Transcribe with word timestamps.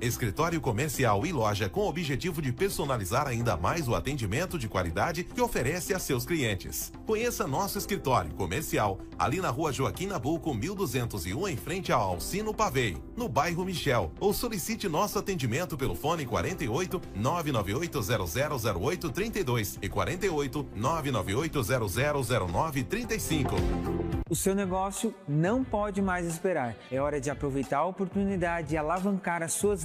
Escritório 0.00 0.60
comercial 0.60 1.24
e 1.24 1.32
loja 1.32 1.70
com 1.70 1.80
o 1.80 1.88
objetivo 1.88 2.42
de 2.42 2.52
personalizar 2.52 3.26
ainda 3.26 3.56
mais 3.56 3.88
o 3.88 3.94
atendimento 3.94 4.58
de 4.58 4.68
qualidade 4.68 5.24
que 5.24 5.40
oferece 5.40 5.94
a 5.94 5.98
seus 5.98 6.26
clientes. 6.26 6.92
Conheça 7.06 7.46
nosso 7.46 7.78
escritório 7.78 8.30
comercial 8.34 8.98
ali 9.18 9.40
na 9.40 9.48
rua 9.48 9.72
Joaquim 9.72 10.06
Nabuco, 10.06 10.52
1201, 10.54 11.48
em 11.48 11.56
frente 11.56 11.90
ao 11.90 12.02
Alcino 12.02 12.52
Pavei, 12.52 12.98
no 13.16 13.26
bairro 13.26 13.64
Michel, 13.64 14.12
ou 14.20 14.34
solicite 14.34 14.86
nosso 14.86 15.18
atendimento 15.18 15.78
pelo 15.78 15.94
fone 15.94 16.26
48 16.26 17.00
998 17.14 18.00
0008 18.78 19.10
32 19.10 19.78
e 19.80 19.88
48 19.88 20.66
998 20.74 21.62
000935. 21.62 23.56
O 24.28 24.34
seu 24.34 24.56
negócio 24.56 25.14
não 25.28 25.62
pode 25.62 26.02
mais 26.02 26.26
esperar. 26.26 26.76
É 26.90 27.00
hora 27.00 27.20
de 27.20 27.30
aproveitar 27.30 27.78
a 27.78 27.86
oportunidade 27.86 28.74
e 28.74 28.76
alavancar 28.76 29.40
as 29.40 29.52
suas 29.52 29.84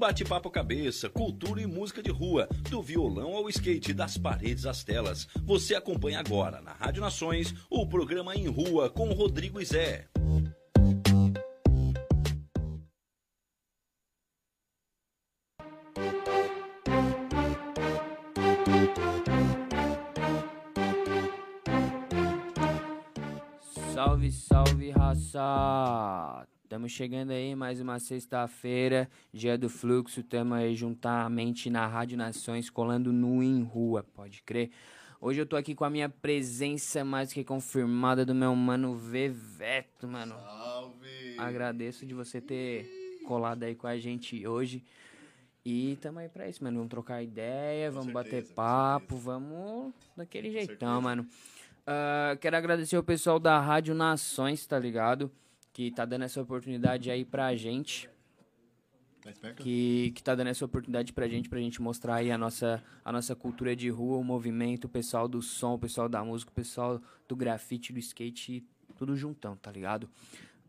Bate-papo 0.00 0.50
cabeça, 0.50 1.10
cultura 1.10 1.60
e 1.60 1.66
música 1.66 2.02
de 2.02 2.10
rua, 2.10 2.48
do 2.70 2.82
violão 2.82 3.36
ao 3.36 3.50
skate, 3.50 3.92
das 3.92 4.16
paredes 4.16 4.64
às 4.64 4.82
telas. 4.82 5.28
Você 5.44 5.74
acompanha 5.74 6.18
agora 6.18 6.62
na 6.62 6.72
Rádio 6.72 7.02
Nações 7.02 7.54
o 7.68 7.86
programa 7.86 8.34
Em 8.34 8.48
Rua 8.48 8.88
com 8.88 9.12
Rodrigo 9.12 9.60
e 9.60 9.64
Zé. 9.66 10.08
Salve, 23.92 24.32
salve 24.32 24.90
raça! 24.92 26.46
Estamos 26.70 26.92
chegando 26.92 27.32
aí 27.32 27.52
mais 27.56 27.80
uma 27.80 27.98
sexta-feira, 27.98 29.10
dia 29.32 29.58
do 29.58 29.68
fluxo. 29.68 30.20
Estamos 30.20 30.56
aí 30.56 30.76
juntamente 30.76 31.68
na 31.68 31.84
Rádio 31.84 32.16
Nações, 32.16 32.70
colando 32.70 33.12
nu 33.12 33.42
em 33.42 33.60
rua, 33.64 34.06
pode 34.14 34.40
crer. 34.44 34.70
Hoje 35.20 35.40
eu 35.40 35.46
tô 35.46 35.56
aqui 35.56 35.74
com 35.74 35.84
a 35.84 35.90
minha 35.90 36.08
presença 36.08 37.04
mais 37.04 37.32
que 37.32 37.42
confirmada 37.42 38.24
do 38.24 38.36
meu 38.36 38.54
mano 38.54 38.94
Veveto, 38.94 40.06
mano. 40.06 40.36
Salve! 40.36 41.34
Agradeço 41.38 42.06
de 42.06 42.14
você 42.14 42.40
ter 42.40 42.88
colado 43.26 43.64
aí 43.64 43.74
com 43.74 43.88
a 43.88 43.98
gente 43.98 44.46
hoje. 44.46 44.84
E 45.64 45.98
tamo 46.00 46.20
aí 46.20 46.28
pra 46.28 46.48
isso, 46.48 46.62
mano. 46.62 46.76
Vamos 46.76 46.90
trocar 46.90 47.20
ideia, 47.20 47.90
vamos 47.90 48.12
certeza, 48.12 48.30
bater 48.30 48.46
com 48.46 48.54
papo, 48.54 49.16
vamos 49.16 49.92
daquele 50.16 50.52
jeitão, 50.52 51.02
mano. 51.02 51.26
Ah, 51.84 52.38
quero 52.40 52.56
agradecer 52.56 52.96
o 52.96 53.02
pessoal 53.02 53.40
da 53.40 53.58
Rádio 53.58 53.92
Nações, 53.92 54.64
tá 54.68 54.78
ligado? 54.78 55.32
Que 55.72 55.90
tá 55.90 56.04
dando 56.04 56.24
essa 56.24 56.40
oportunidade 56.40 57.10
aí 57.10 57.24
pra 57.24 57.54
gente. 57.56 58.08
Que, 59.56 60.12
que 60.14 60.22
tá 60.22 60.34
dando 60.34 60.48
essa 60.48 60.64
oportunidade 60.64 61.12
pra 61.12 61.28
gente, 61.28 61.48
pra 61.48 61.58
gente 61.60 61.80
mostrar 61.82 62.16
aí 62.16 62.30
a 62.32 62.38
nossa, 62.38 62.82
a 63.04 63.12
nossa 63.12 63.36
cultura 63.36 63.76
de 63.76 63.90
rua, 63.90 64.16
o 64.16 64.24
movimento, 64.24 64.86
o 64.86 64.88
pessoal 64.88 65.28
do 65.28 65.42
som, 65.42 65.74
o 65.74 65.78
pessoal 65.78 66.08
da 66.08 66.24
música, 66.24 66.50
o 66.50 66.54
pessoal 66.54 67.00
do 67.28 67.36
grafite, 67.36 67.92
do 67.92 67.98
skate, 67.98 68.64
tudo 68.96 69.14
juntão, 69.16 69.56
tá 69.56 69.70
ligado? 69.70 70.08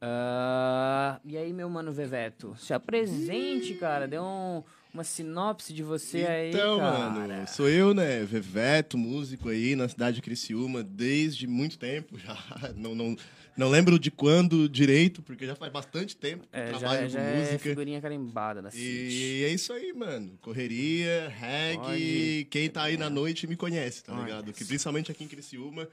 Ah, 0.01 1.19
e 1.23 1.37
aí, 1.37 1.53
meu 1.53 1.69
mano 1.69 1.93
Veveto, 1.93 2.55
se 2.57 2.73
apresente, 2.73 3.75
cara, 3.75 4.07
dê 4.07 4.19
um, 4.19 4.63
uma 4.91 5.03
sinopse 5.03 5.71
de 5.73 5.83
você 5.83 6.25
aí, 6.25 6.49
Então, 6.49 6.79
mano, 6.79 7.47
sou 7.47 7.69
eu, 7.69 7.93
né? 7.93 8.23
Veveto, 8.25 8.97
músico 8.97 9.47
aí 9.49 9.75
na 9.75 9.87
cidade 9.87 10.15
de 10.15 10.21
Criciúma 10.23 10.83
desde 10.83 11.45
muito 11.45 11.77
tempo 11.77 12.17
já. 12.17 12.35
Não, 12.75 12.95
não, 12.95 13.15
não 13.57 13.69
lembro 13.69 13.99
de 13.99 14.09
quando 14.11 14.67
direito, 14.69 15.21
porque 15.21 15.45
já 15.45 15.55
faz 15.55 15.71
bastante 15.71 16.15
tempo 16.15 16.43
que 16.47 16.57
É, 16.57 16.71
já, 16.71 16.79
trabalho 16.79 17.09
já 17.09 17.19
com 17.19 17.25
é 17.25 17.39
música. 17.39 17.59
figurinha 17.59 18.01
carimbada 18.01 18.61
da 18.61 18.71
City. 18.71 18.83
E 18.85 19.43
é 19.43 19.49
isso 19.49 19.71
aí, 19.73 19.93
mano. 19.93 20.37
Correria, 20.41 21.29
reggae. 21.29 21.77
Pode. 21.77 22.47
Quem 22.49 22.69
tá 22.69 22.83
aí 22.83 22.97
na 22.97 23.09
noite 23.09 23.45
me 23.47 23.55
conhece, 23.55 24.03
tá 24.03 24.13
ligado? 24.13 24.51
Que 24.53 24.65
principalmente 24.65 25.11
aqui 25.11 25.23
em 25.23 25.27
Criciúma, 25.27 25.87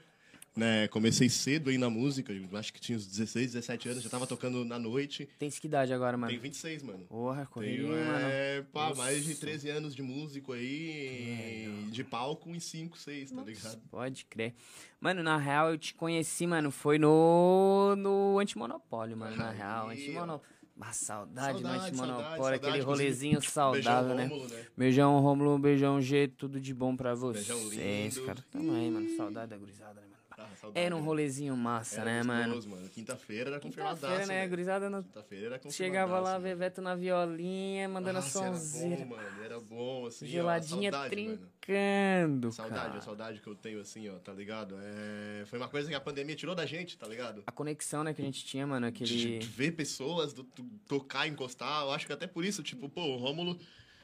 né? 0.59 0.87
Comecei 0.89 1.29
cedo 1.29 1.69
aí 1.69 1.77
na 1.77 1.89
música. 1.89 2.33
Acho 2.53 2.73
que 2.73 2.79
tinha 2.79 2.97
uns 2.97 3.07
16, 3.07 3.53
17 3.53 3.89
anos, 3.89 4.03
já 4.03 4.09
tava 4.09 4.27
tocando 4.27 4.63
na 4.65 4.77
noite. 4.77 5.27
Tem 5.39 5.49
que 5.49 5.65
idade 5.65 5.93
agora, 5.93 6.17
mano? 6.17 6.29
Tenho 6.29 6.41
26, 6.41 6.83
mano. 6.83 7.05
Porra, 7.07 7.45
correria, 7.45 7.87
Tenho, 7.87 7.95
é, 7.95 8.61
pá, 8.73 8.93
mais 8.93 9.23
de 9.23 9.35
13 9.35 9.69
anos 9.69 9.95
de 9.95 10.01
músico 10.01 10.53
aí, 10.53 11.87
de 11.91 12.03
palco 12.03 12.49
em 12.49 12.59
5, 12.59 12.97
6, 12.97 13.31
tá 13.31 13.41
ligado? 13.41 13.81
Pode 13.89 14.25
crer. 14.25 14.53
Mano, 14.99 15.23
na 15.23 15.37
real, 15.37 15.71
eu 15.71 15.77
te 15.77 15.93
conheci, 15.93 16.45
mano, 16.45 16.69
foi 16.69 16.99
no, 16.99 17.95
no 17.95 18.37
Antimonopólio, 18.37 19.17
mano, 19.17 19.35
na 19.35 19.49
real. 19.51 19.89
Antimonopólio. 19.89 20.59
Ah, 20.81 20.93
saudade, 20.93 21.61
Saudade, 21.61 21.87
Antimonopólio, 21.89 22.37
saudade, 22.37 22.55
aquele 22.67 22.79
rolezinho 22.83 23.41
saudável, 23.41 24.15
né? 24.15 24.27
Rômulo, 24.27 24.47
né? 24.47 24.65
Beijão, 24.77 25.19
Rômulo, 25.19 25.59
beijão, 25.59 26.01
G, 26.01 26.29
tudo 26.29 26.57
de 26.59 26.73
bom 26.73 26.95
pra 26.95 27.13
Beijão 27.15 27.59
vocês, 27.59 28.17
cara. 28.19 28.41
Tamo 28.49 28.73
aí, 28.73 28.89
mano, 28.89 29.09
saudade 29.17 29.49
da 29.49 29.57
gurizada, 29.57 29.99
né? 29.99 30.08
Ah, 30.41 30.55
saudade, 30.55 30.85
Era 30.85 30.95
um 30.95 30.99
né? 30.99 31.05
rolezinho 31.05 31.57
massa, 31.57 32.01
Era 32.01 32.05
né, 32.05 32.23
mano? 32.23 32.53
gostoso, 32.55 32.69
mano. 32.75 32.89
Quinta-feira 32.89 33.49
era 33.49 33.59
confirmadaço, 33.59 33.99
Quinta-feira, 34.01 34.25
né? 34.27 34.37
velho. 34.39 34.49
Gurizada 34.49 34.89
no... 34.89 35.03
Quinta-feira 35.03 35.45
era 35.47 35.59
confirmadaço. 35.59 35.77
Chegava 35.77 36.19
lá, 36.19 36.31
mano. 36.33 36.43
Veveto 36.43 36.81
na 36.81 36.95
violinha, 36.95 37.89
mandando 37.89 38.19
a 38.19 38.21
Nossa, 38.21 38.39
era 38.45 38.51
bom, 38.97 39.05
mano. 39.05 39.43
Era 39.43 39.59
bom, 39.59 40.05
assim, 40.05 40.25
ó, 40.25 40.29
Geladinha 40.29 40.91
saudade, 40.91 41.15
mano. 41.25 41.37
trincando, 41.65 42.51
Saudade, 42.51 42.81
cara. 42.85 42.97
a 42.97 43.01
saudade 43.01 43.41
que 43.41 43.47
eu 43.47 43.55
tenho, 43.55 43.81
assim, 43.81 44.09
ó, 44.09 44.13
tá 44.19 44.31
ligado? 44.33 44.75
É... 44.81 45.43
Foi 45.45 45.59
uma 45.59 45.67
coisa 45.67 45.89
que 45.89 45.95
a 45.95 45.99
pandemia 45.99 46.35
tirou 46.35 46.55
da 46.55 46.65
gente, 46.65 46.97
tá 46.97 47.07
ligado? 47.07 47.43
A 47.45 47.51
conexão, 47.51 48.03
né, 48.03 48.13
que 48.13 48.21
a 48.21 48.25
gente 48.25 48.45
tinha, 48.45 48.65
mano, 48.65 48.89
De 48.91 49.03
aquele... 49.03 49.39
de 49.39 49.47
ver 49.47 49.71
pessoas, 49.71 50.33
do, 50.33 50.43
do- 50.43 50.63
tocar, 50.87 51.27
encostar. 51.27 51.83
Eu 51.83 51.91
acho 51.91 52.05
que 52.07 52.13
até 52.13 52.27
por 52.27 52.43
isso, 52.45 52.63
tipo, 52.63 52.87
pô, 52.89 53.01
o 53.03 53.17
Rômulo. 53.17 53.59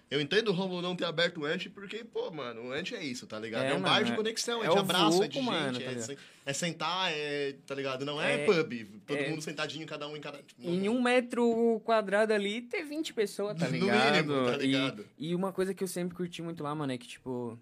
Eu 0.09 0.21
entendo 0.21 0.49
o 0.49 0.51
Rômulo 0.53 0.81
não 0.83 0.95
ter 0.95 1.05
aberto 1.05 1.41
o 1.41 1.45
Ant, 1.45 1.67
porque, 1.69 2.03
pô, 2.03 2.29
mano, 2.29 2.65
o 2.67 2.71
Ant 2.71 2.91
é 2.93 3.03
isso, 3.03 3.25
tá 3.25 3.39
ligado? 3.39 3.63
É, 3.63 3.69
É, 3.69 3.71
um 3.71 3.79
mano, 3.79 3.85
bar 3.85 4.03
de 4.03 4.11
é- 4.11 4.15
conexão, 4.15 4.63
é, 4.63 4.67
é 4.67 4.69
de 4.69 4.77
abraço, 4.77 5.23
é 5.23 5.27
de 5.27 5.39
vulco, 5.39 5.51
gente, 5.55 5.63
mano, 5.63 5.79
tá 5.79 6.13
é, 6.13 6.17
é 6.45 6.53
sentar, 6.53 7.11
é, 7.11 7.55
tá 7.65 7.73
ligado? 7.73 8.05
Não 8.05 8.21
é, 8.21 8.43
É- 8.43 8.45
pub, 8.45 9.01
todo 9.07 9.17
é- 9.17 9.29
mundo 9.29 9.41
sentadinho, 9.41 9.85
cada 9.87 10.07
um 10.07 10.15
em 10.15 10.21
cada. 10.21 10.37
Tipo, 10.43 10.61
Em 10.61 10.79
não, 10.81 10.93
um 10.95 11.01
metro 11.01 11.81
quadrado 11.83 12.31
ali, 12.33 12.61
ter 12.61 12.83
20 12.83 13.13
pessoas, 13.13 13.57
tá 13.57 13.65
No 13.65 13.71
ligado? 13.71 14.13
mínimo, 14.13 14.45
tá 14.45 14.57
ligado? 14.57 15.05
E, 15.17 15.29
e 15.31 15.35
uma 15.35 15.51
coisa 15.51 15.73
que 15.73 15.83
eu 15.83 15.87
sempre 15.87 16.15
curti 16.15 16.41
muito 16.41 16.63
lá, 16.63 16.73
mano, 16.75 16.93
é 16.93 16.97
que, 16.97 17.07
tipo... 17.07 17.59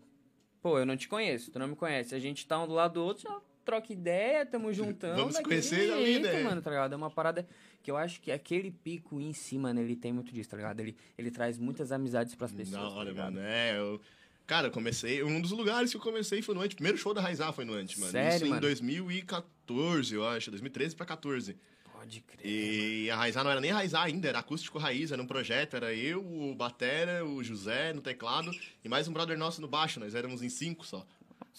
Pô, 0.61 0.79
eu 0.79 0.85
não 0.85 0.95
te 0.97 1.07
conheço, 1.09 1.49
tu 1.51 1.59
não 1.59 1.67
me 1.67 1.75
conhece. 1.75 2.13
A 2.15 2.19
gente 2.19 2.45
tá 2.47 2.61
um 2.61 2.67
do 2.67 2.73
lado 2.73 2.93
do 2.93 3.03
outro, 3.03 3.23
já 3.23 3.41
troca 3.63 3.91
ideia, 3.91 4.45
tamo 4.45 4.71
juntando. 4.73 5.15
Vamos 5.17 5.37
conhecer 5.39 5.87
jeito, 5.87 6.23
né? 6.23 6.43
mano, 6.43 6.61
tá 6.61 6.69
ligado? 6.69 6.93
É 6.93 6.95
uma 6.95 7.09
parada 7.09 7.47
que 7.81 7.89
eu 7.89 7.97
acho 7.97 8.21
que 8.21 8.31
aquele 8.31 8.71
pico 8.71 9.19
em 9.19 9.33
si, 9.33 9.57
mano, 9.57 9.79
ele 9.81 9.95
tem 9.95 10.13
muito 10.13 10.33
disso, 10.33 10.49
tá 10.49 10.57
ligado? 10.57 10.79
Ele, 10.79 10.95
ele 11.17 11.31
traz 11.31 11.57
muitas 11.57 11.91
amizades 11.91 12.35
pras 12.35 12.51
pessoas, 12.51 12.81
Da 12.81 12.89
tá 12.89 12.95
hora, 12.95 13.09
ligado? 13.09 13.33
mano. 13.33 13.45
É, 13.45 13.77
eu. 13.77 13.99
Cara, 14.45 14.67
eu 14.67 14.71
comecei. 14.71 15.23
Um 15.23 15.39
dos 15.39 15.51
lugares 15.51 15.89
que 15.91 15.97
eu 15.97 16.01
comecei 16.01 16.41
foi 16.41 16.53
no 16.53 16.61
Ant. 16.61 16.75
Primeiro 16.75 16.97
show 16.97 17.13
da 17.13 17.21
Raizar 17.21 17.53
foi 17.53 17.63
no 17.63 17.73
Ant, 17.73 17.97
mano. 17.97 18.11
Sério, 18.11 18.35
Isso 18.35 18.45
em 18.45 18.49
mano? 18.49 18.61
2014, 18.61 20.15
eu 20.15 20.27
acho. 20.27 20.51
2013 20.51 20.95
pra 20.95 21.05
14. 21.05 21.55
Pode 21.91 22.19
crer. 22.21 22.45
E 22.45 23.09
a 23.09 23.15
Raizar 23.15 23.43
não 23.45 23.51
era 23.51 23.61
nem 23.61 23.71
Raizar 23.71 24.03
ainda, 24.03 24.27
era 24.27 24.39
acústico 24.39 24.77
raiz, 24.77 25.13
era 25.13 25.21
um 25.21 25.25
projeto, 25.25 25.77
era 25.77 25.93
eu, 25.93 26.19
o 26.21 26.53
Batera, 26.53 27.25
o 27.25 27.41
José 27.41 27.93
no 27.93 28.01
teclado 28.01 28.51
e 28.83 28.89
mais 28.89 29.07
um 29.07 29.13
brother 29.13 29.37
nosso 29.37 29.61
no 29.61 29.67
baixo, 29.69 30.01
nós 30.01 30.13
éramos 30.13 30.41
em 30.41 30.49
cinco 30.49 30.85
só. 30.85 31.05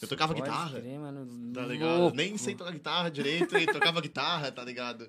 Eu 0.02 0.08
tocava 0.08 0.34
Pode 0.34 0.44
guitarra, 0.46 0.80
crer, 0.80 0.98
mano. 0.98 1.52
tá 1.52 1.62
ligado? 1.62 1.98
louco. 1.98 2.16
Nem 2.16 2.36
sei 2.36 2.54
tocar 2.54 2.72
guitarra 2.72 3.10
direito 3.10 3.56
e 3.56 3.66
tocava 3.66 4.00
guitarra, 4.02 4.50
tá 4.50 4.64
ligado? 4.64 5.08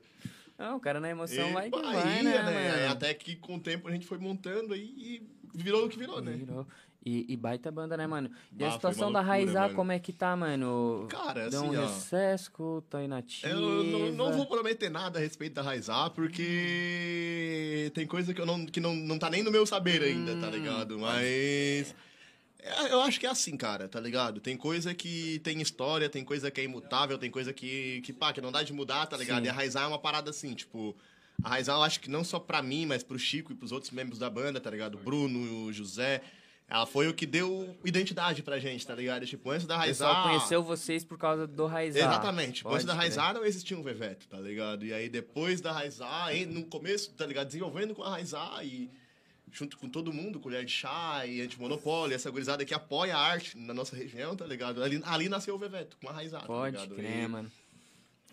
Não, 0.57 0.77
o 0.77 0.79
cara 0.79 0.99
na 0.99 1.09
emoção 1.09 1.49
E, 1.49 1.53
vai 1.53 1.69
que 1.69 1.81
vai, 1.81 2.23
ia, 2.23 2.43
né, 2.43 2.79
mano? 2.81 2.91
Até 2.91 3.13
que 3.13 3.35
com 3.35 3.55
o 3.55 3.59
tempo 3.59 3.87
a 3.87 3.91
gente 3.91 4.05
foi 4.05 4.17
montando 4.17 4.73
aí 4.73 4.83
e 4.83 5.27
virou 5.53 5.85
o 5.85 5.89
que 5.89 5.97
virou, 5.97 6.21
né? 6.21 6.31
Virou. 6.31 6.65
E, 7.05 7.23
e 7.31 7.37
baita 7.37 7.71
banda, 7.71 7.95
né, 7.95 8.07
mano? 8.07 8.31
E 8.57 8.63
a 8.63 8.71
situação 8.71 9.09
uma 9.09 9.13
da 9.13 9.19
loucura, 9.19 9.37
Raizar, 9.45 9.73
como 9.75 9.91
é 9.91 9.99
que 9.99 10.11
tá, 10.11 10.35
mano? 10.35 11.05
Cara, 11.07 11.51
Deu 11.51 11.61
assim, 11.61 11.77
um 11.77 11.83
ó. 11.83 12.81
tá 12.89 13.03
inativa. 13.03 13.47
Eu 13.53 13.59
não, 13.83 14.11
não 14.11 14.33
vou 14.33 14.47
prometer 14.47 14.89
nada 14.89 15.19
a 15.19 15.21
respeito 15.21 15.53
da 15.53 15.61
Raizar, 15.61 16.09
porque 16.09 17.91
tem 17.93 18.07
coisa 18.07 18.33
que, 18.33 18.41
eu 18.41 18.45
não, 18.45 18.65
que 18.65 18.79
não, 18.79 18.95
não 18.95 19.19
tá 19.19 19.29
nem 19.29 19.43
no 19.43 19.51
meu 19.51 19.67
saber 19.67 20.01
ainda, 20.01 20.33
Hum, 20.33 20.41
tá 20.41 20.49
ligado? 20.49 20.97
Mas. 20.97 21.93
É, 22.65 22.91
Eu 22.91 23.01
acho 23.01 23.19
que 23.19 23.25
é 23.25 23.29
assim, 23.29 23.55
cara, 23.55 23.87
tá 23.87 23.99
ligado? 23.99 24.39
Tem 24.41 24.57
coisa 24.57 24.93
que 24.93 25.39
tem 25.43 25.61
história, 25.61 26.09
tem 26.09 26.23
coisa 26.23 26.49
que 26.49 26.59
é 26.61 26.63
imutável, 26.63 27.17
tem 27.17 27.29
coisa 27.29 27.53
que, 27.53 28.01
que 28.01 28.11
pá, 28.11 28.33
que 28.33 28.41
não 28.41 28.51
dá 28.51 28.63
de 28.63 28.73
mudar, 28.73 29.05
tá 29.05 29.15
ligado? 29.17 29.41
Sim. 29.41 29.45
E 29.45 29.49
a 29.49 29.53
Raizar 29.53 29.83
é 29.83 29.87
uma 29.87 29.99
parada 29.99 30.29
assim, 30.29 30.53
tipo. 30.53 30.95
A 31.43 31.49
Raizar, 31.49 31.75
eu 31.77 31.83
acho 31.83 31.99
que 31.99 32.09
não 32.09 32.23
só 32.23 32.39
pra 32.39 32.61
mim, 32.61 32.85
mas 32.85 33.03
pro 33.03 33.19
Chico 33.19 33.51
e 33.51 33.55
pros 33.55 33.71
outros 33.71 33.91
membros 33.91 34.17
da 34.17 34.29
banda, 34.29 34.59
tá 34.59 34.69
ligado? 34.69 34.95
O 34.95 34.97
Bruno, 34.97 35.65
o 35.65 35.73
José. 35.73 36.21
Ela 36.67 36.87
foi 36.87 37.07
o 37.07 37.13
que 37.13 37.27
deu 37.27 37.77
identidade 37.85 38.41
pra 38.41 38.57
gente, 38.57 38.87
tá 38.87 38.95
ligado? 38.95 39.23
Tipo, 39.27 39.51
antes 39.51 39.67
da 39.67 39.75
O 39.75 39.77
Raizar. 39.77 40.09
pessoal 40.09 40.27
conheceu 40.27 40.63
vocês 40.63 41.03
por 41.03 41.15
causa 41.15 41.45
do 41.45 41.67
Raizar. 41.67 42.09
Exatamente. 42.09 42.53
Tipo, 42.53 42.69
antes 42.69 42.85
Pode 42.85 42.87
da. 42.87 42.93
Raizar 42.95 43.33
não 43.35 43.45
existia 43.45 43.77
um 43.77 43.83
Veveto, 43.83 44.27
tá 44.27 44.39
ligado? 44.39 44.83
E 44.83 44.91
aí 44.91 45.07
depois 45.07 45.61
da 45.61 45.71
Raizar, 45.71 46.29
no 46.47 46.63
começo, 46.65 47.11
tá 47.13 47.25
ligado? 47.25 47.47
Desenvolvendo 47.47 47.93
com 47.93 48.01
a 48.01 48.09
Raizar 48.09 48.65
e 48.65 48.89
junto 49.55 49.77
com 49.77 49.87
todo 49.87 50.11
mundo, 50.11 50.39
Colher 50.39 50.65
de 50.65 50.71
Chá 50.71 51.25
e 51.25 51.39
Antimonopólio, 51.41 52.13
essa 52.13 52.29
gurizada 52.29 52.65
que 52.65 52.73
apoia 52.73 53.15
a 53.15 53.19
arte 53.21 53.57
na 53.57 53.73
nossa 53.73 53.95
região, 53.95 54.35
tá 54.35 54.45
ligado? 54.45 54.83
Ali, 54.83 55.01
ali 55.05 55.29
nasceu 55.29 55.55
o 55.55 55.57
Veveto, 55.57 55.95
com 56.01 56.09
a 56.09 56.11
Raizar, 56.11 56.41
tá 56.41 56.47
Pode 56.47 56.75
ligado? 56.75 56.95
crer, 56.95 57.23
E- 57.23 57.27
mano. 57.27 57.51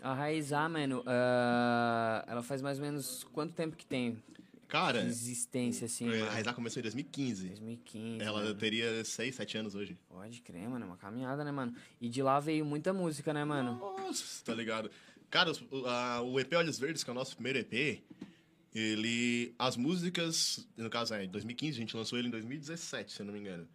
A 0.02 0.14
Raizar, 0.14 0.68
mano, 0.68 1.02
ah, 1.06 2.24
ela 2.26 2.42
faz 2.42 2.60
mais 2.60 2.78
ou 2.78 2.84
menos 2.84 3.24
quanto 3.32 3.54
tempo 3.54 3.76
que 3.76 3.86
tem 3.86 4.20
Cara, 4.66 5.02
de 5.02 5.08
existência, 5.08 5.84
assim, 5.84 6.08
a 6.08 6.10
mano? 6.10 6.30
Raizar 6.30 6.54
começou 6.54 6.80
em 6.80 6.82
2015. 6.82 7.46
2015. 7.50 8.20
Ela 8.24 8.40
mano. 8.42 8.54
teria 8.56 9.04
6, 9.04 9.34
7 9.36 9.58
anos 9.58 9.74
hoje. 9.76 9.96
Pode 10.08 10.40
crer, 10.40 10.68
mano, 10.68 10.84
é 10.84 10.88
uma 10.88 10.96
caminhada, 10.96 11.44
né, 11.44 11.52
mano? 11.52 11.72
E 12.00 12.08
de 12.08 12.20
lá 12.20 12.40
veio 12.40 12.64
muita 12.64 12.92
música, 12.92 13.32
né, 13.32 13.44
mano? 13.44 13.74
Nossa, 13.78 14.44
tá 14.44 14.54
ligado? 14.54 14.90
Cara, 15.30 15.52
o, 15.70 15.86
a- 15.86 16.20
o 16.22 16.40
EP 16.40 16.52
Olhos 16.56 16.78
Verdes, 16.80 17.04
que 17.04 17.10
é 17.10 17.12
o 17.12 17.14
nosso 17.14 17.34
primeiro 17.36 17.58
EP, 17.60 18.02
ele. 18.74 19.54
As 19.58 19.76
músicas. 19.76 20.66
No 20.76 20.90
caso, 20.90 21.14
é, 21.14 21.24
em 21.24 21.28
2015, 21.28 21.76
a 21.76 21.80
gente 21.80 21.96
lançou 21.96 22.18
ele 22.18 22.28
em 22.28 22.30
2017, 22.30 23.12
se 23.12 23.20
eu 23.20 23.26
não 23.26 23.32
me 23.32 23.40
engano. 23.40 23.66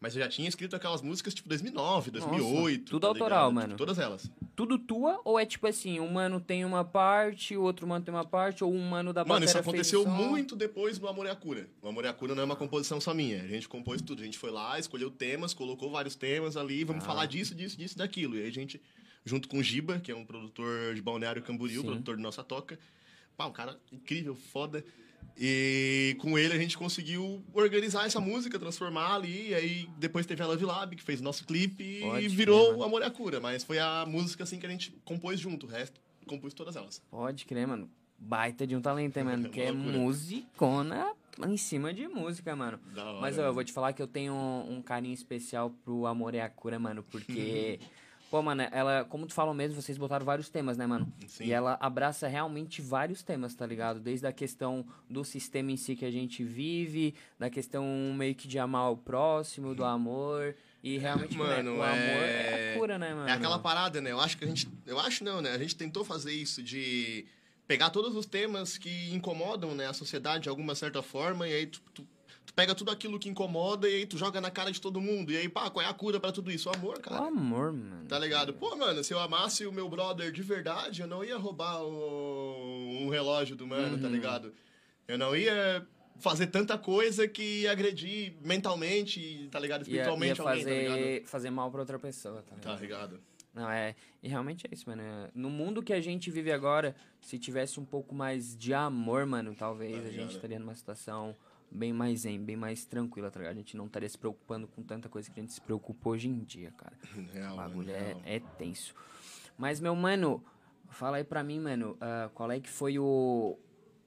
Mas 0.00 0.14
eu 0.14 0.22
já 0.22 0.28
tinha 0.28 0.46
escrito 0.46 0.76
aquelas 0.76 1.00
músicas 1.00 1.32
tipo 1.32 1.48
2009, 1.48 2.10
2008. 2.10 2.90
tudo 2.90 3.00
tá 3.00 3.06
autoral, 3.08 3.48
ligado? 3.48 3.54
mano. 3.54 3.66
Tipo, 3.68 3.78
todas 3.78 3.98
elas. 3.98 4.30
Tudo 4.54 4.78
tua 4.78 5.18
ou 5.24 5.38
é 5.38 5.46
tipo 5.46 5.66
assim, 5.66 5.98
um 5.98 6.12
mano 6.12 6.38
tem 6.40 6.62
uma 6.62 6.84
parte, 6.84 7.56
o 7.56 7.62
outro 7.62 7.86
mano 7.86 8.04
tem 8.04 8.12
uma 8.12 8.24
parte, 8.24 8.62
ou 8.62 8.70
um 8.70 8.86
mano 8.86 9.14
da 9.14 9.24
Mano, 9.24 9.46
isso 9.46 9.56
aconteceu 9.56 10.04
muito 10.06 10.54
depois 10.56 10.98
do 10.98 11.08
Amor 11.08 11.24
é 11.26 11.30
a 11.30 11.34
Cura. 11.34 11.70
O 11.80 11.88
Amor 11.88 12.04
é 12.04 12.08
a 12.08 12.12
Cura 12.12 12.34
não 12.34 12.42
é 12.42 12.44
uma 12.44 12.56
composição 12.56 13.00
só 13.00 13.14
minha. 13.14 13.42
A 13.42 13.46
gente 13.46 13.66
compôs 13.66 14.02
tudo. 14.02 14.20
A 14.20 14.24
gente 14.26 14.36
foi 14.36 14.50
lá, 14.50 14.78
escolheu 14.78 15.10
temas, 15.10 15.54
colocou 15.54 15.90
vários 15.90 16.14
temas 16.14 16.54
ali, 16.54 16.84
vamos 16.84 17.02
Ah. 17.02 17.06
falar 17.06 17.24
disso, 17.24 17.54
disso, 17.54 17.74
disso, 17.78 17.96
daquilo. 17.96 18.36
E 18.36 18.42
aí 18.42 18.48
a 18.48 18.52
gente, 18.52 18.82
junto 19.24 19.48
com 19.48 19.56
o 19.58 19.62
Giba, 19.62 20.00
que 20.00 20.12
é 20.12 20.14
um 20.14 20.26
produtor 20.26 20.94
de 20.94 21.00
Balneário 21.00 21.40
Camboriú, 21.42 21.80
Sim. 21.80 21.86
produtor 21.86 22.16
de 22.16 22.22
Nossa 22.22 22.44
Toca. 22.44 22.78
Pá, 23.36 23.46
um 23.46 23.52
cara 23.52 23.78
incrível, 23.92 24.34
foda. 24.34 24.84
E 25.36 26.16
com 26.20 26.38
ele 26.38 26.54
a 26.54 26.58
gente 26.58 26.78
conseguiu 26.78 27.44
organizar 27.52 28.06
essa 28.06 28.20
música, 28.20 28.58
transformar 28.58 29.14
ali. 29.16 29.48
E 29.50 29.54
aí 29.54 29.88
depois 29.98 30.26
teve 30.26 30.42
a 30.42 30.46
Love 30.46 30.64
Lab, 30.64 30.94
que 30.94 31.02
fez 31.02 31.20
o 31.20 31.24
nosso 31.24 31.44
clipe 31.44 32.00
Pode 32.00 32.24
e 32.24 32.26
crer, 32.26 32.36
virou 32.36 32.68
mano. 32.68 32.78
o 32.78 32.84
Amor 32.84 33.02
é 33.02 33.06
a 33.06 33.10
Cura. 33.10 33.40
Mas 33.40 33.64
foi 33.64 33.78
a 33.78 34.04
música 34.06 34.44
assim 34.44 34.58
que 34.58 34.66
a 34.66 34.68
gente 34.68 34.92
compôs 35.04 35.40
junto. 35.40 35.66
O 35.66 35.68
resto, 35.68 36.00
compôs 36.26 36.54
todas 36.54 36.76
elas. 36.76 37.02
Pode 37.10 37.44
crer, 37.46 37.66
mano. 37.66 37.90
Baita 38.16 38.66
de 38.66 38.76
um 38.76 38.80
talento, 38.80 39.16
hein, 39.16 39.24
mano? 39.24 39.48
Que 39.50 39.62
é 39.62 39.72
musicona 39.72 41.12
em 41.46 41.56
cima 41.56 41.92
de 41.92 42.06
música, 42.06 42.54
mano. 42.54 42.78
Hora, 42.96 43.20
Mas 43.20 43.36
ó, 43.38 43.42
eu 43.42 43.52
vou 43.52 43.64
te 43.64 43.72
falar 43.72 43.92
que 43.92 44.00
eu 44.00 44.06
tenho 44.06 44.32
um, 44.32 44.76
um 44.76 44.82
carinho 44.82 45.14
especial 45.14 45.70
pro 45.84 46.06
Amor 46.06 46.34
é 46.34 46.40
a 46.40 46.48
Cura, 46.48 46.78
mano, 46.78 47.02
porque. 47.10 47.80
Pô, 48.34 48.42
mano, 48.42 48.66
ela, 48.72 49.04
como 49.04 49.28
tu 49.28 49.32
falou 49.32 49.54
mesmo, 49.54 49.80
vocês 49.80 49.96
botaram 49.96 50.26
vários 50.26 50.48
temas, 50.48 50.76
né, 50.76 50.84
mano? 50.88 51.06
Sim. 51.28 51.44
E 51.44 51.52
ela 51.52 51.78
abraça 51.80 52.26
realmente 52.26 52.82
vários 52.82 53.22
temas, 53.22 53.54
tá 53.54 53.64
ligado? 53.64 54.00
Desde 54.00 54.26
a 54.26 54.32
questão 54.32 54.84
do 55.08 55.24
sistema 55.24 55.70
em 55.70 55.76
si 55.76 55.94
que 55.94 56.04
a 56.04 56.10
gente 56.10 56.42
vive, 56.42 57.14
da 57.38 57.48
questão 57.48 57.86
meio 58.12 58.34
que 58.34 58.48
de 58.48 58.58
amar 58.58 58.90
o 58.90 58.96
próximo, 58.96 59.72
do 59.72 59.84
amor. 59.84 60.56
E 60.82 60.98
realmente, 60.98 61.38
Mano, 61.38 61.76
mano, 61.76 61.78
o 61.78 61.82
amor 61.84 61.94
é... 61.94 62.72
é- 62.72 62.74
a 62.74 62.76
cura, 62.80 62.98
né, 62.98 63.14
mano? 63.14 63.28
É 63.28 63.32
aquela 63.34 63.60
parada, 63.60 64.00
né? 64.00 64.10
Eu 64.10 64.18
acho 64.18 64.36
que 64.36 64.44
a 64.44 64.48
gente. 64.48 64.68
Eu 64.84 64.98
acho 64.98 65.22
não, 65.22 65.40
né? 65.40 65.52
A 65.52 65.58
gente 65.58 65.76
tentou 65.76 66.04
fazer 66.04 66.32
isso 66.32 66.60
de 66.60 67.26
pegar 67.68 67.90
todos 67.90 68.16
os 68.16 68.26
temas 68.26 68.76
que 68.76 69.14
incomodam 69.14 69.76
né, 69.76 69.86
a 69.86 69.92
sociedade 69.92 70.42
de 70.42 70.48
alguma 70.48 70.74
certa 70.74 71.00
forma, 71.02 71.46
e 71.46 71.52
aí 71.54 71.66
tu, 71.66 71.80
tu, 71.94 72.04
tu 72.54 72.56
pega 72.56 72.74
tudo 72.74 72.90
aquilo 72.92 73.18
que 73.18 73.28
incomoda 73.28 73.88
e 73.88 73.94
aí 73.96 74.06
tu 74.06 74.16
joga 74.16 74.40
na 74.40 74.50
cara 74.50 74.70
de 74.70 74.80
todo 74.80 75.00
mundo. 75.00 75.32
E 75.32 75.36
aí, 75.36 75.48
pá, 75.48 75.68
qual 75.68 75.84
é 75.84 75.88
a 75.88 75.92
cura 75.92 76.20
pra 76.20 76.30
tudo 76.30 76.52
isso? 76.52 76.70
O 76.70 76.74
amor, 76.74 76.98
O 76.98 77.00
cara. 77.00 77.26
amor, 77.26 77.72
mano. 77.72 78.06
Tá 78.06 78.16
ligado? 78.18 78.54
Pô, 78.54 78.76
mano, 78.76 79.02
se 79.02 79.12
eu 79.12 79.18
amasse 79.18 79.66
o 79.66 79.72
meu 79.72 79.88
brother 79.88 80.30
de 80.30 80.42
verdade, 80.42 81.00
eu 81.02 81.08
não 81.08 81.24
ia 81.24 81.36
roubar 81.36 81.82
o- 81.82 82.98
um 83.02 83.08
relógio 83.08 83.56
do 83.56 83.66
mano, 83.66 83.96
Uhum. 83.96 84.02
tá 84.02 84.08
ligado? 84.08 84.54
Eu 85.08 85.18
não 85.18 85.34
ia 85.36 85.84
fazer 86.20 86.46
tanta 86.46 86.78
coisa 86.78 87.26
que 87.26 87.62
ia 87.62 87.72
agredir 87.72 88.34
mentalmente, 88.40 89.48
tá 89.50 89.58
ligado? 89.58 89.80
Ia, 89.80 89.82
Espiritualmente 89.82 90.40
ia 90.40 90.48
alguém, 90.48 90.64
tá 90.64 90.70
ligado? 90.70 90.90
fazer, 90.98 91.24
fazer 91.26 91.50
mal 91.50 91.70
pra 91.70 91.80
outra 91.80 91.98
pessoa, 91.98 92.42
tá 92.42 92.54
ligado? 92.54 92.74
Tá 92.76 92.80
ligado? 92.80 93.20
Não, 93.52 93.70
é. 93.70 93.94
E 94.22 94.28
realmente 94.28 94.66
é 94.66 94.70
isso, 94.74 94.88
mano. 94.88 95.02
No 95.34 95.48
mundo 95.50 95.82
que 95.82 95.92
a 95.92 96.00
gente 96.00 96.28
vive 96.30 96.50
agora, 96.50 96.94
se 97.20 97.38
tivesse 97.38 97.78
um 97.78 97.84
pouco 97.84 98.12
mais 98.14 98.56
de 98.56 98.72
amor, 98.74 99.26
mano, 99.26 99.54
talvez 99.56 100.02
Tá 100.02 100.08
a 100.08 100.12
gente 100.12 100.34
estaria 100.34 100.58
numa 100.58 100.74
situação 100.74 101.36
bem 101.74 101.92
mais 101.92 102.20
zen, 102.20 102.40
bem 102.40 102.56
mais 102.56 102.84
tranquila, 102.84 103.30
tá 103.30 103.40
ligado? 103.40 103.54
A 103.54 103.58
gente 103.58 103.76
não 103.76 103.86
estaria 103.86 104.08
se 104.08 104.16
preocupando 104.16 104.66
com 104.68 104.82
tanta 104.82 105.08
coisa 105.08 105.30
que 105.30 105.38
a 105.40 105.42
gente 105.42 105.52
se 105.52 105.60
preocupa 105.60 106.10
hoje 106.10 106.28
em 106.28 106.38
dia, 106.44 106.70
cara. 106.72 106.96
Real, 107.32 107.54
O 107.54 107.56
bagulho 107.56 107.90
é, 107.90 107.98
real. 108.08 108.22
é 108.24 108.40
tenso. 108.40 108.94
Mas, 109.58 109.80
meu 109.80 109.94
mano, 109.94 110.42
fala 110.88 111.16
aí 111.18 111.24
pra 111.24 111.42
mim, 111.42 111.58
mano, 111.60 111.96
ah, 112.00 112.30
qual 112.32 112.50
é 112.50 112.60
que 112.60 112.70
foi 112.70 112.98
o, 112.98 113.58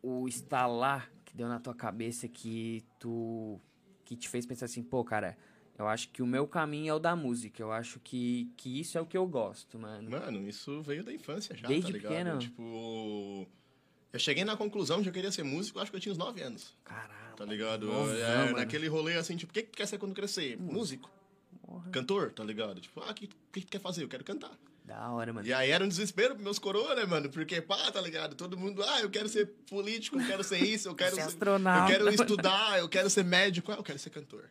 o 0.01 0.27
estalar 0.27 1.11
que 1.25 1.35
deu 1.35 1.47
na 1.47 1.59
tua 1.59 1.75
cabeça 1.75 2.27
que 2.27 2.83
tu. 2.97 3.59
que 4.05 4.15
te 4.15 4.29
fez 4.29 4.45
pensar 4.45 4.65
assim, 4.65 4.81
pô, 4.81 5.03
cara, 5.03 5.37
eu 5.77 5.87
acho 5.87 6.09
que 6.09 6.21
o 6.21 6.25
meu 6.27 6.47
caminho 6.47 6.89
é 6.91 6.93
o 6.93 6.99
da 6.99 7.15
música. 7.15 7.61
Eu 7.61 7.71
acho 7.71 7.99
que, 7.99 8.51
que 8.57 8.79
isso 8.79 8.97
é 8.97 9.01
o 9.01 9.05
que 9.05 9.17
eu 9.17 9.27
gosto, 9.27 9.77
mano. 9.77 10.09
Mano, 10.09 10.47
isso 10.47 10.81
veio 10.81 11.03
da 11.03 11.13
infância 11.13 11.55
já, 11.55 11.67
Desde 11.67 11.91
tá 11.91 11.97
ligado? 11.97 12.11
pequeno? 12.11 12.39
Tipo. 12.39 13.47
Eu 14.13 14.19
cheguei 14.19 14.43
na 14.45 14.55
conclusão 14.55 15.01
que 15.03 15.09
eu 15.09 15.13
queria 15.13 15.31
ser 15.31 15.43
músico, 15.43 15.79
acho 15.79 15.91
que 15.91 15.97
eu 15.97 16.01
tinha 16.01 16.11
uns 16.11 16.17
9 16.17 16.41
anos, 16.41 16.75
Caralho. 16.83 17.35
tá 17.35 17.45
ligado? 17.45 17.85
Novão, 17.87 18.15
É, 18.15 18.51
naquele 18.53 18.87
rolê 18.87 19.15
assim, 19.15 19.35
tipo, 19.35 19.51
o 19.51 19.53
que, 19.53 19.63
que 19.63 19.71
tu 19.71 19.77
quer 19.77 19.85
ser 19.87 19.97
quando 19.97 20.13
crescer? 20.15 20.57
Músico. 20.57 21.09
Cantor, 21.91 22.31
tá 22.31 22.43
ligado? 22.43 22.79
Tipo, 22.79 23.01
ah, 23.01 23.11
o 23.11 23.13
que, 23.13 23.27
que 23.27 23.61
tu 23.61 23.67
quer 23.67 23.81
fazer? 23.81 24.03
Eu 24.03 24.07
quero 24.07 24.23
cantar. 24.23 24.51
Da 24.85 25.09
hora, 25.11 25.33
mano. 25.33 25.45
E 25.45 25.51
aí 25.53 25.69
era 25.69 25.83
um 25.83 25.87
desespero 25.87 26.33
pros 26.33 26.43
meus 26.43 26.57
coroa, 26.57 26.95
né, 26.95 27.05
mano? 27.05 27.29
Porque, 27.29 27.59
pá, 27.61 27.91
tá 27.91 27.99
ligado? 27.99 28.35
Todo 28.35 28.57
mundo, 28.57 28.81
ah, 28.83 29.01
eu 29.01 29.09
quero 29.09 29.27
ser 29.27 29.47
político, 29.69 30.17
eu 30.17 30.25
quero 30.25 30.43
ser 30.45 30.59
isso, 30.63 30.87
eu 30.87 30.95
quero 30.95 31.13
Ser 31.15 31.23
ser. 31.23 31.27
astronauta. 31.27 31.91
Eu 31.91 31.97
quero 31.97 32.09
estudar, 32.09 32.79
eu 32.79 32.87
quero 32.87 33.09
ser 33.09 33.25
médico, 33.25 33.69
ah, 33.73 33.75
eu 33.75 33.83
quero 33.83 33.99
ser 33.99 34.09
cantor. 34.11 34.49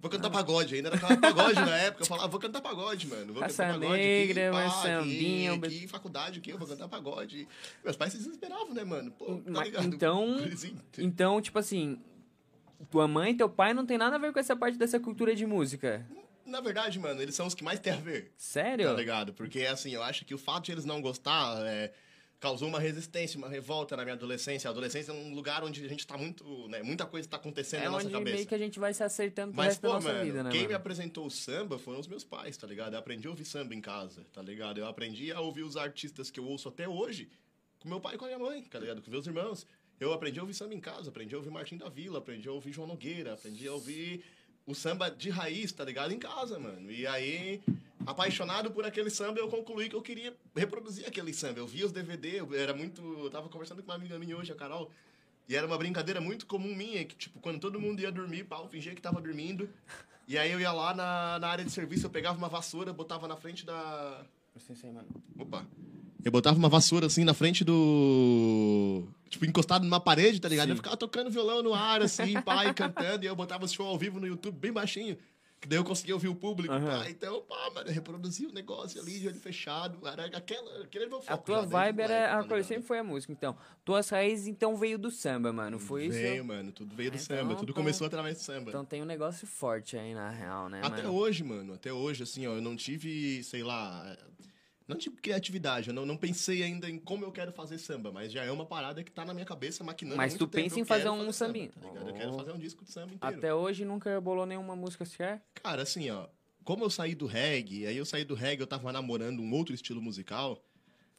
Vou 0.00 0.08
cantar 0.10 0.30
pagode, 0.30 0.76
ainda 0.76 0.90
era 0.90 0.98
pagode 1.16 1.54
na 1.56 1.76
época. 1.76 2.02
Eu 2.04 2.06
falava, 2.06 2.28
vou 2.28 2.38
cantar 2.38 2.60
pagode, 2.60 3.06
mano. 3.08 3.32
Vou 3.32 3.42
Raça 3.42 3.64
cantar 3.64 3.80
pagode. 3.80 3.98
negra, 4.00 4.48
aqui, 4.50 4.56
pá, 4.70 4.70
sambinha, 4.82 5.52
aqui, 5.54 5.66
aqui, 5.66 5.88
faculdade, 5.88 6.38
aqui, 6.38 6.50
eu 6.50 6.58
vou 6.58 6.68
cantar 6.68 6.88
pagode. 6.88 7.48
Meus 7.82 7.96
pais 7.96 8.12
se 8.12 8.18
desesperavam, 8.18 8.72
né, 8.72 8.84
mano? 8.84 9.10
Pô, 9.10 9.26
tá 9.38 9.42
Mas- 9.46 9.64
ligado? 9.66 9.84
então, 9.86 10.36
então, 10.98 11.40
tipo 11.42 11.58
assim, 11.58 11.98
tua 12.90 13.08
mãe 13.08 13.32
e 13.32 13.36
teu 13.36 13.48
pai 13.48 13.74
não 13.74 13.84
tem 13.84 13.98
nada 13.98 14.14
a 14.14 14.18
ver 14.20 14.32
com 14.32 14.38
essa 14.38 14.54
parte 14.54 14.78
dessa 14.78 15.00
cultura 15.00 15.34
de 15.34 15.44
música. 15.44 16.06
Na 16.46 16.60
verdade, 16.60 16.98
mano, 16.98 17.20
eles 17.20 17.34
são 17.34 17.46
os 17.46 17.54
que 17.54 17.64
mais 17.64 17.80
têm 17.80 17.92
a 17.92 17.96
ver. 17.96 18.32
Sério? 18.36 18.86
Tá 18.86 18.94
ligado? 18.94 19.34
Porque, 19.34 19.62
assim, 19.66 19.90
eu 19.90 20.02
acho 20.02 20.24
que 20.24 20.32
o 20.34 20.38
fato 20.38 20.66
de 20.66 20.72
eles 20.72 20.84
não 20.84 21.02
gostar 21.02 21.56
é, 21.66 21.92
causou 22.40 22.68
uma 22.68 22.78
resistência, 22.78 23.36
uma 23.36 23.48
revolta 23.48 23.96
na 23.96 24.04
minha 24.04 24.14
adolescência. 24.14 24.68
A 24.68 24.70
adolescência 24.70 25.10
é 25.10 25.14
um 25.14 25.34
lugar 25.34 25.64
onde 25.64 25.84
a 25.84 25.88
gente 25.88 26.06
tá 26.06 26.16
muito, 26.16 26.68
né? 26.68 26.82
Muita 26.82 27.04
coisa 27.04 27.28
tá 27.28 27.36
acontecendo 27.36 27.80
é 27.80 27.84
na 27.86 27.90
nossa 27.90 28.04
onde 28.06 28.12
cabeça. 28.14 28.36
meio 28.36 28.46
que 28.46 28.54
a 28.54 28.58
gente 28.58 28.78
vai 28.78 28.94
se 28.94 29.02
acertando 29.02 29.52
pro 29.52 29.56
Mas, 29.56 29.68
resto 29.68 29.80
pô, 29.80 29.88
da 29.88 29.94
nossa 29.94 30.12
mano, 30.12 30.24
vida, 30.24 30.42
né, 30.44 30.50
quem 30.50 30.60
me 30.60 30.66
mano? 30.68 30.76
apresentou 30.76 31.26
o 31.26 31.30
samba 31.30 31.78
foram 31.78 31.98
os 31.98 32.06
meus 32.06 32.22
pais, 32.24 32.56
tá 32.56 32.66
ligado? 32.66 32.92
Eu 32.94 32.98
aprendi 33.00 33.26
a 33.26 33.30
ouvir 33.30 33.44
samba 33.44 33.74
em 33.74 33.80
casa, 33.80 34.24
tá 34.32 34.40
ligado? 34.40 34.78
Eu 34.78 34.86
aprendi 34.86 35.32
a 35.32 35.40
ouvir 35.40 35.62
os 35.62 35.76
artistas 35.76 36.30
que 36.30 36.38
eu 36.38 36.44
ouço 36.44 36.68
até 36.68 36.88
hoje 36.88 37.28
com 37.80 37.88
meu 37.88 38.00
pai 38.00 38.14
e 38.14 38.18
com 38.18 38.24
a 38.24 38.28
minha 38.28 38.38
mãe, 38.38 38.62
tá 38.62 38.78
ligado? 38.78 39.02
Com 39.02 39.10
meus 39.10 39.26
irmãos. 39.26 39.66
Eu 39.98 40.12
aprendi 40.12 40.38
a 40.38 40.42
ouvir 40.42 40.54
samba 40.54 40.74
em 40.74 40.80
casa, 40.80 41.08
aprendi 41.10 41.34
a 41.34 41.38
ouvir 41.38 41.50
Martim 41.50 41.76
da 41.76 41.88
Vila, 41.88 42.18
aprendi 42.18 42.48
a 42.48 42.52
ouvir 42.52 42.72
João 42.72 42.86
Nogueira, 42.86 43.32
aprendi 43.34 43.66
a 43.66 43.72
ouvir 43.72 44.22
o 44.64 44.74
samba 44.74 45.10
de 45.10 45.28
raiz, 45.28 45.72
tá 45.72 45.84
ligado? 45.84 46.12
Em 46.12 46.18
casa, 46.20 46.56
mano. 46.56 46.88
E 46.90 47.04
aí, 47.04 47.60
apaixonado 48.08 48.70
por 48.70 48.86
aquele 48.86 49.10
samba, 49.10 49.38
eu 49.38 49.48
concluí 49.48 49.88
que 49.88 49.94
eu 49.94 50.00
queria 50.00 50.34
reproduzir 50.56 51.06
aquele 51.06 51.32
samba. 51.34 51.60
Eu 51.60 51.66
via 51.66 51.84
os 51.84 51.92
DVD, 51.92 52.40
eu 52.40 52.54
era 52.54 52.72
muito. 52.72 53.02
Eu 53.02 53.30
tava 53.30 53.48
conversando 53.48 53.82
com 53.82 53.90
uma 53.90 53.96
amiga 53.96 54.18
minha 54.18 54.36
hoje, 54.36 54.50
a 54.50 54.54
Carol. 54.54 54.90
E 55.46 55.54
era 55.54 55.66
uma 55.66 55.76
brincadeira 55.76 56.20
muito 56.20 56.46
comum 56.46 56.74
minha, 56.74 57.04
que, 57.04 57.14
tipo, 57.14 57.38
quando 57.40 57.60
todo 57.60 57.80
mundo 57.80 58.00
ia 58.00 58.10
dormir, 58.10 58.44
pau, 58.44 58.66
fingia 58.68 58.94
que 58.94 59.00
tava 59.00 59.20
dormindo. 59.20 59.68
E 60.26 60.36
aí 60.36 60.50
eu 60.52 60.60
ia 60.60 60.72
lá 60.72 60.94
na, 60.94 61.38
na 61.38 61.48
área 61.48 61.64
de 61.64 61.70
serviço, 61.70 62.06
eu 62.06 62.10
pegava 62.10 62.36
uma 62.36 62.48
vassoura, 62.48 62.92
botava 62.92 63.28
na 63.28 63.36
frente 63.36 63.64
da. 63.64 64.22
Licença 64.54 64.86
aí, 64.86 64.92
mano. 64.92 65.08
Opa. 65.38 65.66
Eu 66.24 66.32
botava 66.32 66.58
uma 66.58 66.68
vassoura 66.68 67.06
assim 67.06 67.24
na 67.24 67.32
frente 67.32 67.64
do. 67.64 69.04
Tipo, 69.28 69.44
encostado 69.44 69.84
numa 69.84 70.00
parede, 70.00 70.40
tá 70.40 70.48
ligado? 70.48 70.66
Sim. 70.66 70.72
Eu 70.72 70.76
ficava 70.76 70.96
tocando 70.96 71.30
violão 71.30 71.62
no 71.62 71.74
ar, 71.74 72.02
assim, 72.02 72.40
pai, 72.42 72.72
cantando, 72.74 73.24
e 73.24 73.26
eu 73.26 73.36
botava 73.36 73.64
o 73.64 73.68
show 73.68 73.86
ao 73.86 73.98
vivo 73.98 74.18
no 74.18 74.26
YouTube 74.26 74.58
bem 74.58 74.72
baixinho. 74.72 75.16
Que 75.60 75.66
daí 75.66 75.76
eu 75.78 75.84
conseguia 75.84 76.14
ouvir 76.14 76.28
o 76.28 76.36
público. 76.36 76.72
Aham. 76.72 77.00
pá. 77.02 77.10
Então, 77.10 77.42
pá, 77.42 77.70
mano, 77.74 77.88
eu 77.88 77.92
reproduzi 77.92 78.46
o 78.46 78.52
negócio 78.52 79.00
ali, 79.00 79.18
de 79.18 79.26
olho 79.26 79.40
fechado. 79.40 80.06
Era 80.06 80.26
aquela. 80.26 80.82
Aquele 80.84 81.06
meu 81.06 81.20
foco 81.20 81.32
A 81.32 81.36
tua 81.36 81.60
já 81.62 81.66
vibe 81.66 82.00
era. 82.02 82.28
tá 82.28 82.38
A 82.40 82.44
coisa 82.44 82.68
sempre 82.68 82.84
foi 82.86 82.98
a 83.00 83.04
música, 83.04 83.32
então. 83.32 83.56
Tuas 83.84 84.08
raízes, 84.08 84.46
então, 84.46 84.76
veio 84.76 84.96
do 84.98 85.10
samba, 85.10 85.52
mano. 85.52 85.78
Foi 85.80 86.06
isso? 86.06 86.16
Veio, 86.18 86.44
mano, 86.44 86.70
tudo 86.70 86.94
veio 86.94 87.10
do 87.10 87.16
Então, 87.16 87.26
samba. 87.36 87.54
Tudo 87.56 87.72
então- 87.72 87.74
começou 87.82 88.06
através 88.06 88.36
do 88.36 88.42
samba. 88.42 88.70
Então 88.70 88.84
tem 88.84 89.02
um 89.02 89.06
negócio 89.06 89.46
forte 89.48 89.96
aí, 89.96 90.14
na 90.14 90.30
real, 90.30 90.68
né, 90.68 90.80
Até 90.84 91.02
mano? 91.02 91.14
hoje, 91.14 91.42
mano, 91.42 91.74
até 91.74 91.92
hoje, 91.92 92.22
assim, 92.22 92.46
ó, 92.46 92.54
eu 92.54 92.62
não 92.62 92.76
tive, 92.76 93.42
sei 93.42 93.62
lá. 93.64 94.16
Não 94.88 94.96
tive 94.96 95.16
criatividade, 95.16 95.88
eu 95.88 95.94
não, 95.94 96.06
não 96.06 96.16
pensei 96.16 96.62
ainda 96.62 96.88
em 96.88 96.98
como 96.98 97.22
eu 97.22 97.30
quero 97.30 97.52
fazer 97.52 97.76
samba, 97.76 98.10
mas 98.10 98.32
já 98.32 98.42
é 98.42 98.50
uma 98.50 98.64
parada 98.64 99.04
que 99.04 99.12
tá 99.12 99.22
na 99.22 99.34
minha 99.34 99.44
cabeça 99.44 99.84
maquinando. 99.84 100.16
Mas 100.16 100.32
tu 100.32 100.46
tempo. 100.46 100.52
pensa 100.64 100.80
em 100.80 100.84
fazer 100.84 101.10
um 101.10 101.18
samba, 101.18 101.32
sambinho. 101.34 101.68
tá 101.70 101.86
ligado? 101.88 102.08
Eu 102.08 102.14
quero 102.14 102.32
Oh. 102.32 102.38
fazer 102.38 102.52
um 102.52 102.58
disco 102.58 102.84
de 102.84 102.90
samba 102.90 103.12
inteiro. 103.14 103.36
Até 103.36 103.54
hoje 103.54 103.84
nunca 103.84 104.18
bolou 104.18 104.46
nenhuma 104.46 104.74
música 104.74 105.04
sequer? 105.04 105.42
Cara, 105.62 105.82
assim, 105.82 106.08
ó, 106.08 106.26
como 106.64 106.84
eu 106.84 106.88
saí 106.90 107.14
do 107.14 107.26
reggae, 107.26 107.86
aí 107.86 107.98
eu 107.98 108.06
saí 108.06 108.24
do 108.24 108.34
reggae, 108.34 108.62
eu 108.62 108.66
tava 108.66 108.90
namorando 108.90 109.40
um 109.40 109.52
outro 109.52 109.74
estilo 109.74 110.00
musical. 110.00 110.64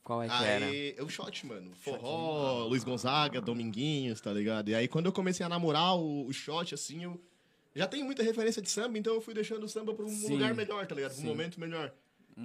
Qual 0.03 0.23
é 0.23 0.27
que 0.27 0.43
era? 0.43 0.65
aí 0.65 0.95
eu 0.97 1.07
shot, 1.07 1.45
mano. 1.45 1.71
Forró, 1.75 2.65
Luiz 2.65 2.83
Gonzaga, 2.83 3.39
Dominguinhos, 3.39 4.19
tá 4.19 4.33
ligado? 4.33 4.69
E 4.69 4.73
aí 4.75 4.87
quando 4.87 5.05
eu 5.05 5.11
comecei 5.11 5.45
a 5.45 5.49
namorar 5.49 5.95
o, 5.95 6.25
o 6.25 6.33
shot, 6.33 6.73
assim, 6.73 7.03
eu 7.03 7.21
já 7.75 7.85
tenho 7.87 8.03
muita 8.03 8.23
referência 8.23 8.63
de 8.63 8.69
samba, 8.71 8.97
então 8.97 9.13
eu 9.13 9.21
fui 9.21 9.35
deixando 9.35 9.63
o 9.65 9.69
samba 9.69 9.93
pra 9.93 10.03
um 10.05 10.09
Sim. 10.09 10.33
lugar 10.33 10.55
melhor, 10.55 10.87
tá 10.87 10.95
ligado? 10.95 11.13
Pra 11.13 11.21
um 11.21 11.27
momento 11.27 11.59
melhor. 11.59 11.93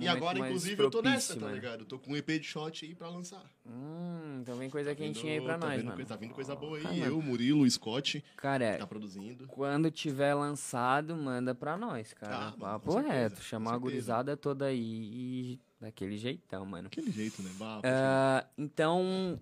E 0.00 0.08
agora, 0.08 0.38
inclusive, 0.38 0.82
eu 0.82 0.90
tô 0.90 1.00
nessa, 1.02 1.34
propício, 1.34 1.34
tá 1.36 1.40
mano. 1.42 1.54
ligado? 1.54 1.80
Eu 1.80 1.86
tô 1.86 1.98
com 1.98 2.12
um 2.12 2.16
EP 2.16 2.38
de 2.38 2.44
shot 2.46 2.84
aí 2.84 2.94
pra 2.94 3.08
lançar. 3.08 3.42
Hum, 3.66 4.38
então 4.42 4.56
vem 4.56 4.68
coisa 4.68 4.90
Tá 4.90 4.96
quentinha 4.96 5.32
aí 5.34 5.38
vindo- 5.38 5.46
pra 5.46 5.58
tá 5.58 5.66
nós, 5.68 5.82
mano. 5.82 5.96
Coisa, 5.96 6.08
tá 6.08 6.16
vindo 6.16 6.34
coisa 6.34 6.54
boa 6.56 6.76
aí. 6.78 6.82
Mano. 6.84 6.94
eu, 7.06 7.22
Murilo, 7.22 7.62
o 7.62 7.70
Scott, 7.70 8.24
Cara, 8.36 8.76
tá 8.78 8.86
produzindo. 8.86 9.46
quando 9.46 9.90
tiver 9.90 10.34
lançado, 10.34 11.16
manda 11.16 11.54
pra 11.54 11.76
nós, 11.76 12.12
cara. 12.12 12.36
Ah, 12.36 12.44
mano, 12.50 12.58
Papo 12.58 12.92
certeza, 12.92 13.12
reto. 13.14 13.42
Chamar 13.42 13.74
a 13.74 13.78
gurizada 13.78 14.36
toda 14.36 14.66
aí 14.66 14.80
e 14.80 15.60
daquele 15.80 16.16
jeitão, 16.16 16.64
mano. 16.66 16.88
Aquele 16.88 17.10
jeito, 17.10 17.42
né? 17.42 17.50
Bah, 17.58 17.80
Ah, 17.84 18.46
então, 18.58 19.38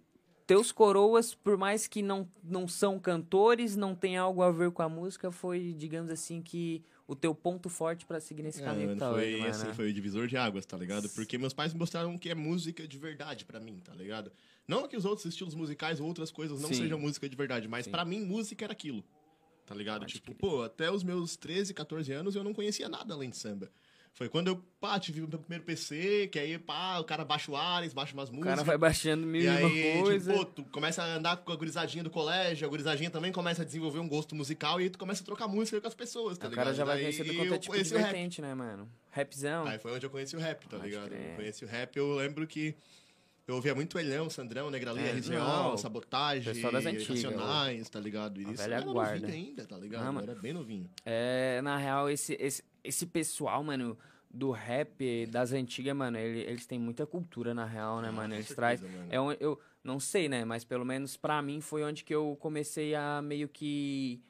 teus 0.47 0.71
coroas, 0.73 1.35
por 1.35 1.57
mais 1.57 1.87
que 1.87 2.03
não, 2.03 2.29
não 2.43 2.69
são 2.69 2.99
cantores, 2.99 3.77
não 3.77 3.95
tem 3.95 4.17
algo 4.17 4.43
a 4.43 4.51
ver 4.51 4.71
com 4.71 4.83
a 4.83 4.89
música, 4.89 5.31
foi, 5.31 5.73
digamos 5.73 6.11
assim, 6.11 6.43
que 6.43 6.85
o 7.13 7.17
teu 7.17 7.35
ponto 7.35 7.69
forte 7.69 8.07
pra 8.07 8.21
seguir 8.21 8.43
nesse 8.43 8.63
É, 8.63 8.65
caminho 8.65 8.89
que 8.89 8.95
mano, 8.95 9.01
tá 9.01 9.13
foi, 9.13 9.35
hoje, 9.43 9.75
foi 9.75 9.91
o 9.91 9.93
divisor 9.93 10.27
de 10.27 10.37
águas, 10.37 10.65
tá 10.65 10.77
ligado? 10.77 11.09
Porque 11.11 11.37
meus 11.37 11.53
pais 11.53 11.73
me 11.73 11.79
mostraram 11.79 12.17
que 12.19 12.31
é 12.31 12.35
música 12.35 12.89
de 12.89 12.99
verdade 12.99 13.45
pra 13.45 13.61
mim, 13.61 13.81
tá 13.85 13.95
ligado? 13.95 14.33
Não 14.67 14.89
que 14.89 14.97
os 14.97 15.05
outros 15.05 15.27
estilos 15.27 15.55
musicais 15.55 16.01
ou 16.01 16.07
outras 16.07 16.31
coisas 16.31 16.61
não 16.61 16.69
Sim. 16.69 16.75
sejam 16.75 16.99
música 16.99 17.29
de 17.29 17.37
verdade, 17.37 17.69
mas 17.69 17.87
pra 17.87 18.05
mim 18.05 18.21
música 18.25 18.65
era 18.65 18.73
aquilo. 18.73 19.05
Tá 19.67 19.75
ligado? 19.75 20.01
Pode 20.01 20.15
tipo, 20.15 20.35
pô, 20.35 20.63
até 20.63 20.91
os 20.91 21.05
meus 21.05 21.37
13, 21.37 21.73
14 21.75 22.13
anos 22.13 22.35
eu 22.35 22.43
não 22.43 22.53
conhecia 22.53 22.89
nada 22.89 23.15
além 23.15 23.31
de 23.31 23.37
samba. 23.37 23.71
Foi 24.15 24.29
quando 24.29 24.49
eu, 24.49 24.63
pá, 24.79 25.01
tive 25.01 25.23
o 25.23 25.29
meu 25.29 25.39
primeiro 25.39 25.65
PC, 25.65 26.29
que 26.31 26.39
aí, 26.39 26.59
pá, 26.59 26.99
o 26.99 27.05
cara 27.05 27.25
baixa 27.25 27.51
o 27.51 27.57
Ares, 27.57 27.95
baixa 27.95 28.13
umas 28.13 28.29
O 28.29 28.33
músicas. 28.33 28.53
cara 28.57 28.63
vai 28.65 28.77
baixando 28.77 29.27
mil 29.27 29.41
E 29.41 29.45
e 29.47 29.49
aí, 29.49 30.03
coisa. 30.03 30.33
tipo, 30.35 30.45
pô, 30.45 30.53
tu 30.53 30.65
começa 30.65 31.03
a 31.03 31.15
andar 31.17 31.39
com 31.39 31.51
a 31.51 31.57
gurizadinha 31.57 32.05
do 32.05 32.11
colégio, 32.11 32.67
a 32.67 32.71
gurizadinha 32.71 33.09
também 33.11 33.33
começa 33.33 33.63
a 33.63 33.65
desenvolver 33.65 34.01
um 34.01 34.09
gosto 34.09 34.35
musical 34.35 34.79
e 34.81 34.85
aí 34.85 34.91
tu 34.91 34.99
começa 34.99 35.23
a 35.23 35.25
trocar 35.25 35.49
música 35.49 35.81
com 35.81 35.89
as 35.89 35.95
pessoas, 35.95 36.37
tá 36.37 36.47
o 36.47 36.51
ligado? 36.51 36.65
cara 36.67 36.77
já 36.77 36.85
vai 36.85 37.01
conhecendo 37.01 37.35
quanto 37.35 37.55
é 37.55 37.59
tipo 37.59 37.75
o 37.75 37.83
vertente, 37.85 38.43
né, 38.43 38.55
mano? 38.55 38.87
Rapzão. 39.11 39.67
Aí 39.67 39.79
foi 39.79 39.93
onde 39.93 40.05
eu 40.05 40.11
conheci 40.11 40.37
o 40.37 40.41
rap, 40.41 40.69
tá 40.69 40.77
Pode 40.77 40.91
ligado? 40.91 41.09
crer. 41.09 41.31
Eu 41.31 41.37
conheci 41.37 41.65
o 41.65 41.69
rap, 41.69 41.97
eu 41.97 42.15
lembro 42.15 42.47
que 42.47 42.77
eu 43.49 43.55
ouvia 43.55 43.75
muito 43.75 43.99
Elhão, 43.99 44.29
Sandrão, 44.29 44.71
Negrali, 44.71 45.01
É, 45.01 45.15
não, 45.15 45.77
Sabotagem, 45.79 46.53
pessoal 46.53 46.71
das 46.73 46.85
antigas, 46.85 47.09
Racionais, 47.25 47.89
tá 47.89 47.99
ligado? 47.99 48.41
E 48.43 48.53
isso 48.53 48.63
eu 48.63 48.73
era 48.73 48.83
guarda. 48.83 49.27
novinho 49.27 49.47
ainda, 49.49 49.67
tá 49.67 49.77
ligado? 49.79 50.03
Ah, 50.03 50.07
eu 50.09 50.13
mano. 50.13 50.31
era 50.31 50.39
bem 50.41 50.53
novinho. 50.53 50.89
É, 51.05 51.61
na 51.63 51.77
real, 51.79 52.09
esse, 52.11 52.37
esse, 52.39 52.63
esse 52.85 53.07
pessoal, 53.07 53.63
mano, 53.63 53.97
do 54.31 54.51
rap 54.51 55.27
das 55.27 55.53
antigas, 55.53 55.95
mano, 55.95 56.17
ele- 56.19 56.41
eles 56.41 56.67
têm 56.67 56.79
muita 56.79 57.07
cultura, 57.07 57.53
na 57.53 57.65
real, 57.67 58.01
né, 58.01 58.09
Ah, 58.09 58.13
mano? 58.13 58.35
Eles 58.35 58.47
trazem. 58.55 58.89
É 59.11 59.21
onde, 59.21 59.37
eu 59.41 59.61
não 59.85 60.01
sei, 60.01 60.29
né? 60.29 60.45
Mas 60.45 60.65
pelo 60.65 60.85
menos 60.85 61.17
pra 61.17 61.43
mim 61.43 61.61
foi 61.61 61.83
onde 61.85 62.03
que 62.03 62.15
eu 62.15 62.37
comecei 62.41 62.95
a 62.95 63.21
meio 63.23 63.49
que 63.49 64.21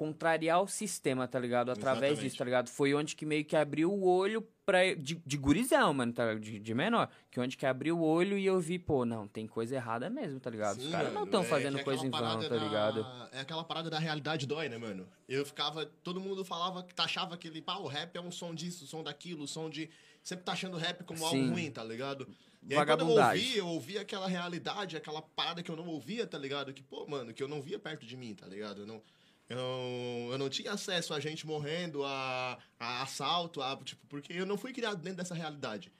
contrariar 0.00 0.62
o 0.62 0.66
sistema, 0.66 1.28
tá 1.28 1.38
ligado? 1.38 1.70
Através 1.70 2.12
Exatamente. 2.12 2.24
disso, 2.24 2.38
tá 2.38 2.44
ligado? 2.46 2.70
Foi 2.70 2.94
onde 2.94 3.14
que 3.14 3.26
meio 3.26 3.44
que 3.44 3.54
abriu 3.54 3.92
o 3.92 4.02
olho 4.08 4.40
pra, 4.64 4.94
de, 4.94 5.16
de 5.26 5.36
gurizão, 5.36 5.92
mano, 5.92 6.10
tá 6.10 6.24
ligado? 6.24 6.40
De, 6.42 6.58
de 6.58 6.74
menor. 6.74 7.10
Que 7.30 7.38
onde 7.38 7.54
que 7.54 7.66
abriu 7.66 7.98
o 7.98 8.02
olho 8.02 8.38
e 8.38 8.46
eu 8.46 8.58
vi, 8.58 8.78
pô, 8.78 9.04
não, 9.04 9.28
tem 9.28 9.46
coisa 9.46 9.76
errada 9.76 10.08
mesmo, 10.08 10.40
tá 10.40 10.48
ligado? 10.48 10.78
Os 10.78 10.84
Sim, 10.84 10.90
caras 10.90 11.12
não 11.12 11.24
estão 11.24 11.42
é 11.42 11.44
fazendo 11.44 11.78
é 11.78 11.84
coisa 11.84 12.06
em 12.06 12.08
vão, 12.08 12.18
tá 12.40 12.48
da- 12.48 12.56
ligado? 12.56 13.06
É 13.30 13.40
aquela 13.40 13.62
parada 13.62 13.90
da 13.90 13.98
realidade 13.98 14.46
dói, 14.46 14.70
né, 14.70 14.78
mano? 14.78 15.06
Eu 15.28 15.44
ficava. 15.44 15.84
Todo 15.84 16.18
mundo 16.18 16.46
falava 16.46 16.82
que 16.82 16.94
taxava 16.94 17.34
aquele. 17.34 17.60
Pá, 17.60 17.76
o 17.76 17.86
rap 17.86 18.16
é 18.16 18.20
um 18.22 18.30
som 18.30 18.54
disso, 18.54 18.86
som 18.86 19.02
daquilo, 19.02 19.46
som 19.46 19.68
de. 19.68 19.90
Sempre 20.22 20.46
tá 20.46 20.52
achando 20.52 20.78
rap 20.78 21.04
como 21.04 21.22
algo 21.26 21.36
Sim. 21.36 21.50
ruim, 21.50 21.70
tá 21.70 21.84
ligado? 21.84 22.26
E 22.66 22.74
aí, 22.74 22.86
quando 22.86 23.00
eu 23.00 23.08
ouvi, 23.08 23.56
eu 23.58 23.66
ouvi 23.66 23.98
aquela 23.98 24.26
realidade, 24.26 24.96
aquela 24.96 25.20
parada 25.20 25.62
que 25.62 25.70
eu 25.70 25.76
não 25.76 25.86
ouvia, 25.88 26.26
tá 26.26 26.38
ligado? 26.38 26.72
Que, 26.72 26.82
pô, 26.82 27.06
mano, 27.06 27.34
que 27.34 27.42
eu 27.42 27.48
não 27.48 27.60
via 27.60 27.78
perto 27.78 28.06
de 28.06 28.16
mim, 28.16 28.34
tá 28.34 28.46
ligado? 28.46 28.80
Eu 28.80 28.86
não. 28.86 29.02
Eu 29.50 29.56
não, 29.56 30.32
eu 30.32 30.38
não 30.38 30.48
tinha 30.48 30.72
acesso 30.72 31.12
a 31.12 31.18
gente 31.20 31.46
morrendo, 31.46 32.04
a, 32.04 32.56
a 32.78 33.02
assalto, 33.02 33.60
a, 33.60 33.76
tipo, 33.84 34.06
porque 34.06 34.32
eu 34.32 34.46
não 34.46 34.56
fui 34.56 34.72
criado 34.72 35.02
dentro 35.02 35.18
dessa 35.18 35.34
realidade. 35.34 35.92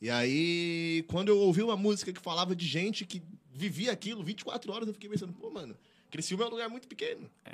E 0.00 0.08
aí, 0.10 1.04
quando 1.08 1.30
eu 1.30 1.38
ouvi 1.38 1.62
uma 1.62 1.76
música 1.76 2.12
que 2.12 2.20
falava 2.20 2.54
de 2.54 2.66
gente 2.66 3.04
que 3.06 3.22
vivia 3.52 3.90
aquilo 3.90 4.22
24 4.22 4.70
horas, 4.72 4.86
eu 4.86 4.94
fiquei 4.94 5.08
pensando, 5.10 5.32
pô, 5.32 5.50
mano, 5.50 5.74
Criciúma 6.10 6.44
é 6.44 6.46
um 6.46 6.50
lugar 6.50 6.68
muito 6.68 6.86
pequeno. 6.86 7.28
É, 7.44 7.52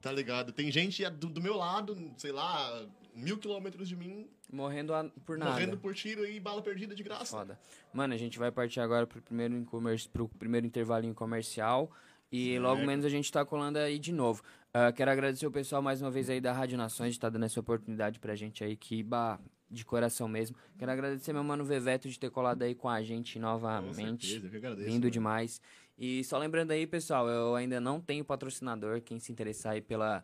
Tá 0.00 0.12
ligado? 0.12 0.52
Tem 0.52 0.70
gente 0.70 1.08
do, 1.10 1.28
do 1.28 1.40
meu 1.40 1.56
lado, 1.56 1.96
sei 2.18 2.30
lá, 2.30 2.86
mil 3.14 3.38
quilômetros 3.38 3.88
de 3.88 3.96
mim, 3.96 4.28
Morrendo 4.52 4.94
a- 4.94 5.04
por 5.24 5.36
nada. 5.38 5.50
morrendo 5.52 5.78
por 5.78 5.94
tiro 5.94 6.24
e 6.24 6.38
bala 6.38 6.62
perdida 6.62 6.94
de 6.94 7.02
graça. 7.02 7.36
Foda. 7.38 7.58
Mano, 7.92 8.14
a 8.14 8.16
gente 8.16 8.38
vai 8.38 8.52
partir 8.52 8.78
agora 8.78 9.04
pro 9.06 9.20
primeiro, 9.22 9.66
pro 10.12 10.28
primeiro 10.28 10.66
intervalinho 10.66 11.14
comercial. 11.14 11.90
E 12.30 12.58
logo 12.58 12.84
menos 12.84 13.04
a 13.04 13.08
gente 13.08 13.30
tá 13.30 13.44
colando 13.44 13.78
aí 13.78 13.98
de 13.98 14.12
novo. 14.12 14.42
Ah, 14.74 14.92
quero 14.92 15.10
agradecer 15.10 15.46
o 15.46 15.50
pessoal 15.50 15.80
mais 15.80 16.02
uma 16.02 16.10
vez 16.10 16.28
aí 16.28 16.40
da 16.40 16.52
Rádio 16.52 16.76
Nações 16.76 17.10
de 17.10 17.16
estar 17.18 17.30
dando 17.30 17.44
essa 17.44 17.58
oportunidade 17.58 18.18
pra 18.18 18.34
gente 18.34 18.62
aí, 18.62 18.76
que 18.76 19.02
bah, 19.02 19.38
de 19.70 19.84
coração 19.84 20.28
mesmo. 20.28 20.56
Quero 20.78 20.90
agradecer 20.90 21.32
meu 21.32 21.42
mano 21.44 21.64
Veveto 21.64 22.08
de 22.08 22.18
ter 22.18 22.30
colado 22.30 22.62
aí 22.62 22.74
com 22.74 22.88
a 22.88 23.02
gente 23.02 23.34
Com 23.34 23.40
novamente. 23.40 24.26
certeza, 24.26 24.46
eu 24.46 24.50
que 24.50 24.56
agradeço. 24.56 24.88
Lindo 24.88 25.04
mano. 25.04 25.10
demais. 25.10 25.60
E 25.98 26.22
só 26.24 26.36
lembrando 26.36 26.72
aí, 26.72 26.86
pessoal, 26.86 27.26
eu 27.28 27.54
ainda 27.54 27.80
não 27.80 28.00
tenho 28.00 28.24
patrocinador. 28.24 29.00
Quem 29.00 29.18
se 29.18 29.32
interessar 29.32 29.72
aí 29.72 29.80
pela, 29.80 30.22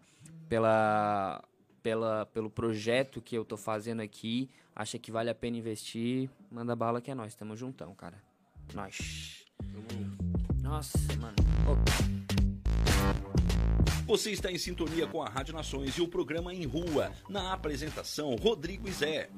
pela, 0.48 1.42
pela, 1.82 2.26
pelo 2.26 2.50
projeto 2.50 3.22
que 3.22 3.34
eu 3.34 3.44
tô 3.44 3.56
fazendo 3.56 4.00
aqui, 4.00 4.50
acha 4.76 4.98
que 4.98 5.10
vale 5.10 5.30
a 5.30 5.34
pena 5.34 5.56
investir, 5.56 6.28
manda 6.50 6.76
bala 6.76 7.00
que 7.00 7.10
é 7.10 7.14
nós, 7.14 7.34
tamo 7.34 7.56
juntão, 7.56 7.94
cara. 7.94 8.22
Nós. 8.74 9.46
Nossa, 10.72 10.98
mano. 11.20 11.36
Você 14.06 14.30
está 14.30 14.50
em 14.50 14.56
sintonia 14.56 15.06
com 15.06 15.22
a 15.22 15.28
Rádio 15.28 15.52
Nações 15.52 15.98
e 15.98 16.00
o 16.00 16.08
programa 16.08 16.54
Em 16.54 16.64
Rua. 16.64 17.12
Na 17.28 17.52
apresentação, 17.52 18.34
Rodrigo 18.36 18.88
e 18.88 18.90
Zé. 18.90 19.28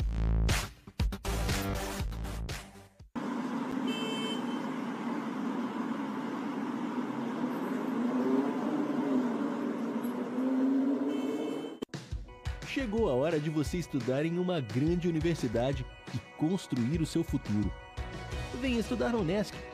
Chegou 12.68 13.10
a 13.10 13.14
hora 13.14 13.40
de 13.40 13.50
você 13.50 13.78
estudar 13.78 14.24
em 14.24 14.38
uma 14.38 14.60
grande 14.60 15.08
universidade 15.08 15.84
e 16.14 16.18
construir 16.38 17.00
o 17.00 17.06
seu 17.06 17.24
futuro. 17.24 17.72
Venha 18.60 18.78
estudar 18.78 19.08
na 19.08 19.18
Unesc, 19.18 19.52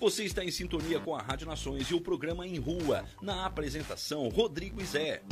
Você 0.00 0.24
está 0.24 0.42
em 0.42 0.50
sintonia 0.50 0.98
com 0.98 1.14
a 1.14 1.20
Rádio 1.20 1.46
Nações 1.46 1.90
e 1.90 1.94
o 1.94 2.00
programa 2.00 2.46
Em 2.46 2.58
Rua. 2.58 3.04
Na 3.20 3.44
apresentação, 3.44 4.30
Rodrigo 4.30 4.80
e 4.80 4.84
Zé. 4.86 5.22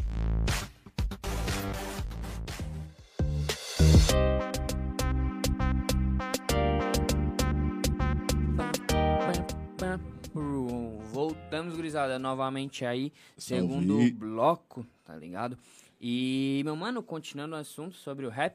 Voltamos, 11.10 11.74
gurizada, 11.74 12.18
novamente 12.18 12.84
aí, 12.84 13.10
segundo 13.38 13.98
bloco, 14.12 14.86
tá 15.02 15.16
ligado? 15.16 15.56
E, 15.98 16.60
meu 16.66 16.76
mano, 16.76 17.02
continuando 17.02 17.56
o 17.56 17.58
assunto 17.58 17.96
sobre 17.96 18.26
o 18.26 18.28
rap, 18.28 18.54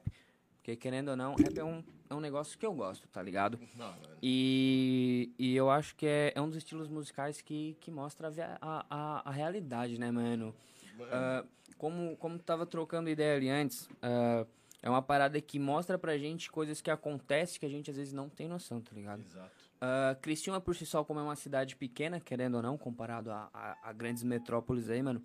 porque 0.58 0.76
querendo 0.76 1.10
ou 1.10 1.18
não, 1.18 1.34
rap 1.34 1.58
é 1.58 1.64
um, 1.64 1.84
é 2.14 2.16
um 2.16 2.22
negócio 2.22 2.58
que 2.58 2.66
eu 2.66 2.74
gosto, 2.74 3.08
tá 3.08 3.22
ligado? 3.22 3.60
E, 4.26 5.34
e 5.38 5.54
eu 5.54 5.70
acho 5.70 5.96
que 5.98 6.06
é, 6.06 6.32
é 6.34 6.42
um 6.42 6.48
dos 6.48 6.58
estilos 6.58 6.88
musicais 6.88 7.42
que, 7.42 7.76
que 7.82 7.92
mostra 7.92 8.32
a, 8.62 8.86
a, 8.90 9.30
a, 9.30 9.32
realidade, 9.32 10.00
né, 10.00 10.10
mano? 10.12 10.56
Ah, 11.12 11.44
como, 11.78 12.16
como 12.16 12.38
tu 12.38 12.44
tava 12.46 12.66
trocando 12.66 13.10
ideia 13.10 13.36
ali 13.36 13.50
antes, 13.50 13.90
ah, 14.02 14.46
é 14.82 14.90
uma 14.90 15.02
parada 15.02 15.40
que 15.42 15.60
mostra 15.60 15.98
pra 15.98 16.18
gente 16.18 16.50
coisas 16.50 16.82
que 16.82 16.90
acontecem 16.90 17.60
que 17.60 17.66
a 17.66 17.70
gente 17.70 17.92
às 17.92 17.98
vezes 17.98 18.14
não 18.14 18.30
tem 18.30 18.48
noção, 18.48 18.80
tá 18.80 18.92
ligado? 18.94 19.22
Exato. 19.22 19.52
Uh, 19.76 20.20
Criciúma 20.22 20.62
por 20.62 20.74
si 20.76 20.86
só, 20.86 21.04
como 21.04 21.20
é 21.20 21.24
uma 21.24 21.36
cidade 21.36 21.76
pequena, 21.76 22.18
querendo 22.20 22.56
ou 22.56 22.62
não, 22.62 22.78
comparado 22.78 23.30
a, 23.32 23.50
a- 23.54 23.78
a 23.84 23.92
grandes 23.92 24.24
metrópoles 24.24 24.90
aí, 24.90 25.02
mano, 25.04 25.22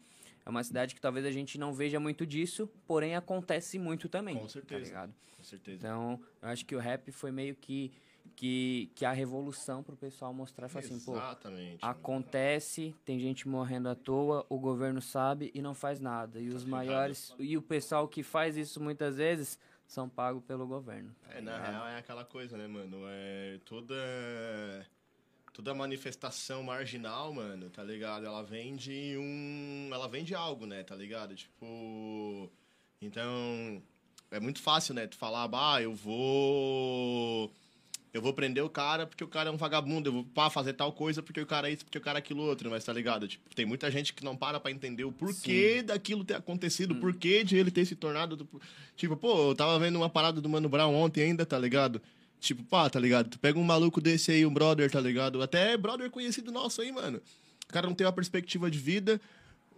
é 0.48 0.50
uma 0.50 0.64
cidade 0.64 0.94
que 0.94 1.00
talvez 1.00 1.26
a 1.26 1.30
gente 1.30 1.58
não 1.58 1.74
veja 1.74 2.00
muito 2.00 2.24
disso, 2.24 2.66
porém 2.86 3.14
acontece 3.14 3.78
muito 3.78 4.08
também. 4.08 4.34
Com 4.34 4.48
certeza. 4.48 4.94
Tá? 4.94 5.08
Com 5.36 5.44
certeza. 5.44 5.76
Então, 5.76 6.18
eu 6.40 6.48
acho 6.48 6.64
que 6.64 6.74
o 6.74 6.78
rap 6.78 7.12
foi 7.12 7.30
meio 7.30 7.54
que, 7.54 7.92
que, 8.34 8.90
que 8.94 9.04
a 9.04 9.12
revolução 9.12 9.82
pro 9.82 9.94
pessoal 9.94 10.32
mostrar, 10.32 10.70
falar 10.70 10.86
assim, 10.86 10.98
pô, 11.00 11.16
acontece, 11.82 12.96
tem 13.04 13.20
gente 13.20 13.46
morrendo 13.46 13.90
à 13.90 13.94
toa, 13.94 14.46
o 14.48 14.58
governo 14.58 15.02
sabe 15.02 15.50
e 15.54 15.60
não 15.60 15.74
faz 15.74 16.00
nada. 16.00 16.40
E 16.40 16.48
os 16.48 16.64
maiores, 16.64 17.34
e 17.38 17.54
o 17.58 17.60
pessoal 17.60 18.08
que 18.08 18.22
faz 18.22 18.56
isso 18.56 18.82
muitas 18.82 19.16
vezes 19.16 19.58
são 19.86 20.08
pagos 20.08 20.42
pelo 20.44 20.66
governo. 20.66 21.14
tá 21.26 21.34
É, 21.34 21.40
na 21.42 21.58
real 21.58 21.86
é 21.88 21.98
aquela 21.98 22.24
coisa, 22.24 22.56
né, 22.56 22.66
mano? 22.66 23.02
É 23.06 23.60
toda. 23.66 23.94
Toda 25.58 25.74
manifestação 25.74 26.62
marginal, 26.62 27.32
mano, 27.34 27.68
tá 27.68 27.82
ligado? 27.82 28.24
Ela 28.24 28.44
vem 28.44 28.76
de 28.76 29.16
um. 29.18 29.90
Ela 29.92 30.06
vem 30.06 30.22
de 30.22 30.32
algo, 30.32 30.66
né, 30.66 30.84
tá 30.84 30.94
ligado? 30.94 31.34
Tipo. 31.34 32.48
Então. 33.02 33.82
É 34.30 34.38
muito 34.38 34.62
fácil, 34.62 34.94
né? 34.94 35.08
Tu 35.08 35.16
falar, 35.16 35.48
bah, 35.48 35.82
eu 35.82 35.92
vou. 35.92 37.50
Eu 38.14 38.22
vou 38.22 38.32
prender 38.32 38.62
o 38.62 38.70
cara 38.70 39.04
porque 39.04 39.24
o 39.24 39.28
cara 39.28 39.50
é 39.50 39.52
um 39.52 39.56
vagabundo. 39.56 40.08
Eu 40.10 40.12
vou 40.12 40.24
pá, 40.24 40.48
fazer 40.48 40.74
tal 40.74 40.92
coisa 40.92 41.24
porque 41.24 41.40
o 41.40 41.46
cara 41.46 41.68
é 41.68 41.72
isso, 41.72 41.84
porque 41.84 41.98
o 41.98 42.00
cara 42.00 42.18
é 42.18 42.20
aquilo 42.20 42.44
outro. 42.44 42.70
Mas 42.70 42.84
tá 42.84 42.92
ligado? 42.92 43.26
Tipo, 43.26 43.52
tem 43.52 43.66
muita 43.66 43.90
gente 43.90 44.14
que 44.14 44.22
não 44.24 44.36
para 44.36 44.60
pra 44.60 44.70
entender 44.70 45.02
o 45.02 45.10
porquê 45.10 45.82
daquilo 45.82 46.24
ter 46.24 46.34
acontecido, 46.36 46.92
o 46.92 47.00
porquê 47.00 47.42
de 47.42 47.56
ele 47.56 47.72
ter 47.72 47.84
se 47.84 47.96
tornado. 47.96 48.36
do- 48.36 48.48
Tipo, 48.96 49.16
pô, 49.16 49.50
eu 49.50 49.54
tava 49.56 49.76
vendo 49.80 49.96
uma 49.96 50.08
parada 50.08 50.40
do 50.40 50.48
Mano 50.48 50.68
Brown 50.68 50.94
ontem 50.94 51.22
ainda, 51.22 51.44
tá 51.44 51.58
ligado? 51.58 52.00
Tipo, 52.40 52.62
pá, 52.64 52.88
tá 52.88 53.00
ligado? 53.00 53.28
Tu 53.30 53.38
pega 53.38 53.58
um 53.58 53.64
maluco 53.64 54.00
desse 54.00 54.30
aí, 54.30 54.46
um 54.46 54.52
brother, 54.52 54.90
tá 54.90 55.00
ligado? 55.00 55.42
Até 55.42 55.76
brother 55.76 56.10
conhecido 56.10 56.52
nosso 56.52 56.80
aí, 56.80 56.92
mano. 56.92 57.20
O 57.68 57.72
cara 57.72 57.86
não 57.86 57.94
tem 57.94 58.06
uma 58.06 58.12
perspectiva 58.12 58.70
de 58.70 58.78
vida. 58.78 59.20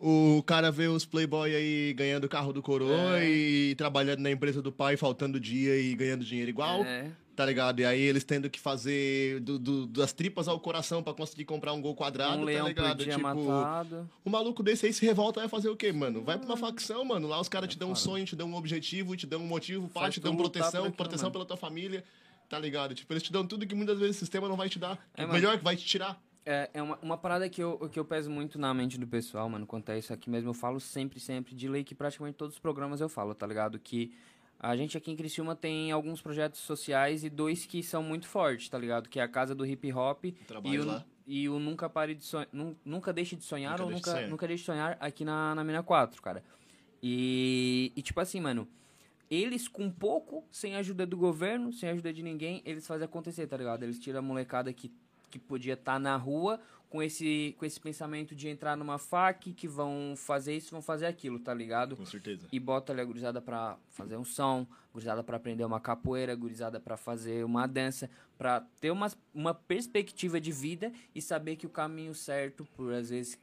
O 0.02 0.42
cara 0.46 0.70
vê 0.70 0.86
os 0.88 1.04
playboy 1.04 1.54
aí 1.54 1.92
ganhando 1.94 2.26
carro 2.28 2.52
do 2.52 2.62
coroa 2.62 3.22
e 3.22 3.74
trabalhando 3.76 4.20
na 4.20 4.30
empresa 4.30 4.62
do 4.62 4.72
pai, 4.72 4.96
faltando 4.96 5.38
dia 5.38 5.76
e 5.78 5.94
ganhando 5.94 6.24
dinheiro 6.24 6.48
igual 6.48 6.82
É. 6.84 7.10
tá 7.36 7.44
ligado? 7.44 7.80
E 7.80 7.84
aí 7.84 8.00
eles 8.00 8.24
tendo 8.24 8.48
que 8.48 8.58
fazer 8.58 9.40
do- 9.40 9.58
do- 9.58 9.86
das 9.86 10.12
tripas 10.12 10.48
ao 10.48 10.58
coração 10.58 11.02
pra 11.02 11.12
conseguir 11.12 11.44
comprar 11.44 11.74
um 11.74 11.82
gol 11.82 11.94
quadrado, 11.94 12.38
um 12.40 12.44
leão 12.44 12.64
tá 12.64 12.68
ligado? 12.68 12.96
por 12.96 13.04
dia 13.04 13.12
tipo, 13.14 13.22
matado. 13.22 14.08
o 14.24 14.30
maluco 14.30 14.62
desse 14.62 14.86
aí 14.86 14.92
se 14.92 15.04
revolta, 15.04 15.40
vai 15.40 15.48
fazer 15.50 15.68
o 15.68 15.76
quê, 15.76 15.92
mano? 15.92 16.22
Vai 16.22 16.38
pra 16.38 16.46
uma 16.46 16.56
facção, 16.56 17.04
mano. 17.04 17.28
Lá 17.28 17.38
os 17.38 17.48
caras 17.48 17.68
te 17.68 17.78
dão 17.78 17.90
um 17.90 17.94
sonho, 17.94 18.24
te 18.24 18.34
dão 18.36 18.48
um 18.48 18.54
objetivo, 18.54 19.14
te 19.16 19.26
dão 19.26 19.40
um 19.42 19.46
motivo, 19.46 19.86
pá, 19.88 20.08
te 20.08 20.18
dão 20.20 20.34
proteção, 20.34 20.80
aquilo, 20.84 20.94
proteção 20.96 21.24
mano. 21.26 21.32
pela 21.32 21.44
tua 21.44 21.56
família, 21.58 22.02
tá 22.50 22.58
ligado? 22.58 22.94
Tipo, 22.94 23.12
eles 23.12 23.22
te 23.22 23.32
dão 23.32 23.46
tudo 23.46 23.64
que 23.64 23.76
muitas 23.76 23.98
vezes 23.98 24.16
o 24.16 24.18
sistema 24.18 24.48
não 24.48 24.56
vai 24.56 24.68
te 24.68 24.78
dar. 24.78 24.98
É, 25.14 25.24
o 25.24 25.28
mano. 25.28 25.34
melhor 25.34 25.56
que 25.56 25.64
vai 25.64 25.76
te 25.76 25.86
tirar. 25.86 26.20
É, 26.44 26.68
é 26.74 26.82
uma, 26.82 26.98
uma 27.00 27.16
parada 27.16 27.48
que 27.48 27.62
eu, 27.62 27.88
que 27.90 27.98
eu 27.98 28.04
peso 28.04 28.28
muito 28.28 28.58
na 28.58 28.74
mente 28.74 28.98
do 28.98 29.06
pessoal, 29.06 29.48
mano, 29.48 29.66
quanto 29.66 29.92
a 29.92 29.96
isso 29.96 30.12
aqui 30.12 30.28
mesmo. 30.28 30.50
Eu 30.50 30.54
falo 30.54 30.80
sempre, 30.80 31.20
sempre, 31.20 31.54
de 31.54 31.68
lei 31.68 31.84
que 31.84 31.94
praticamente 31.94 32.36
todos 32.36 32.56
os 32.56 32.60
programas 32.60 33.00
eu 33.00 33.08
falo, 33.08 33.36
tá 33.36 33.46
ligado? 33.46 33.78
Que 33.78 34.12
a 34.58 34.74
gente 34.74 34.98
aqui 34.98 35.12
em 35.12 35.16
Criciúma 35.16 35.54
tem 35.54 35.92
alguns 35.92 36.20
projetos 36.20 36.58
sociais 36.60 37.22
e 37.22 37.30
dois 37.30 37.66
que 37.66 37.84
são 37.84 38.02
muito 38.02 38.26
fortes, 38.26 38.68
tá 38.68 38.76
ligado? 38.76 39.08
Que 39.08 39.20
é 39.20 39.22
a 39.22 39.28
Casa 39.28 39.54
do 39.54 39.64
Hip 39.64 39.92
Hop 39.92 40.24
e 40.24 40.32
Trabalho 40.32 40.82
o, 40.82 40.86
lá. 40.86 41.04
e 41.24 41.48
o 41.48 41.60
Nunca 41.60 41.88
Pare 41.88 42.16
de 42.16 42.24
Sonhar. 42.24 42.48
Nunca 42.84 43.12
Deixe 43.12 43.36
de 43.36 43.44
Sonhar 43.44 43.78
Nunca 43.78 43.84
ou 43.84 43.88
Deixe 43.90 44.02
de 44.02 44.08
nunca, 44.08 44.18
Sonhar. 44.18 44.30
nunca 44.30 44.48
Deixe 44.48 44.62
de 44.62 44.66
Sonhar 44.66 44.96
aqui 44.98 45.24
na, 45.24 45.54
na 45.54 45.62
Mina 45.62 45.84
4, 45.84 46.20
cara. 46.20 46.42
E, 47.00 47.92
e 47.94 48.02
tipo 48.02 48.18
assim, 48.20 48.40
mano, 48.40 48.66
eles 49.30 49.68
com 49.68 49.88
pouco, 49.88 50.44
sem 50.50 50.74
ajuda 50.74 51.06
do 51.06 51.16
governo, 51.16 51.72
sem 51.72 51.88
ajuda 51.88 52.12
de 52.12 52.22
ninguém, 52.22 52.60
eles 52.64 52.86
fazem 52.86 53.04
acontecer, 53.04 53.46
tá 53.46 53.56
ligado? 53.56 53.84
Eles 53.84 53.98
tiram 53.98 54.18
a 54.18 54.22
molecada 54.22 54.72
que, 54.72 54.92
que 55.30 55.38
podia 55.38 55.74
estar 55.74 56.00
na 56.00 56.16
rua 56.16 56.60
com 56.90 57.00
esse, 57.00 57.54
com 57.56 57.64
esse 57.64 57.78
pensamento 57.78 58.34
de 58.34 58.48
entrar 58.48 58.76
numa 58.76 58.98
FAC, 58.98 59.52
que 59.52 59.68
vão 59.68 60.14
fazer 60.16 60.56
isso, 60.56 60.72
vão 60.72 60.82
fazer 60.82 61.06
aquilo, 61.06 61.38
tá 61.38 61.54
ligado? 61.54 61.96
Com 61.96 62.04
certeza. 62.04 62.48
e 62.50 62.58
bota 62.58 62.92
ali 62.92 63.00
a 63.00 63.04
gurizada 63.04 63.40
pra 63.40 63.78
fazer 63.90 64.16
um 64.16 64.24
som, 64.24 64.66
gurizada 64.92 65.22
pra 65.22 65.36
aprender 65.36 65.64
uma 65.64 65.78
capoeira, 65.78 66.34
gurizada 66.34 66.80
pra 66.80 66.96
fazer 66.96 67.44
uma 67.44 67.68
dança, 67.68 68.10
pra 68.36 68.66
ter 68.80 68.90
uma, 68.90 69.08
uma 69.32 69.54
perspectiva 69.54 70.40
de 70.40 70.50
vida 70.50 70.92
e 71.14 71.22
saber 71.22 71.54
que 71.54 71.66
o 71.66 71.70
caminho 71.70 72.12
certo, 72.12 72.66
por 72.76 72.92
às 72.92 73.10
vezes, 73.10 73.38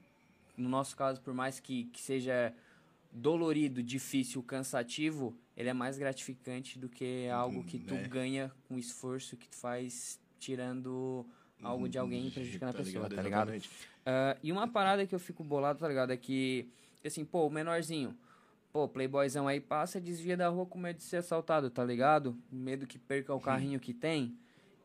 no 0.57 0.67
nosso 0.67 0.97
caso, 0.97 1.21
por 1.21 1.33
mais 1.33 1.61
que, 1.61 1.85
que 1.85 2.01
seja 2.01 2.53
dolorido, 3.13 3.81
difícil, 3.81 4.43
cansativo, 4.43 5.33
ele 5.57 5.67
é 5.69 5.73
mais 5.73 5.97
gratificante 5.97 6.77
do 6.79 6.87
que 6.87 7.27
algo 7.29 7.63
que 7.63 7.79
tu 7.79 7.95
né? 7.95 8.07
ganha 8.07 8.51
com 8.69 8.77
esforço 8.77 9.35
que 9.35 9.49
tu 9.49 9.55
faz 9.57 10.19
tirando 10.39 11.25
algo 11.63 11.89
de 11.89 11.97
alguém 11.97 12.27
e 12.27 12.31
prejudicando 12.31 12.69
a 12.69 12.73
Tá 12.73 12.77
pessoa, 12.77 13.03
ligado? 13.09 13.15
tá 13.15 13.21
ligado? 13.23 13.51
Ah, 14.05 14.37
e 14.43 14.51
uma 14.51 14.67
parada 14.67 15.05
que 15.07 15.15
eu 15.15 15.19
fico 15.19 15.43
bolado, 15.43 15.79
tá 15.79 15.87
ligado? 15.87 16.11
É 16.11 16.17
que, 16.17 16.69
assim, 17.03 17.25
pô, 17.25 17.47
o 17.47 17.49
menorzinho, 17.49 18.15
pô, 18.71 18.87
playboyzão 18.87 19.47
aí 19.47 19.59
passa, 19.59 19.99
desvia 19.99 20.37
da 20.37 20.47
rua 20.47 20.65
com 20.67 20.77
medo 20.77 20.97
de 20.97 21.03
ser 21.03 21.17
assaltado, 21.17 21.69
tá 21.71 21.83
ligado? 21.83 22.37
Medo 22.51 22.85
que 22.85 22.99
perca 22.99 23.33
o 23.33 23.39
carrinho 23.41 23.79
que 23.79 23.93
tem. 23.93 24.37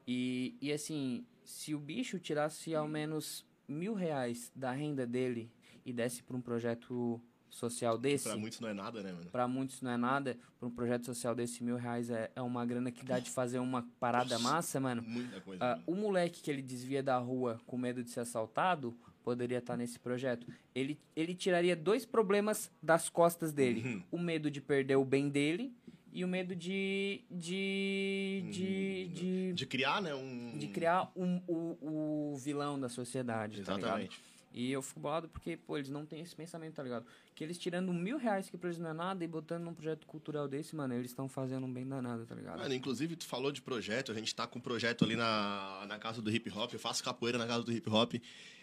E, 0.09 0.57
e 0.61 0.73
assim, 0.73 1.25
se 1.45 1.75
o 1.75 1.79
bicho 1.79 2.19
tirasse 2.19 2.75
ao 2.75 2.89
menos 2.89 3.45
mil 3.69 3.93
reais 3.95 4.51
da 4.57 4.73
renda 4.73 5.07
dele 5.07 5.51
e 5.85 5.93
desse 5.93 6.23
pra 6.23 6.37
um 6.37 6.41
projeto 6.41 7.21
social 7.55 7.99
desse, 7.99 8.25
Pra 8.29 8.37
muitos 8.37 8.59
não 8.61 8.69
é 8.69 8.75
nada, 8.75 9.03
né, 9.03 9.13
mano? 9.13 9.27
pra 9.31 9.47
muitos 9.47 9.81
não 9.83 9.91
é 9.91 9.97
nada, 9.97 10.37
pra 10.59 10.67
um 10.67 10.71
projeto 10.71 11.05
social 11.05 11.35
desse 11.35 11.63
mil 11.63 11.77
reais 11.77 12.09
é, 12.11 12.31
é 12.35 12.41
uma 12.43 12.65
grana 12.65 12.91
que 12.91 13.05
dá 13.05 13.19
de 13.19 13.31
fazer 13.31 13.59
uma 13.59 13.87
parada 14.01 14.39
massa, 14.39 14.81
mano. 14.81 15.03
Muita 15.03 15.41
coisa. 15.43 15.63
Ah, 15.63 15.69
mano. 15.77 15.83
o 15.87 15.95
moleque 15.95 16.41
que 16.41 16.51
ele 16.51 16.63
desvia 16.63 17.03
da 17.03 17.19
rua 17.19 17.61
com 17.67 17.77
medo 17.77 18.03
de 18.03 18.11
ser 18.11 18.21
assaltado 18.21 18.97
poderia 19.23 19.59
estar 19.59 19.77
nesse 19.77 19.99
projeto. 19.99 20.47
Ele, 20.75 20.99
ele 21.15 21.35
tiraria 21.35 21.77
dois 21.77 22.05
problemas 22.07 22.71
das 22.83 23.09
costas 23.09 23.53
dele: 23.53 23.83
Uhum. 23.87 24.03
o 24.13 24.19
medo 24.19 24.51
de 24.51 24.61
perder 24.61 24.97
o 24.97 25.05
bem 25.05 25.29
dele 25.29 25.73
e 26.11 26.25
o 26.25 26.29
medo 26.29 26.57
de. 26.57 27.21
de. 27.31 28.45
de. 28.51 29.09
de, 29.09 29.53
De 29.53 29.67
criar, 29.67 30.01
né? 30.03 30.15
Um... 30.15 30.57
de 30.59 30.69
criar 30.69 31.11
um, 31.15 31.41
o, 31.47 32.33
o 32.33 32.37
vilão 32.39 32.81
da 32.81 32.89
sociedade. 32.89 33.63
Tá? 33.63 33.75
Exatamente. 33.75 34.21
E 34.55 34.71
eu 34.71 34.83
fico 34.83 35.01
bolado 35.01 35.29
porque, 35.29 35.57
pô, 35.57 35.77
eles 35.77 35.89
não 35.89 36.05
têm 36.05 36.21
esse 36.21 36.35
pensamento, 36.35 36.75
tá 36.75 36.83
ligado? 36.83 37.07
Que 37.35 37.43
eles 37.43 37.59
tirando 37.59 37.93
mil 37.93 38.19
reais 38.19 38.51
que 38.51 38.57
pra 38.57 38.69
eles 38.69 38.79
não 38.79 38.91
é 38.91 38.93
nada 38.93 39.25
e 39.25 39.27
botando 39.29 39.65
num 39.65 39.75
projeto 39.75 40.07
cultural 40.07 40.47
desse, 40.47 40.77
mano, 40.77 40.95
eles 40.95 41.11
estão 41.11 41.29
fazendo 41.29 41.67
um 41.67 41.73
bem 41.73 41.87
danado, 41.87 42.27
tá 42.27 42.35
ligado? 42.35 42.59
Mano, 42.59 42.75
inclusive, 42.75 43.17
tu 43.17 43.27
falou 43.27 43.51
de 43.51 43.63
projeto, 43.63 44.13
a 44.13 44.15
gente 44.15 44.35
tá 44.35 44.47
com 44.47 44.59
um 44.59 44.63
projeto 44.63 45.05
ali 45.05 45.17
na, 45.17 45.85
na 45.89 45.99
casa 45.99 46.21
do 46.21 46.31
hip 46.31 46.51
hop, 46.51 46.73
eu 46.73 46.79
faço 46.79 47.03
capoeira 47.03 47.39
na 47.39 47.47
casa 47.47 47.63
do 47.63 47.73
hip 47.73 47.89
hop. 47.89 48.15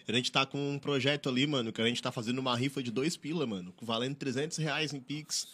A 0.08 0.12
gente 0.12 0.32
tá 0.32 0.44
com 0.46 0.72
um 0.72 0.80
projeto 0.80 1.30
ali, 1.30 1.46
mano, 1.46 1.72
que 1.72 1.82
a 1.82 1.86
gente 1.86 2.02
tá 2.02 2.12
fazendo 2.12 2.40
uma 2.40 2.56
rifa 2.56 2.82
de 2.82 2.90
dois 2.90 3.16
pila, 3.16 3.46
mano, 3.46 3.74
valendo 3.82 4.16
300 4.16 4.58
reais 4.58 4.92
em 4.92 5.00
Pix. 5.00 5.48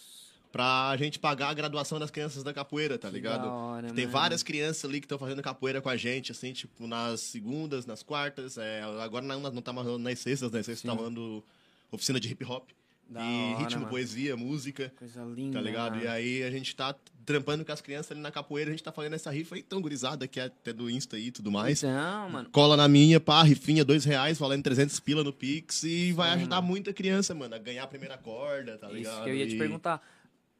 Pra 0.55 0.95
gente 0.97 1.19
pagar 1.19 1.49
a 1.49 1.53
graduação 1.53 1.99
das 1.99 2.09
crianças 2.09 2.41
da 2.41 2.53
capoeira, 2.53 2.97
tá 2.97 3.09
Que 3.09 3.15
ligado? 3.15 3.45
hora, 3.45 3.87
Tem 3.91 4.05
mano. 4.05 4.09
várias 4.17 4.41
crianças 4.41 4.85
ali 4.85 5.01
que 5.01 5.05
estão 5.05 5.17
fazendo 5.19 5.41
capoeira 5.41 5.81
com 5.81 5.89
a 5.89 5.97
gente, 5.97 6.31
assim, 6.31 6.53
tipo, 6.53 6.87
nas 6.87 7.19
segundas, 7.19 7.85
nas 7.85 8.01
quartas. 8.01 8.57
É, 8.57 8.81
agora 9.03 9.25
não, 9.25 9.37
não 9.51 9.61
tá 9.61 9.73
mais 9.73 9.85
nas 9.99 10.17
sextas, 10.19 10.49
né? 10.51 10.63
Sextas 10.63 10.83
tá 10.83 10.91
Sim. 10.91 10.97
rolando 10.97 11.43
oficina 11.91 12.21
de 12.21 12.31
hip 12.31 12.45
hop. 12.45 12.69
Da 13.09 13.21
e 13.21 13.23
hora, 13.53 13.57
ritmo, 13.63 13.79
mano. 13.81 13.91
poesia, 13.91 14.37
música. 14.37 14.93
Coisa 14.97 15.23
linda. 15.25 15.59
Tá 15.59 15.61
ligado? 15.61 15.91
mano. 15.91 16.05
E 16.05 16.07
aí 16.07 16.41
a 16.43 16.49
gente 16.49 16.73
tá 16.73 16.95
trampando 17.25 17.65
com 17.65 17.71
as 17.73 17.81
crianças 17.81 18.11
ali 18.13 18.21
na 18.21 18.31
capoeira, 18.31 18.69
a 18.69 18.73
gente 18.73 18.81
tá 18.83 18.91
fazendo 18.93 19.13
essa 19.13 19.29
rifa 19.31 19.55
aí 19.55 19.61
tão 19.61 19.81
gurizada 19.81 20.25
que 20.25 20.39
é 20.39 20.45
até 20.45 20.71
do 20.71 20.89
Insta 20.89 21.17
aí 21.17 21.27
e 21.27 21.31
tudo 21.31 21.51
mais. 21.51 21.83
Então, 21.83 22.29
mano. 22.29 22.49
Cola 22.49 22.77
na 22.77 22.87
minha, 22.87 23.19
pá, 23.19 23.43
rifinha, 23.43 23.83
dois 23.83 24.05
reais, 24.05 24.37
valendo 24.39 24.63
300 24.63 24.99
pila 25.01 25.21
no 25.23 25.33
Pix 25.33 25.83
e 25.83 26.13
vai 26.13 26.29
ajudar 26.31 26.61
muita 26.61 26.93
criança, 26.93 27.35
mano, 27.35 27.53
a 27.55 27.57
ganhar 27.59 27.83
a 27.83 27.87
primeira 27.87 28.17
corda, 28.17 28.77
tá 28.77 28.87
ligado? 28.87 29.13
Isso 29.15 29.23
que 29.23 29.29
eu 29.29 29.35
ia 29.35 29.47
te 29.47 29.55
E 29.55 29.57
perguntar. 29.57 30.01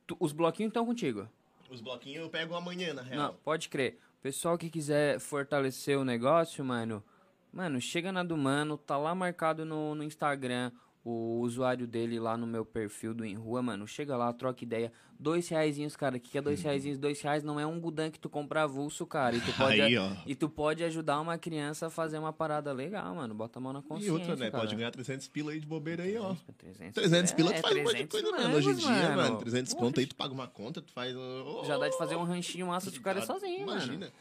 Tu- 0.08 0.18
os 0.20 0.32
bloquinhos 0.32 0.70
estão 0.70 0.86
contigo? 0.86 1.28
Os 1.70 1.82
bloquinhos 1.82 2.24
eu 2.24 2.30
pego 2.30 2.54
amanhã, 2.56 2.94
na 2.94 3.02
real. 3.02 3.18
Não, 3.28 3.34
pode 3.44 3.70
crer. 3.70 3.98
Pessoal 4.22 4.58
que 4.58 4.70
quiser 4.70 5.20
fortalecer 5.20 5.98
o 5.98 6.04
negócio, 6.06 6.64
mano, 6.64 7.04
mano, 7.52 7.80
chega 7.82 8.12
na 8.12 8.24
do 8.24 8.36
mano, 8.38 8.78
tá 8.78 8.98
lá 8.98 9.14
marcado 9.16 9.66
no, 9.66 9.96
no 9.96 10.04
Instagram 10.04 10.72
o 11.06 11.40
usuário 11.42 11.86
dele 11.86 12.20
lá 12.20 12.36
no 12.36 12.48
meu 12.48 12.66
perfil 12.66 13.14
do 13.14 13.24
Em 13.24 13.36
Rua, 13.36 13.62
mano. 13.62 13.88
Chega 13.88 14.18
lá, 14.18 14.34
troca 14.34 14.64
ideia. 14.64 14.92
Dois 15.20 15.48
reaisinhos, 15.48 15.96
cara. 15.96 16.18
O 16.18 16.20
que, 16.20 16.32
que 16.32 16.38
é 16.38 16.42
dois 16.42 16.60
Uhum. 16.60 16.66
reaisinhos? 16.66 16.98
Dois 16.98 17.22
reais 17.22 17.44
não 17.44 17.60
é 17.60 17.66
um 17.66 17.80
gudan 17.80 18.10
que 18.10 18.20
tu 18.20 18.28
compra 18.28 18.64
avulso, 18.64 19.06
cara. 19.06 19.36
E 19.36 19.40
tu 19.40 19.54
pode, 19.56 19.80
Aí, 19.82 19.96
ó. 19.98 20.10
e 20.26 20.34
tu 20.34 20.50
pode 20.50 20.84
ajudar 20.84 21.22
uma 21.22 21.38
criança 21.38 21.86
a 21.86 21.90
fazer 21.92 22.18
uma 22.18 22.34
parada 22.34 22.74
legal, 22.74 23.14
mano. 23.14 23.36
Bota 23.36 23.60
a 23.60 23.62
mão 23.62 23.72
na 23.72 23.80
E 23.80 23.84
consciência, 23.84 24.14
outra, 24.14 24.36
né? 24.36 24.50
cara. 24.50 24.64
Pode 24.64 24.76
ganhar 24.76 24.90
300 24.92 25.28
pila 25.28 25.52
aí 25.52 25.60
de 25.60 25.68
bobeira 25.68 26.02
aí, 26.04 26.18
ó. 26.18 26.36
300, 26.58 26.94
300 26.96 27.32
pila 27.34 27.52
tu 27.52 27.56
é, 27.58 27.62
faz 27.62 27.76
um 27.76 27.84
monte 27.84 27.88
de 27.98 28.08
300 28.08 28.12
coisa, 28.12 28.32
mano. 28.32 28.44
mangos, 28.50 28.66
Hoje 28.66 28.70
em 28.70 28.76
dia, 28.84 29.10
mano, 29.10 29.16
mano. 29.22 29.38
300 29.38 29.74
Porra, 29.74 29.86
conto 29.86 30.00
aí, 30.00 30.06
tu 30.08 30.16
paga 30.16 30.34
uma 30.34 30.48
conta, 30.48 30.82
tu 30.82 30.92
faz... 30.92 31.16
oh, 31.16 31.64
Já 31.66 31.78
dá 31.78 31.88
de 31.88 31.98
fazer 32.00 32.16
um 32.16 32.24
ranchinho 32.24 32.66
massa 32.68 32.90
de 32.90 33.00
cara 33.00 33.22
sozinho, 33.22 33.62
Imagina. 33.62 33.94
mano. 34.00 34.12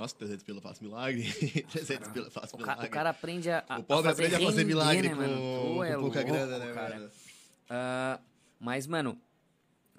Nossa, 0.00 0.14
300 0.16 0.42
pila 0.44 0.60
faz 0.62 0.80
milagre. 0.80 1.22
300 1.70 2.08
pila 2.08 2.30
faz 2.30 2.52
O, 2.54 2.56
ca- 2.56 2.62
milagre. 2.62 2.86
o 2.86 2.90
cara 2.90 3.10
aprende 3.10 3.50
a, 3.50 3.62
O 3.78 3.82
pobre 3.82 4.08
a 4.08 4.12
aprende 4.12 4.34
a 4.34 4.40
fazer 4.40 4.62
render, 4.62 4.64
milagre 4.64 5.08
né, 5.10 5.14
com, 5.14 5.74
com 5.74 5.84
é 5.84 5.92
pouca 5.98 6.20
louco, 6.20 6.32
grana, 6.32 6.58
né, 6.58 6.72
cara. 6.72 7.10
Ah, 7.68 8.18
mas, 8.58 8.86
mano, 8.86 9.18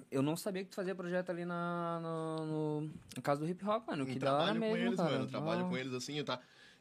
eu 0.09 0.23
não 0.23 0.35
sabia 0.35 0.63
que 0.63 0.71
tu 0.71 0.75
fazia 0.75 0.95
projeto 0.95 1.29
ali 1.29 1.45
na, 1.45 1.99
no, 2.01 2.45
no- 2.81 2.91
na 3.15 3.21
casa 3.21 3.41
do 3.41 3.47
hip 3.47 3.63
hop, 3.63 3.87
mano. 3.87 4.05
Que 4.07 4.13
Eu 4.13 4.19
da 4.19 4.33
hora 4.33 4.43
trabalho 4.45 4.59
mesmo, 4.59 4.75
com 4.75 4.81
eles, 4.87 4.97
cara. 4.97 5.11
mano. 5.11 5.23
Eu 5.23 5.27
trabalho 5.29 5.65
Ah. 5.65 5.69
com 5.69 5.77
eles 5.77 5.93
assim, 5.93 6.23
tá, 6.23 6.39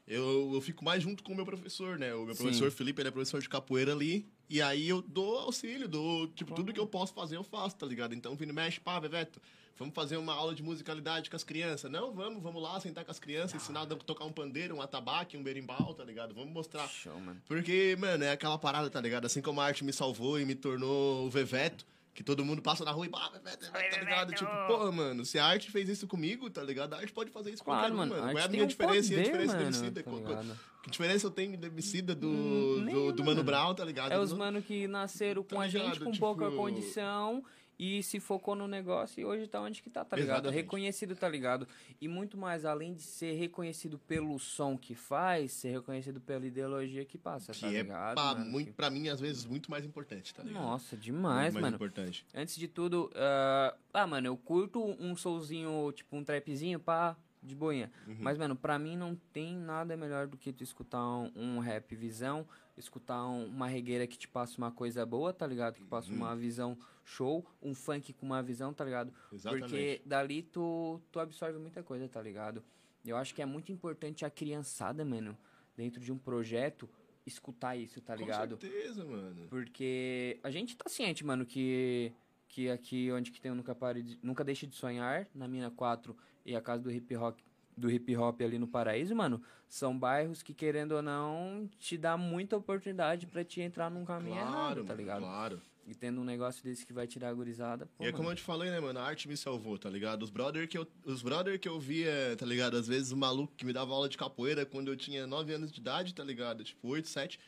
eu, 0.08 0.52
eu 0.54 0.60
fico 0.62 0.82
mais 0.82 1.02
junto 1.02 1.22
com 1.22 1.32
o 1.34 1.36
meu 1.36 1.44
professor, 1.44 1.98
né? 1.98 2.14
O 2.14 2.24
meu 2.24 2.34
Sim. 2.34 2.44
professor 2.44 2.70
Felipe, 2.70 3.02
ele 3.02 3.08
é 3.08 3.12
professor 3.12 3.40
de 3.42 3.48
capoeira 3.50 3.92
ali. 3.92 4.26
E 4.48 4.62
aí 4.62 4.88
eu 4.88 5.02
dou 5.02 5.38
auxílio, 5.40 5.86
dou, 5.86 6.26
tipo, 6.28 6.54
tudo 6.54 6.72
que 6.72 6.80
eu 6.80 6.86
posso 6.86 7.12
fazer, 7.12 7.36
eu 7.36 7.44
faço, 7.44 7.76
tá 7.76 7.86
ligado? 7.86 8.14
Então, 8.14 8.34
vindo 8.34 8.52
mexe, 8.54 8.80
pá, 8.80 8.98
Bebeto, 8.98 9.40
vamos 9.80 9.94
fazer 9.94 10.16
uma 10.18 10.32
aula 10.34 10.54
de 10.54 10.62
musicalidade 10.62 11.28
com 11.30 11.34
as 11.34 11.42
crianças. 11.42 11.90
Não, 11.90 12.12
vamos, 12.12 12.40
vamos 12.42 12.62
lá, 12.62 12.78
sentar 12.78 13.04
com 13.04 13.10
as 13.10 13.18
crianças, 13.18 13.60
ensinar 13.60 13.82
a 13.82 13.86
tocar 13.86 14.24
um 14.26 14.32
pandeiro, 14.32 14.76
um 14.76 14.82
atabaque, 14.82 15.36
um 15.36 15.42
berimbau, 15.42 15.94
tá 15.94 16.04
ligado? 16.04 16.34
Vamos 16.34 16.52
mostrar. 16.52 16.86
Show, 16.86 17.18
mano. 17.18 17.40
Porque, 17.46 17.96
mano, 17.98 18.22
é 18.22 18.30
aquela 18.30 18.58
parada, 18.58 18.88
tá 18.90 19.00
ligado? 19.00 19.24
Assim 19.24 19.40
como 19.42 19.60
a 19.60 19.64
arte 19.64 19.82
me 19.82 19.92
salvou 19.92 20.38
e 20.38 20.44
me 20.44 20.54
tornou 20.54 21.26
o 21.26 21.30
Veveto, 21.30 21.84
que 22.12 22.22
todo 22.22 22.44
mundo 22.44 22.60
passa 22.60 22.84
na 22.84 22.90
rua 22.90 23.06
e, 23.06 23.08
bah, 23.08 23.30
Veveto, 23.32 23.72
Veveto, 23.72 23.94
tá 23.94 24.00
ligado? 24.00 24.34
Tipo, 24.34 24.50
pô, 24.66 24.92
mano, 24.92 25.24
se 25.24 25.38
a 25.38 25.46
arte 25.46 25.70
fez 25.70 25.88
isso 25.88 26.06
comigo, 26.06 26.50
tá 26.50 26.62
ligado? 26.62 26.92
A 26.94 26.98
arte 26.98 27.12
pode 27.12 27.30
fazer 27.30 27.50
isso 27.50 27.64
com 27.64 27.70
Claro, 27.70 27.94
qualquer 27.94 27.94
um, 27.94 27.96
mano. 27.96 28.10
mano. 28.14 28.26
a 28.28 28.32
Qual 28.32 28.42
é 28.42 28.46
a 28.46 28.48
minha 28.48 28.64
um 28.64 28.66
diferença 28.66 29.12
e 29.12 29.16
a 29.16 29.18
poder, 29.18 29.22
diferença 29.24 29.52
do 29.56 29.64
mano, 29.64 29.76
Emicida? 29.76 30.02
tá? 30.02 30.56
Que 30.82 30.90
diferença 30.90 31.26
eu 31.26 31.30
tenho 31.30 31.56
do 31.58 31.66
Emicida, 31.66 32.14
do, 32.14 32.26
Hum, 32.28 32.74
do, 32.76 32.80
nenhuma, 32.84 33.12
do 33.12 33.24
Mano. 33.24 33.44
Brown, 33.44 33.74
tá 33.74 33.84
ligado? 33.84 34.12
É 34.12 34.18
os 34.18 34.32
mano 34.32 34.62
que 34.62 34.86
nasceram 34.88 35.42
com 35.42 35.56
Tá 35.56 35.62
a 35.62 35.68
gente, 35.68 36.00
com 36.00 36.10
Tipo- 36.10 36.26
pouca 36.26 36.50
condição 36.50 37.44
e 37.82 38.02
se 38.02 38.20
focou 38.20 38.54
no 38.54 38.68
negócio 38.68 39.18
e 39.18 39.24
hoje 39.24 39.46
tá 39.46 39.58
onde 39.58 39.82
que 39.82 39.88
tá, 39.88 40.04
tá 40.04 40.14
ligado? 40.14 40.40
Exatamente. 40.40 40.62
Reconhecido, 40.62 41.16
tá 41.16 41.26
ligado? 41.26 41.66
E 41.98 42.06
muito 42.06 42.36
mais, 42.36 42.66
além 42.66 42.92
de 42.92 43.00
ser 43.02 43.32
reconhecido 43.32 43.98
pelo 43.98 44.38
som 44.38 44.76
que 44.76 44.94
faz, 44.94 45.52
ser 45.52 45.70
reconhecido 45.70 46.20
pela 46.20 46.44
ideologia 46.46 47.06
que 47.06 47.16
passa, 47.16 47.52
Que 47.52 47.60
tá 47.62 47.68
é, 47.68 47.70
ligado? 47.82 48.14
pra, 48.16 48.34
mano? 48.34 48.44
muito, 48.50 48.72
pra 48.74 48.90
mim, 48.90 49.08
às 49.08 49.18
vezes, 49.18 49.46
muito 49.46 49.70
mais 49.70 49.82
importante, 49.82 50.34
tá 50.34 50.42
ligado? 50.42 50.62
Nossa, 50.62 50.94
Muito 50.94 51.04
demais, 51.04 51.54
mais 51.54 51.64
mano. 51.64 51.76
importante. 51.76 52.26
Antes 52.34 52.54
de 52.56 52.68
tudo, 52.68 53.10
ah, 53.14 53.74
ah, 53.94 54.06
mano, 54.06 54.26
eu 54.26 54.36
curto 54.36 54.84
um 55.00 55.16
soulzinho, 55.16 55.90
tipo 55.92 56.14
um 56.14 56.22
trapzinho, 56.22 56.78
pá, 56.78 57.16
de 57.42 57.54
boinha. 57.54 57.90
Uhum. 58.06 58.16
Mas, 58.20 58.36
mano, 58.36 58.54
pra 58.54 58.78
mim 58.78 58.94
não 58.94 59.14
tem 59.32 59.56
nada 59.56 59.96
melhor 59.96 60.26
do 60.26 60.36
que 60.36 60.52
tu 60.52 60.62
escutar 60.62 61.02
um, 61.02 61.30
um 61.34 61.58
rap 61.60 61.96
visão, 61.96 62.46
escutar 62.80 63.26
um- 63.28 63.46
uma 63.46 63.66
regueira 63.68 64.06
que 64.06 64.18
te 64.18 64.26
passa 64.28 64.56
uma 64.58 64.70
coisa 64.72 65.04
boa, 65.06 65.32
tá 65.32 65.46
ligado? 65.46 65.74
Que 65.76 65.82
Uhum. 65.82 65.88
passa 65.88 66.12
uma 66.12 66.34
visão 66.34 66.76
show, 67.04 67.44
um 67.62 67.74
funk 67.74 68.12
com 68.12 68.26
uma 68.26 68.42
visão, 68.42 68.72
tá 68.72 68.84
ligado? 68.84 69.12
Exatamente. 69.32 69.62
Porque 69.68 70.02
dali 70.04 70.42
tu, 70.42 71.00
tu 71.12 71.20
absorve 71.20 71.58
muita 71.58 71.82
coisa, 71.82 72.08
tá 72.08 72.20
ligado? 72.20 72.62
Eu 73.04 73.16
acho 73.16 73.34
que 73.34 73.40
é 73.42 73.46
muito 73.46 73.70
importante 73.72 74.24
a 74.24 74.30
criançada, 74.30 75.04
mano, 75.04 75.36
dentro 75.76 76.00
de 76.00 76.12
um 76.12 76.18
projeto, 76.18 76.88
escutar 77.26 77.76
isso, 77.76 78.00
tá 78.00 78.14
ligado? 78.14 78.56
Com 78.56 78.60
certeza, 78.60 79.04
mano. 79.04 79.46
Porque 79.48 80.38
a 80.42 80.50
gente 80.50 80.76
tá 80.76 80.88
ciente, 80.88 81.24
mano, 81.24 81.44
que, 81.46 82.12
que 82.48 82.68
aqui 82.70 83.10
onde 83.12 83.30
que 83.30 83.40
tem 83.40 83.50
o 83.50 83.54
Nunca 83.54 83.74
Pare 83.74 84.02
de, 84.02 84.18
Nunca 84.22 84.42
Deixe 84.44 84.66
de 84.66 84.74
Sonhar, 84.74 85.26
na 85.34 85.46
Mina 85.48 85.70
4 85.70 86.16
e 86.44 86.54
a 86.56 86.60
casa 86.60 86.82
do 86.82 86.90
hip 86.90 87.14
hop, 87.16 87.38
do 87.76 87.90
hip 87.90 88.14
hop 88.16 88.40
ali 88.42 88.58
no 88.58 88.66
Paraíso, 88.66 89.14
mano, 89.14 89.42
são 89.68 89.96
bairros 89.98 90.42
que, 90.42 90.52
querendo 90.52 90.92
ou 90.92 91.02
não, 91.02 91.68
te 91.78 91.96
dá 91.96 92.16
muita 92.16 92.56
oportunidade 92.56 93.26
pra 93.26 93.44
te 93.44 93.60
entrar 93.60 93.90
num 93.90 94.04
caminho 94.04 94.36
errado, 94.36 94.52
Claro, 94.52 94.80
tá 94.84 94.88
mano, 94.88 94.96
ligado? 94.98 95.20
claro. 95.22 95.60
E 95.86 95.94
tendo 95.94 96.20
um 96.20 96.24
negócio 96.24 96.62
desse 96.62 96.86
que 96.86 96.92
vai 96.92 97.06
tirar 97.06 97.30
a 97.30 97.34
gurizada. 97.34 97.86
Pô, 97.96 98.04
E 98.04 98.06
é 98.06 98.10
mano, 98.12 98.16
como 98.18 98.30
eu 98.30 98.36
te 98.36 98.42
falei, 98.42 98.70
né, 98.70 98.78
mano? 98.78 98.98
A 99.00 99.02
arte 99.02 99.26
me 99.26 99.36
salvou, 99.36 99.76
tá 99.78 99.88
ligado? 99.90 100.22
Os 100.22 100.30
brother 100.30 100.68
que 100.68 100.78
eu, 100.78 100.86
os 101.04 101.20
brother 101.22 101.58
que 101.58 101.68
eu 101.68 101.80
via, 101.80 102.36
tá 102.38 102.46
ligado? 102.46 102.76
Às 102.76 102.86
vezes 102.86 103.10
o 103.10 103.16
maluco 103.16 103.52
que 103.56 103.64
me 103.64 103.72
dava 103.72 103.92
aula 103.92 104.08
de 104.08 104.16
capoeira 104.16 104.64
quando 104.64 104.88
eu 104.88 104.96
tinha 104.96 105.26
9 105.26 105.52
anos 105.54 105.72
de 105.72 105.80
idade, 105.80 106.14
tá 106.14 106.22
ligado? 106.22 106.62
Tipo, 106.62 106.86
8, 106.88 107.08
7. 107.08 107.40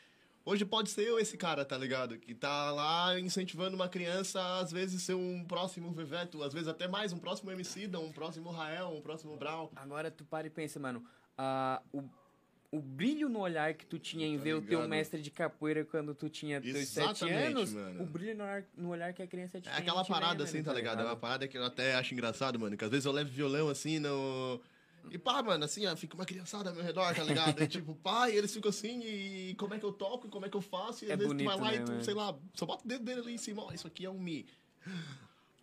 Hoje 0.45 0.65
pode 0.65 0.89
ser 0.89 1.07
eu 1.07 1.17
esse 1.17 1.37
cara, 1.37 1.63
tá 1.63 1.77
ligado? 1.77 2.17
Que 2.17 2.35
tá 2.35 2.69
lá 2.71 3.17
incentivando 3.17 3.75
uma 3.77 3.87
criança, 3.87 4.59
às 4.59 4.71
vezes 4.73 5.01
ser 5.01 5.13
um 5.13 5.43
próximo 5.45 5.89
Veveto, 5.93 6.43
às 6.43 6.51
vezes 6.53 6.67
até 6.67 6.85
mais, 6.87 7.13
um 7.13 7.17
próximo 7.17 7.49
Emicida, 7.49 7.97
um 7.99 8.11
próximo 8.11 8.51
Rael, 8.51 8.89
um 8.89 9.01
próximo 9.01 9.37
Brown. 9.37 9.69
Agora 9.75 10.11
tu 10.11 10.25
para 10.25 10.45
e 10.45 10.49
pensa, 10.49 10.79
mano. 10.81 11.01
ah, 11.37 11.81
o, 11.93 12.03
o 12.71 12.81
brilho 12.81 13.29
no 13.29 13.39
olhar 13.39 13.73
que 13.75 13.85
tu 13.85 13.97
tinha 13.97 14.27
em 14.27 14.37
Tá 14.37 14.43
ver 14.43 14.55
o 14.55 14.61
teu 14.61 14.79
ligado? 14.79 14.89
mestre 14.89 15.21
de 15.21 15.31
capoeira 15.31 15.85
quando 15.85 16.13
tu 16.13 16.27
tinha 16.27 16.59
teus 16.59 16.89
sete 16.89 17.23
anos, 17.29 17.71
mano. 17.71 18.03
o 18.03 18.05
brilho 18.05 18.35
no 18.35 18.43
olhar, 18.43 18.65
no 18.75 18.89
olhar 18.89 19.13
que 19.13 19.21
a 19.21 19.27
criança 19.27 19.59
É 19.59 19.61
tinha. 19.61 19.75
aquela 19.77 20.03
parada 20.03 20.43
assim, 20.43 20.61
tá 20.61 20.73
ligado? 20.73 21.01
É 21.01 21.05
uma 21.05 21.15
parada 21.15 21.47
que 21.47 21.57
eu 21.57 21.63
até 21.63 21.95
acho 21.95 22.13
engraçado, 22.13 22.59
mano. 22.59 22.75
Que 22.75 22.83
às 22.83 22.91
vezes 22.91 23.05
eu 23.05 23.11
levo 23.13 23.29
violão 23.29 23.69
assim 23.69 23.97
no. 23.99 24.59
E 25.11 25.17
pá, 25.17 25.43
mano, 25.43 25.63
assim, 25.65 25.85
ó, 25.85 25.95
fica 25.95 26.15
uma 26.15 26.25
criançada 26.25 26.69
ao 26.69 26.75
meu 26.75 26.83
redor, 26.83 27.13
tá 27.13 27.23
ligado? 27.23 27.61
E 27.61 27.67
tipo, 27.67 27.93
pá, 27.95 28.29
e 28.29 28.35
eles 28.37 28.51
ficam 28.53 28.69
assim, 28.69 29.01
e 29.03 29.55
como 29.55 29.73
é 29.73 29.79
que 29.79 29.85
eu 29.85 29.91
toco, 29.93 30.27
e 30.27 30.29
como 30.29 30.45
é 30.45 30.49
que 30.49 30.57
eu 30.57 30.61
faço, 30.61 31.03
e 31.05 31.07
às 31.07 31.11
É 31.13 31.17
vezes 31.17 31.33
tu 31.37 31.43
vai 31.43 31.57
lá 31.59 31.71
né, 31.71 31.77
e 31.77 31.79
tu, 31.83 31.91
mano? 31.91 32.03
sei 32.03 32.13
lá, 32.13 32.35
só 32.53 32.65
bota 32.65 32.83
o 32.83 32.87
dedo 32.87 33.03
dele 33.03 33.21
ali 33.21 33.33
em 33.33 33.37
cima, 33.37 33.63
ó, 33.63 33.71
isso 33.71 33.85
aqui 33.87 34.05
é 34.05 34.09
um 34.09 34.19
Mi. 34.19 34.45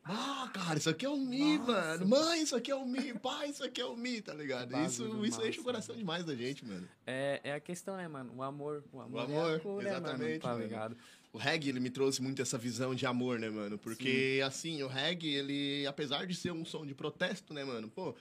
Ah, 0.02 0.50
cara, 0.52 0.78
isso 0.78 0.88
aqui 0.88 1.04
é 1.04 1.10
um 1.10 1.18
Mi, 1.18 1.58
mano. 1.58 2.08
Mãe, 2.08 2.42
isso 2.42 2.56
aqui 2.56 2.70
é 2.70 2.74
um 2.76 2.86
Mi. 2.86 3.12
Pai, 3.14 3.50
isso 3.50 3.62
aqui 3.62 3.80
é 3.80 3.86
um 3.86 3.94
Mi, 3.94 4.20
tá 4.22 4.32
ligado? 4.32 4.74
Isso, 4.84 5.04
isso 5.24 5.40
enche 5.40 5.46
massa, 5.48 5.60
o 5.60 5.64
coração 5.64 5.94
demais 5.94 6.24
da 6.24 6.34
gente, 6.34 6.64
mano. 6.64 6.88
É, 7.06 7.40
é 7.44 7.52
a 7.52 7.60
questão, 7.60 7.96
né, 7.96 8.08
mano? 8.08 8.32
O 8.34 8.42
amor. 8.42 8.82
O 8.92 9.00
amor, 9.00 9.18
O 9.18 9.20
é 9.20 9.24
amor, 9.24 9.60
cura, 9.60 9.88
exatamente, 9.90 10.22
mano, 10.24 10.40
tá 10.40 10.48
mano. 10.48 10.62
ligado? 10.62 10.96
O 11.32 11.38
reggae, 11.38 11.68
ele 11.68 11.78
me 11.80 11.90
trouxe 11.90 12.20
muito 12.22 12.40
essa 12.42 12.58
visão 12.58 12.92
de 12.94 13.06
amor, 13.06 13.38
né, 13.38 13.50
mano? 13.50 13.78
Porque, 13.78 14.40
assim, 14.44 14.82
o 14.82 14.88
reggae, 14.88 15.28
ele, 15.34 15.86
apesar 15.86 16.26
de 16.26 16.34
ser 16.34 16.50
um 16.50 16.64
som 16.64 16.84
de 16.84 16.94
protesto, 16.94 17.52
né, 17.54 17.62
mano? 17.62 17.88
Pô, 17.88 18.16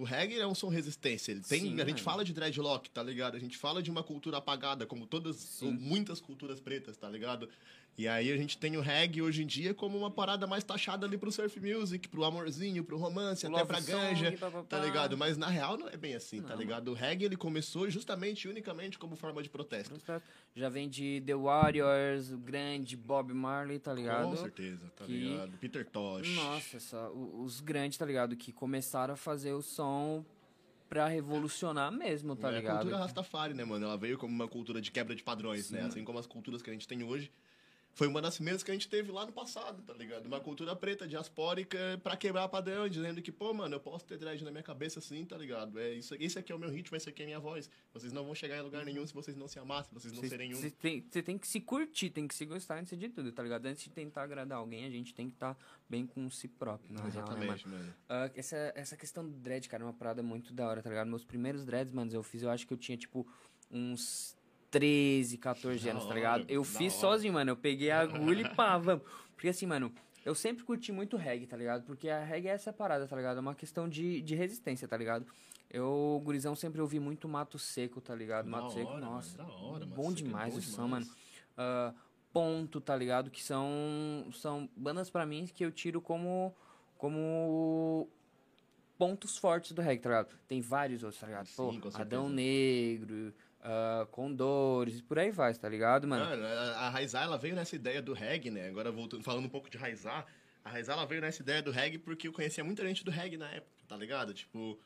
o 0.00 0.04
reggae 0.04 0.40
é 0.40 0.46
um 0.46 0.54
som 0.54 0.68
resistência. 0.68 1.30
Ele 1.30 1.42
tem, 1.42 1.60
Sim, 1.60 1.80
a 1.80 1.84
gente 1.84 2.02
fala 2.02 2.24
de 2.24 2.32
dreadlock, 2.32 2.88
tá 2.88 3.02
ligado? 3.02 3.36
A 3.36 3.38
gente 3.38 3.58
fala 3.58 3.82
de 3.82 3.90
uma 3.90 4.02
cultura 4.02 4.38
apagada, 4.38 4.86
como 4.86 5.06
todas, 5.06 5.60
ou 5.60 5.70
muitas 5.70 6.22
culturas 6.22 6.58
pretas, 6.58 6.96
tá 6.96 7.06
ligado? 7.06 7.50
E 8.00 8.08
aí 8.08 8.32
a 8.32 8.36
gente 8.38 8.56
tem 8.56 8.78
o 8.78 8.80
reggae 8.80 9.20
hoje 9.20 9.42
em 9.42 9.46
dia 9.46 9.74
como 9.74 9.98
uma 9.98 10.10
parada 10.10 10.46
mais 10.46 10.64
taxada 10.64 11.04
ali 11.04 11.18
pro 11.18 11.30
surf 11.30 11.60
music, 11.60 12.08
pro 12.08 12.24
amorzinho, 12.24 12.82
pro 12.82 12.96
romance, 12.96 13.46
O 13.46 13.54
até 13.54 13.62
pra 13.66 13.78
song, 13.82 13.92
ganja, 13.92 14.32
pá, 14.38 14.50
pá, 14.50 14.62
tá 14.62 14.78
ligado? 14.78 15.18
Mas 15.18 15.36
na 15.36 15.48
real 15.48 15.76
não 15.76 15.86
é 15.86 15.98
bem 15.98 16.14
assim, 16.14 16.40
tá 16.40 16.54
ligado? 16.54 16.90
O 16.92 16.94
reggae, 16.94 17.26
ele 17.26 17.36
começou 17.36 17.90
justamente, 17.90 18.48
unicamente 18.48 18.98
como 18.98 19.16
forma 19.16 19.42
de 19.42 19.50
protesto. 19.50 20.00
Já 20.56 20.70
vem 20.70 20.88
de 20.88 21.22
The 21.26 21.34
Warriors, 21.34 22.32
o 22.32 22.38
grande 22.38 22.96
Bob 22.96 23.34
Marley, 23.34 23.78
tá 23.78 23.92
ligado? 23.92 24.30
Com 24.30 24.36
certeza, 24.36 24.90
tá 24.96 25.04
Que- 25.04 25.12
ligado? 25.12 25.58
Peter 25.58 25.84
Tosh. 25.86 26.34
Nossa, 26.34 27.10
o- 27.10 27.42
os 27.44 27.60
grandes, 27.60 27.98
tá 27.98 28.06
ligado? 28.06 28.34
Que 28.34 28.50
começaram 28.50 29.12
a 29.12 29.16
fazer 29.18 29.52
o 29.52 29.60
som 29.60 30.24
pra 30.88 31.06
revolucionar 31.06 31.92
mesmo, 31.92 32.34
tá 32.34 32.48
é 32.48 32.50
a 32.50 32.56
ligado? 32.60 32.76
cultura 32.78 32.96
Rastafari, 32.96 33.52
né, 33.52 33.62
mano? 33.66 33.84
Ela 33.84 33.98
veio 33.98 34.16
como 34.16 34.34
uma 34.34 34.48
cultura 34.48 34.80
de 34.80 34.90
quebra 34.90 35.14
de 35.14 35.22
padrões, 35.22 35.70
né? 35.70 35.82
Assim 35.82 36.02
como 36.02 36.18
as 36.18 36.26
culturas 36.26 36.62
que 36.62 36.70
a 36.70 36.72
gente 36.72 36.88
tem 36.88 37.04
hoje. 37.04 37.30
Foi 37.94 38.06
uma 38.06 38.22
das 38.22 38.36
primeiras 38.36 38.62
que 38.62 38.70
a 38.70 38.74
gente 38.74 38.88
teve 38.88 39.10
lá 39.10 39.26
no 39.26 39.32
passado, 39.32 39.82
tá 39.82 39.92
ligado? 39.92 40.26
Uma 40.26 40.40
cultura 40.40 40.74
preta, 40.74 41.06
diaspórica, 41.06 42.00
pra 42.02 42.16
quebrar 42.16 42.48
padrão, 42.48 42.88
dizendo 42.88 43.20
que, 43.20 43.32
pô, 43.32 43.52
mano, 43.52 43.74
eu 43.74 43.80
posso 43.80 44.04
ter 44.04 44.16
dread 44.16 44.42
na 44.44 44.50
minha 44.50 44.62
cabeça 44.62 45.00
assim, 45.00 45.24
tá 45.24 45.36
ligado? 45.36 45.78
É, 45.78 45.92
isso, 45.94 46.14
esse 46.18 46.38
aqui 46.38 46.52
é 46.52 46.54
o 46.54 46.58
meu 46.58 46.70
ritmo, 46.70 46.96
esse 46.96 47.08
aqui 47.08 47.22
é 47.22 47.24
a 47.24 47.28
minha 47.28 47.40
voz. 47.40 47.68
Vocês 47.92 48.12
não 48.12 48.24
vão 48.24 48.34
chegar 48.34 48.56
em 48.56 48.62
lugar 48.62 48.84
nenhum 48.84 49.06
se 49.06 49.12
vocês 49.12 49.36
não 49.36 49.48
se 49.48 49.58
amarem, 49.58 49.84
se 49.84 49.94
vocês 49.94 50.12
não 50.12 50.22
serem 50.28 50.54
um. 50.54 50.56
Você 50.56 50.70
tem, 50.70 51.04
cê 51.10 51.22
tem 51.22 51.36
que 51.36 51.46
se 51.46 51.60
curtir, 51.60 52.10
tem 52.10 52.26
que 52.26 52.34
se 52.34 52.46
gostar 52.46 52.78
antes 52.78 52.98
de 52.98 53.08
tudo, 53.08 53.32
tá 53.32 53.42
ligado? 53.42 53.66
Antes 53.66 53.84
de 53.84 53.90
tentar 53.90 54.22
agradar 54.22 54.58
alguém, 54.58 54.86
a 54.86 54.90
gente 54.90 55.12
tem 55.12 55.28
que 55.28 55.36
estar 55.36 55.56
bem 55.88 56.06
com 56.06 56.30
si 56.30 56.48
próprio, 56.48 56.92
na 56.92 57.02
real, 57.02 57.10
né, 57.12 57.20
mano? 57.20 57.42
Exatamente, 57.42 57.68
mano. 57.68 57.94
Ah, 58.08 58.30
essa, 58.34 58.72
essa 58.74 58.96
questão 58.96 59.28
do 59.28 59.36
dread, 59.36 59.68
cara, 59.68 59.82
é 59.82 59.86
uma 59.86 59.92
parada 59.92 60.22
muito 60.22 60.52
da 60.52 60.66
hora, 60.66 60.82
tá 60.82 60.88
ligado? 60.88 61.08
Meus 61.08 61.24
primeiros 61.24 61.64
dreads, 61.64 61.92
mano, 61.92 62.10
eu 62.12 62.22
fiz, 62.22 62.42
eu 62.42 62.50
acho 62.50 62.66
que 62.66 62.72
eu 62.72 62.78
tinha, 62.78 62.96
tipo, 62.96 63.26
uns 63.70 64.36
13, 64.70 65.38
14 65.38 65.84
Da 65.84 65.90
anos, 65.90 66.06
tá 66.06 66.14
ligado? 66.14 66.44
Eu 66.48 66.62
fiz 66.64 66.92
sozinho, 66.92 67.34
mano. 67.34 67.50
Eu 67.50 67.56
peguei 67.56 67.90
a 67.90 68.00
agulha 68.00 68.42
e 68.42 68.54
pá, 68.54 68.78
vamos. 68.78 69.04
Porque 69.34 69.48
assim, 69.48 69.66
mano, 69.66 69.92
eu 70.24 70.34
sempre 70.34 70.64
curti 70.64 70.92
muito 70.92 71.16
reggae, 71.16 71.46
tá 71.46 71.56
ligado? 71.56 71.84
Porque 71.84 72.08
a 72.08 72.22
reggae 72.22 72.48
é 72.48 72.52
essa 72.52 72.72
parada, 72.72 73.06
tá 73.06 73.16
ligado? 73.16 73.38
É 73.38 73.40
uma 73.40 73.54
questão 73.54 73.88
de, 73.88 74.20
de 74.22 74.34
resistência, 74.34 74.86
tá 74.86 74.96
ligado? 74.96 75.26
Eu, 75.70 76.20
gurizão, 76.24 76.54
sempre 76.54 76.80
ouvi 76.80 76.98
muito 76.98 77.28
Mato 77.28 77.58
Seco, 77.58 78.00
tá 78.00 78.14
ligado? 78.14 78.44
Da 78.44 78.50
Mato 78.50 78.72
Seco, 78.72 78.90
hora, 78.90 79.00
mano, 79.00 79.12
nossa. 79.12 79.38
da 79.38 79.46
hora, 79.46 79.86
Mato 79.86 79.96
bom 79.96 80.08
Seco 80.08 80.12
é 80.12 80.14
demais 80.22 80.54
bom 80.54 80.58
o 80.58 80.62
som, 80.62 80.88
mano. 80.88 81.06
Ah, 81.56 81.94
ponto, 82.32 82.80
tá 82.80 82.94
ligado? 82.96 83.30
Que 83.30 83.42
são, 83.42 84.28
são 84.32 84.68
bandas 84.76 85.10
pra 85.10 85.26
mim 85.26 85.48
que 85.52 85.64
eu 85.64 85.70
tiro 85.70 86.00
como, 86.00 86.54
como 86.96 88.08
pontos 88.98 89.36
fortes 89.36 89.72
do 89.72 89.80
reggae, 89.80 90.02
tá 90.02 90.08
ligado? 90.10 90.38
Tem 90.46 90.60
vários 90.60 91.02
outros, 91.02 91.20
tá 91.20 91.26
ligado? 91.26 91.48
Pô, 91.56 91.72
Sim, 91.72 91.80
certeza. 91.80 92.02
Adão 92.02 92.28
Negro, 92.28 93.32
ah, 93.62 94.06
Condores, 94.10 94.98
e 94.98 95.02
por 95.02 95.18
aí 95.18 95.30
vai, 95.30 95.54
tá 95.54 95.68
ligado, 95.68 96.06
mano? 96.08 96.24
Mano, 96.24 96.44
a, 96.44 96.86
a 96.86 96.90
Raizar, 96.90 97.24
ela 97.24 97.36
veio 97.36 97.54
nessa 97.54 97.76
ideia 97.76 98.00
do 98.00 98.12
reggae, 98.12 98.50
né? 98.50 98.68
Agora 98.68 98.90
voltando, 98.90 99.22
falando 99.22 99.44
um 99.44 99.50
pouco 99.50 99.68
de 99.70 99.76
Raizar, 99.76 100.26
a 100.64 100.70
Raizar, 100.70 100.96
ela 100.96 101.06
veio 101.06 101.20
nessa 101.20 101.42
ideia 101.42 101.62
do 101.62 101.70
reggae 101.70 101.98
porque 101.98 102.28
eu 102.28 102.32
conhecia 102.32 102.64
muita 102.64 102.86
gente 102.86 103.04
do 103.04 103.10
reggae 103.10 103.36
na 103.36 103.48
época, 103.50 103.84
tá 103.88 103.96
ligado? 103.96 104.32
Tipo, 104.34 104.78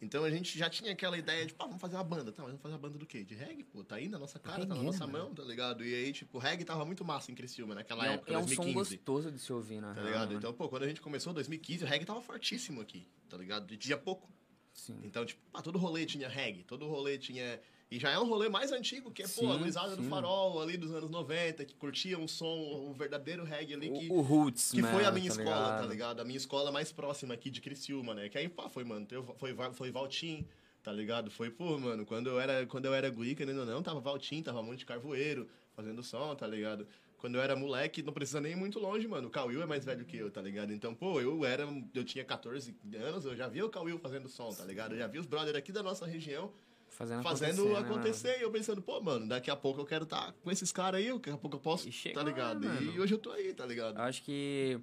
então 0.00 0.24
a 0.24 0.30
gente 0.30 0.58
já 0.58 0.68
tinha 0.68 0.92
aquela 0.92 1.16
ideia 1.16 1.46
de, 1.46 1.54
pá, 1.54 1.64
vamos 1.66 1.80
fazer 1.80 1.96
uma 1.96 2.04
banda. 2.04 2.30
Tá, 2.32 2.42
mas 2.42 2.50
vamos 2.50 2.60
fazer 2.62 2.74
uma 2.74 2.80
banda 2.80 2.98
do 2.98 3.06
quê? 3.06 3.24
De 3.24 3.34
reggae? 3.34 3.64
Pô, 3.64 3.82
tá 3.82 3.96
aí 3.96 4.08
na 4.08 4.18
nossa 4.18 4.38
cara, 4.38 4.66
tá 4.66 4.74
na 4.74 4.82
nossa 4.82 5.06
mano. 5.06 5.26
mão, 5.26 5.34
tá 5.34 5.42
ligado? 5.44 5.84
E 5.84 5.94
aí, 5.94 6.12
tipo, 6.12 6.36
o 6.36 6.40
reggae 6.40 6.64
tava 6.64 6.84
muito 6.84 7.04
massa 7.04 7.30
em 7.30 7.34
Criciúma 7.34 7.74
naquela 7.74 8.06
é, 8.06 8.14
época, 8.14 8.32
é 8.32 8.38
um 8.38 8.42
som 8.48 8.56
2015. 8.64 8.96
gostoso 8.96 9.32
de 9.32 9.38
se 9.38 9.52
ouvir, 9.52 9.80
na 9.80 9.88
Tá 9.88 9.94
real, 9.94 10.06
ligado? 10.06 10.26
mano. 10.26 10.38
Então, 10.38 10.52
pô, 10.52 10.68
quando 10.68 10.82
a 10.82 10.88
gente 10.88 11.00
começou 11.00 11.30
em 11.30 11.34
2015, 11.34 11.84
o 11.84 11.86
reggae 11.86 12.04
tava 12.04 12.20
fortíssimo 12.20 12.80
aqui, 12.80 13.06
tá 13.28 13.36
ligado? 13.36 13.66
De 13.66 13.76
dia 13.76 13.96
pouco. 13.96 14.28
Sim. 14.72 15.00
Então, 15.04 15.24
tipo, 15.24 15.40
pá, 15.52 15.62
todo 15.62 15.78
rolê 15.78 16.04
tinha 16.04 16.28
reggae, 16.28 16.64
todo 16.64 16.86
rolê 16.86 17.16
tinha. 17.16 17.60
E 17.94 17.98
já 18.00 18.10
é 18.10 18.18
um 18.18 18.26
rolê 18.26 18.48
mais 18.48 18.72
antigo, 18.72 19.08
que 19.12 19.22
é, 19.22 19.24
pô, 19.26 19.30
Sim, 19.42 19.52
a 19.52 19.56
gurizada 19.56 19.94
do 19.94 20.02
farol 20.02 20.60
ali 20.60 20.76
dos 20.76 20.92
anos 20.92 21.08
90, 21.08 21.64
que 21.64 21.76
curtia 21.76 22.18
um 22.18 22.26
som, 22.26 22.88
o 22.90 22.92
verdadeiro 22.92 23.44
reggae 23.44 23.72
ali 23.74 23.88
que. 23.88 24.08
O, 24.10 24.14
o 24.14 24.20
Roots, 24.20 24.72
Que 24.72 24.80
foi 24.82 25.04
a 25.04 25.12
mano, 25.12 25.14
minha 25.20 25.32
tá 25.32 25.40
escola, 25.40 25.60
ligado? 25.64 25.80
tá 25.80 25.86
ligado? 25.86 26.20
A 26.20 26.24
minha 26.24 26.36
escola 26.36 26.72
mais 26.72 26.90
próxima 26.90 27.34
aqui 27.34 27.50
de 27.50 27.60
Criciúma, 27.60 28.12
né? 28.12 28.28
Que 28.28 28.36
aí, 28.36 28.48
pá, 28.48 28.68
foi, 28.68 28.82
mano, 28.82 29.06
foi, 29.36 29.52
Va- 29.52 29.72
foi 29.72 29.92
Valtim, 29.92 30.44
tá 30.82 30.90
ligado? 30.92 31.30
Foi, 31.30 31.50
pô, 31.50 31.78
mano, 31.78 32.04
quando 32.04 32.26
eu 32.30 32.40
era, 32.40 32.66
quando 32.66 32.86
eu 32.86 32.94
era 32.94 33.08
guri, 33.08 33.36
querendo 33.36 33.60
ou 33.60 33.66
não, 33.66 33.80
tava 33.80 34.00
Valtim, 34.00 34.42
tava 34.42 34.60
Monte 34.60 34.84
Carvoeiro, 34.84 35.46
fazendo 35.76 36.02
som, 36.02 36.34
tá 36.34 36.48
ligado? 36.48 36.88
Quando 37.18 37.36
eu 37.36 37.42
era 37.42 37.54
moleque, 37.54 38.02
não 38.02 38.12
precisa 38.12 38.40
nem 38.40 38.52
ir 38.52 38.56
muito 38.56 38.80
longe, 38.80 39.06
mano. 39.06 39.28
O 39.28 39.30
Cauil 39.30 39.62
é 39.62 39.66
mais 39.66 39.84
velho 39.84 40.04
que 40.04 40.16
eu, 40.16 40.32
tá 40.32 40.42
ligado? 40.42 40.72
Então, 40.72 40.92
pô, 40.96 41.20
eu 41.20 41.44
era. 41.44 41.66
Eu 41.94 42.02
tinha 42.04 42.24
14 42.24 42.74
anos, 42.96 43.24
eu 43.24 43.36
já 43.36 43.46
via 43.46 43.64
o 43.64 43.70
Cauil 43.70 43.98
fazendo 44.00 44.28
som, 44.28 44.50
tá 44.50 44.64
ligado? 44.64 44.92
Eu 44.94 44.98
já 44.98 45.06
vi 45.06 45.20
os 45.20 45.26
brothers 45.26 45.56
aqui 45.56 45.70
da 45.70 45.82
nossa 45.82 46.04
região 46.04 46.52
Fazendo, 46.94 47.22
fazendo 47.22 47.62
acontecer, 47.76 47.82
né, 47.82 47.88
acontecer. 47.90 48.38
e 48.38 48.42
eu 48.42 48.50
pensando, 48.50 48.80
pô, 48.82 49.00
mano, 49.00 49.26
daqui 49.28 49.50
a 49.50 49.56
pouco 49.56 49.80
eu 49.80 49.84
quero 49.84 50.04
estar 50.04 50.32
com 50.32 50.50
esses 50.50 50.70
caras 50.72 51.00
aí, 51.00 51.12
daqui 51.12 51.30
a 51.30 51.36
pouco 51.36 51.56
eu 51.56 51.60
posso, 51.60 51.88
E 51.88 52.12
tá 52.12 52.22
ligado? 52.22 52.60
né, 52.60 52.78
E 52.80 52.84
mano? 52.86 53.02
hoje 53.02 53.14
eu 53.14 53.18
tô 53.18 53.30
aí, 53.32 53.52
tá 53.52 53.66
ligado? 53.66 53.98
Acho 53.98 54.22
que. 54.22 54.80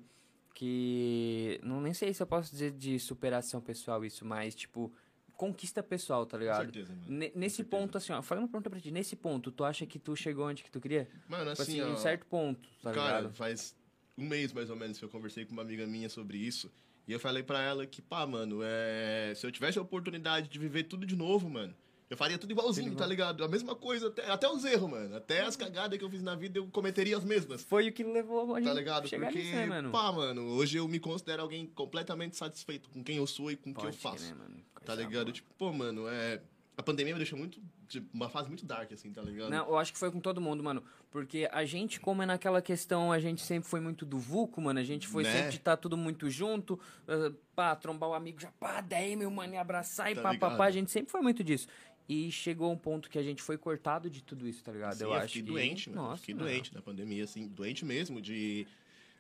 Que. 0.54 1.60
Não 1.63 1.82
nem 1.82 1.93
sei 1.93 2.13
se 2.13 2.21
eu 2.21 2.28
posso 2.28 2.52
dizer 2.52 2.71
de 2.71 3.00
superação 3.00 3.62
pessoal 3.62 4.04
isso, 4.06 4.26
mas, 4.26 4.54
tipo, 4.54 4.93
conquista 5.36 5.82
pessoal, 5.82 6.26
tá 6.26 6.38
ligado? 6.38 6.63
certeza, 6.65 6.93
mano. 6.93 7.06
Com 7.06 7.39
nesse 7.39 7.56
certeza. 7.58 7.63
ponto, 7.69 7.97
assim, 7.97 8.13
ó, 8.13 8.21
falando 8.21 8.43
uma 8.43 8.50
pergunta 8.50 8.69
pra 8.69 8.80
ti, 8.80 8.91
nesse 8.91 9.15
ponto, 9.15 9.52
tu 9.52 9.63
acha 9.63 9.86
que 9.86 9.97
tu 9.97 10.15
chegou 10.15 10.45
onde 10.45 10.63
que 10.63 10.69
tu 10.69 10.80
queria? 10.80 11.08
Mano, 11.28 11.50
Tipo 11.52 11.62
assim, 11.63 11.80
assim, 11.80 11.89
ó, 11.91 11.93
um 11.93 11.97
certo 11.97 12.26
ponto, 12.28 12.69
tá 12.84 12.91
Cara, 12.91 13.17
ligado? 13.21 13.34
faz 13.34 13.76
um 14.17 14.28
mês 14.28 14.54
mais 14.54 14.69
ou 14.69 14.76
menos 14.76 15.00
que 15.00 15.06
eu 15.06 15.10
conversei 15.10 15.45
com 15.45 15.54
uma 15.54 15.62
amiga 15.63 15.88
minha 15.88 16.10
sobre 16.10 16.38
isso. 16.38 16.71
E 17.08 17.12
eu 17.13 17.19
falei 17.19 17.41
pra 17.41 17.60
ela 17.62 17.88
que, 17.88 18.02
pá, 18.02 18.28
mano, 18.28 18.60
é... 18.62 19.34
se 19.36 19.45
eu 19.47 19.52
tivesse 19.52 19.80
a 19.80 19.82
oportunidade 19.82 20.47
de 20.47 20.60
viver 20.60 20.84
tudo 20.84 21.06
de 21.08 21.15
novo, 21.15 21.50
mano, 21.50 21.74
eu 22.12 22.17
faria 22.17 22.38
tudo 22.38 22.52
igualzinho, 22.52 22.93
tá 22.95 23.06
ligado? 23.08 23.43
A 23.43 23.47
mesma 23.47 23.74
coisa, 23.74 24.10
até, 24.10 24.30
até 24.30 24.47
os 24.50 24.63
erros, 24.65 24.89
mano. 24.91 25.15
Até 25.15 25.41
as 25.41 25.56
cagadas 25.56 25.97
que 25.97 26.04
eu 26.04 26.10
fiz 26.10 26.21
na 26.21 26.36
vida 26.36 26.60
eu 26.60 26.67
cometeria 26.67 27.17
as 27.17 27.24
mesmas. 27.24 27.63
Foi 27.63 27.88
o 27.88 27.93
que 27.93 28.04
levou 28.04 28.54
a 28.54 28.60
gente 28.60 28.67
Tá 28.67 28.74
ligado? 28.76 29.08
chegar 29.08 29.28
Porque, 29.28 29.39
nisso, 29.41 29.56
né, 29.56 29.65
mano? 29.65 29.91
pá, 29.91 30.12
mano, 30.12 30.41
hoje 30.58 30.78
eu 30.78 30.88
me 30.88 31.00
considero 31.00 31.41
alguém 31.41 31.65
completamente 31.67 32.36
satisfeito 32.36 32.89
com 32.89 33.02
quem 33.04 33.15
eu 33.17 33.26
sou 33.26 33.50
e 33.50 33.56
com 33.56 33.71
o 33.71 33.74
que 33.74 33.86
eu 33.86 33.93
faço. 33.93 34.17
crer, 34.26 34.36
mano. 34.36 34.58
Tá 34.86 34.93
Coisa 34.93 35.02
ligado? 35.04 35.24
boa. 35.26 35.34
Tipo, 35.34 35.54
pô, 35.58 35.71
mano, 35.74 36.08
é. 36.10 36.41
A 36.78 36.84
pandemia 36.84 37.13
me 37.13 37.19
deixou 37.19 37.38
muito. 37.38 37.60
Tipo, 37.88 38.08
uma 38.13 38.30
fase 38.30 38.47
muito 38.47 38.65
dark, 38.65 38.91
assim, 38.93 39.12
tá 39.12 39.21
ligado? 39.21 39.50
Não, 39.52 39.67
eu 39.67 39.78
acho 39.78 39.91
que 39.91 40.00
foi 40.00 40.10
com 40.10 40.19
todo 40.21 40.39
mundo, 40.39 40.63
mano. 40.63 40.82
Porque 41.12 41.47
a 41.52 41.65
gente, 41.65 42.00
como 42.00 42.24
é 42.24 42.26
naquela 42.26 42.62
questão, 42.62 43.12
a 43.12 43.19
gente 43.19 43.41
sempre 43.41 43.69
foi 43.69 43.82
muito 43.82 44.06
do 44.06 44.17
vulco, 44.17 44.62
mano. 44.62 44.80
A 44.80 44.84
gente 44.84 45.06
foi 45.08 45.24
Né? 45.24 45.32
sempre 45.34 45.50
de 45.52 45.58
estar 45.58 45.76
tudo 45.78 45.97
muito 45.97 46.30
junto. 46.30 46.80
ah, 47.08 47.32
pá, 47.54 47.76
trombar 47.76 48.10
o 48.10 48.13
amigo 48.13 48.39
já, 48.39 48.50
pá, 48.54 48.80
daí, 48.80 49.15
meu 49.17 49.30
mano, 49.30 49.54
e 49.54 49.58
abraçar 49.58 50.10
e 50.12 50.15
Tá 50.15 50.21
pá, 50.21 50.30
pá, 50.30 50.34
ligado? 50.34 50.58
pá. 50.58 50.65
A 50.65 50.71
gente 50.71 50.89
sempre 50.89 51.12
foi 51.12 51.21
muito 51.21 51.43
disso. 51.43 51.67
E 52.13 52.30
chegou 52.30 52.69
um 52.69 52.78
ponto 52.78 53.10
que 53.10 53.17
a 53.17 53.24
gente 53.24 53.41
foi 53.41 53.58
cortado 53.58 54.10
de 54.10 54.21
tudo 54.21 54.45
isso, 54.45 54.62
tá 54.62 54.69
ligado? 54.74 54.95
Sim, 54.95 55.04
eu, 55.06 55.10
eu 55.12 55.13
acho 55.13 55.28
fiquei 55.28 55.41
que... 55.43 55.47
doente, 55.47 55.89
mano. 55.89 56.02
Nossa, 56.02 56.17
fiquei 56.19 56.36
mano. 56.36 56.45
doente 56.47 56.74
na 56.76 56.82
pandemia, 56.82 57.24
assim, 57.24 57.47
doente 57.47 57.86
mesmo, 57.86 58.19
de, 58.21 58.67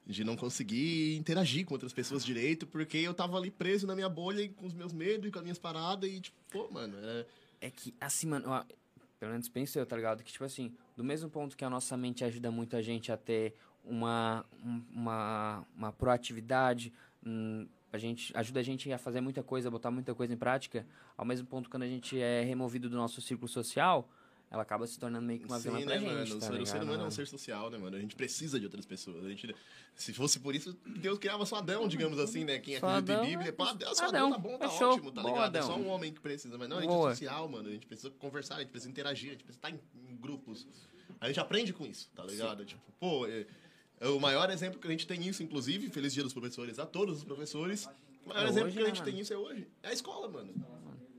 de 0.05 0.25
não 0.25 0.35
conseguir 0.35 1.15
interagir 1.15 1.65
com 1.65 1.73
outras 1.73 1.93
pessoas 1.93 2.25
direito, 2.25 2.67
porque 2.67 2.97
eu 2.97 3.13
tava 3.13 3.37
ali 3.37 3.49
preso 3.49 3.87
na 3.87 3.95
minha 3.95 4.09
bolha 4.09 4.45
com 4.57 4.65
os 4.65 4.73
meus 4.73 4.91
medos 4.91 5.29
e 5.29 5.31
com 5.31 5.39
as 5.39 5.43
minhas 5.43 5.57
paradas, 5.57 6.09
e 6.09 6.19
tipo, 6.19 6.35
pô, 6.51 6.69
mano, 6.69 6.97
é. 7.01 7.25
É 7.61 7.71
que, 7.71 7.93
assim, 8.01 8.27
mano, 8.27 8.49
ó, 8.49 8.61
pelo 9.17 9.31
menos 9.31 9.47
penso 9.47 9.79
eu, 9.79 9.85
tá 9.85 9.95
ligado? 9.95 10.21
Que, 10.21 10.33
tipo 10.33 10.43
assim, 10.43 10.73
do 10.97 11.03
mesmo 11.03 11.29
ponto 11.29 11.55
que 11.55 11.63
a 11.63 11.69
nossa 11.69 11.95
mente 11.95 12.25
ajuda 12.25 12.51
muito 12.51 12.75
a 12.75 12.81
gente 12.81 13.09
a 13.09 13.15
ter 13.15 13.53
uma, 13.85 14.43
um- 14.61 14.83
uma, 14.93 15.65
uma 15.77 15.91
proatividade, 15.93 16.91
hum, 17.25 17.65
a 17.91 17.97
gente, 17.97 18.35
ajuda 18.35 18.59
a 18.59 18.63
gente 18.63 18.91
a 18.91 18.97
fazer 18.97 19.21
muita 19.21 19.43
coisa, 19.43 19.67
a 19.67 19.71
botar 19.71 19.91
muita 19.91 20.15
coisa 20.15 20.33
em 20.33 20.37
prática, 20.37 20.85
ao 21.17 21.25
mesmo 21.25 21.45
ponto 21.47 21.69
quando 21.69 21.83
a 21.83 21.87
gente 21.87 22.19
é 22.19 22.43
removido 22.43 22.89
do 22.89 22.95
nosso 22.95 23.21
círculo 23.21 23.47
social, 23.47 24.09
ela 24.51 24.63
acaba 24.63 24.85
se 24.85 24.99
tornando 24.99 25.25
meio 25.25 25.39
que 25.39 25.45
uma 25.45 25.57
vilã 25.59 25.79
Sim, 25.79 25.85
pra 25.85 25.95
né, 25.95 25.99
gente, 26.01 26.09
mano? 26.11 26.19
tá 26.19 26.23
o, 26.25 26.27
ser, 26.27 26.35
o 26.35 26.41
ser 26.41 26.57
ligado, 26.57 26.75
humano 26.75 26.91
é 26.91 26.95
um 26.95 26.99
mano? 26.99 27.11
ser 27.11 27.27
social, 27.27 27.69
né, 27.69 27.77
mano? 27.77 27.95
A 27.95 27.99
gente 28.01 28.17
precisa 28.17 28.59
de 28.59 28.65
outras 28.65 28.85
pessoas. 28.85 29.25
A 29.25 29.29
gente, 29.29 29.55
se 29.95 30.13
fosse 30.13 30.41
por 30.41 30.53
isso, 30.53 30.77
Deus 30.85 31.17
criava 31.19 31.45
só 31.45 31.55
Adão, 31.57 31.87
digamos 31.87 32.19
assim, 32.19 32.43
né? 32.43 32.59
Quem 32.59 32.75
acredita 32.75 33.13
Adão, 33.13 33.23
em 33.23 33.29
Bíblia, 33.29 33.49
é 33.49 33.51
pá, 33.53 33.71
Deus, 33.71 33.97
só 33.97 34.07
Adão, 34.07 34.27
Adão 34.27 34.31
tá 34.31 34.37
bom, 34.37 34.57
tá 34.57 34.69
fechou. 34.69 34.91
ótimo, 34.91 35.11
tá 35.11 35.21
Boa, 35.21 35.33
ligado? 35.33 35.55
É 35.55 35.61
só 35.61 35.73
Adão. 35.73 35.85
um 35.85 35.87
homem 35.87 36.13
que 36.13 36.19
precisa. 36.19 36.57
Mas 36.57 36.67
não, 36.67 36.79
a 36.79 36.81
gente 36.81 36.89
Boa. 36.89 37.11
é 37.11 37.15
social, 37.15 37.47
mano. 37.47 37.69
A 37.69 37.71
gente 37.71 37.87
precisa 37.87 38.09
conversar, 38.11 38.55
a 38.55 38.59
gente 38.59 38.71
precisa 38.71 38.89
interagir, 38.91 39.29
a 39.29 39.33
gente 39.33 39.43
precisa 39.45 39.67
estar 39.67 39.71
em, 39.71 39.79
em 40.09 40.17
grupos. 40.17 40.67
A 41.21 41.27
gente 41.27 41.39
aprende 41.39 41.71
com 41.71 41.85
isso, 41.85 42.09
tá 42.13 42.25
ligado? 42.25 42.65
Tipo, 42.65 42.81
pô, 42.99 43.25
é, 43.27 43.39
é 43.39 43.47
o 44.09 44.19
maior 44.19 44.49
exemplo 44.49 44.79
que 44.79 44.87
a 44.87 44.91
gente 44.91 45.05
tem 45.07 45.25
isso, 45.27 45.43
inclusive, 45.43 45.89
feliz 45.89 46.13
dia 46.13 46.23
dos 46.23 46.33
professores 46.33 46.79
a 46.79 46.85
todos 46.85 47.17
os 47.19 47.23
professores. 47.23 47.87
O 48.25 48.29
maior 48.29 48.45
É 48.45 48.49
exemplo 48.49 48.67
hoje, 48.67 48.75
que 48.75 48.79
a 48.79 48.83
né, 48.83 48.89
gente 48.89 48.99
mano? 48.99 49.11
tem 49.11 49.19
isso 49.21 49.33
é 49.33 49.37
hoje. 49.37 49.67
É 49.83 49.89
a 49.89 49.93
escola, 49.93 50.27
mano. 50.29 50.49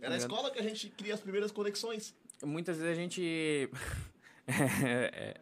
É 0.01 0.09
na 0.09 0.17
escola 0.17 0.51
que 0.51 0.59
a 0.59 0.63
gente 0.63 0.89
cria 0.91 1.15
as 1.15 1.21
primeiras 1.21 1.53
conexões. 1.53 2.15
muitas 2.45 2.77
vezes 2.79 2.91
a 2.93 2.95
gente. 3.01 3.71
é, 4.47 5.37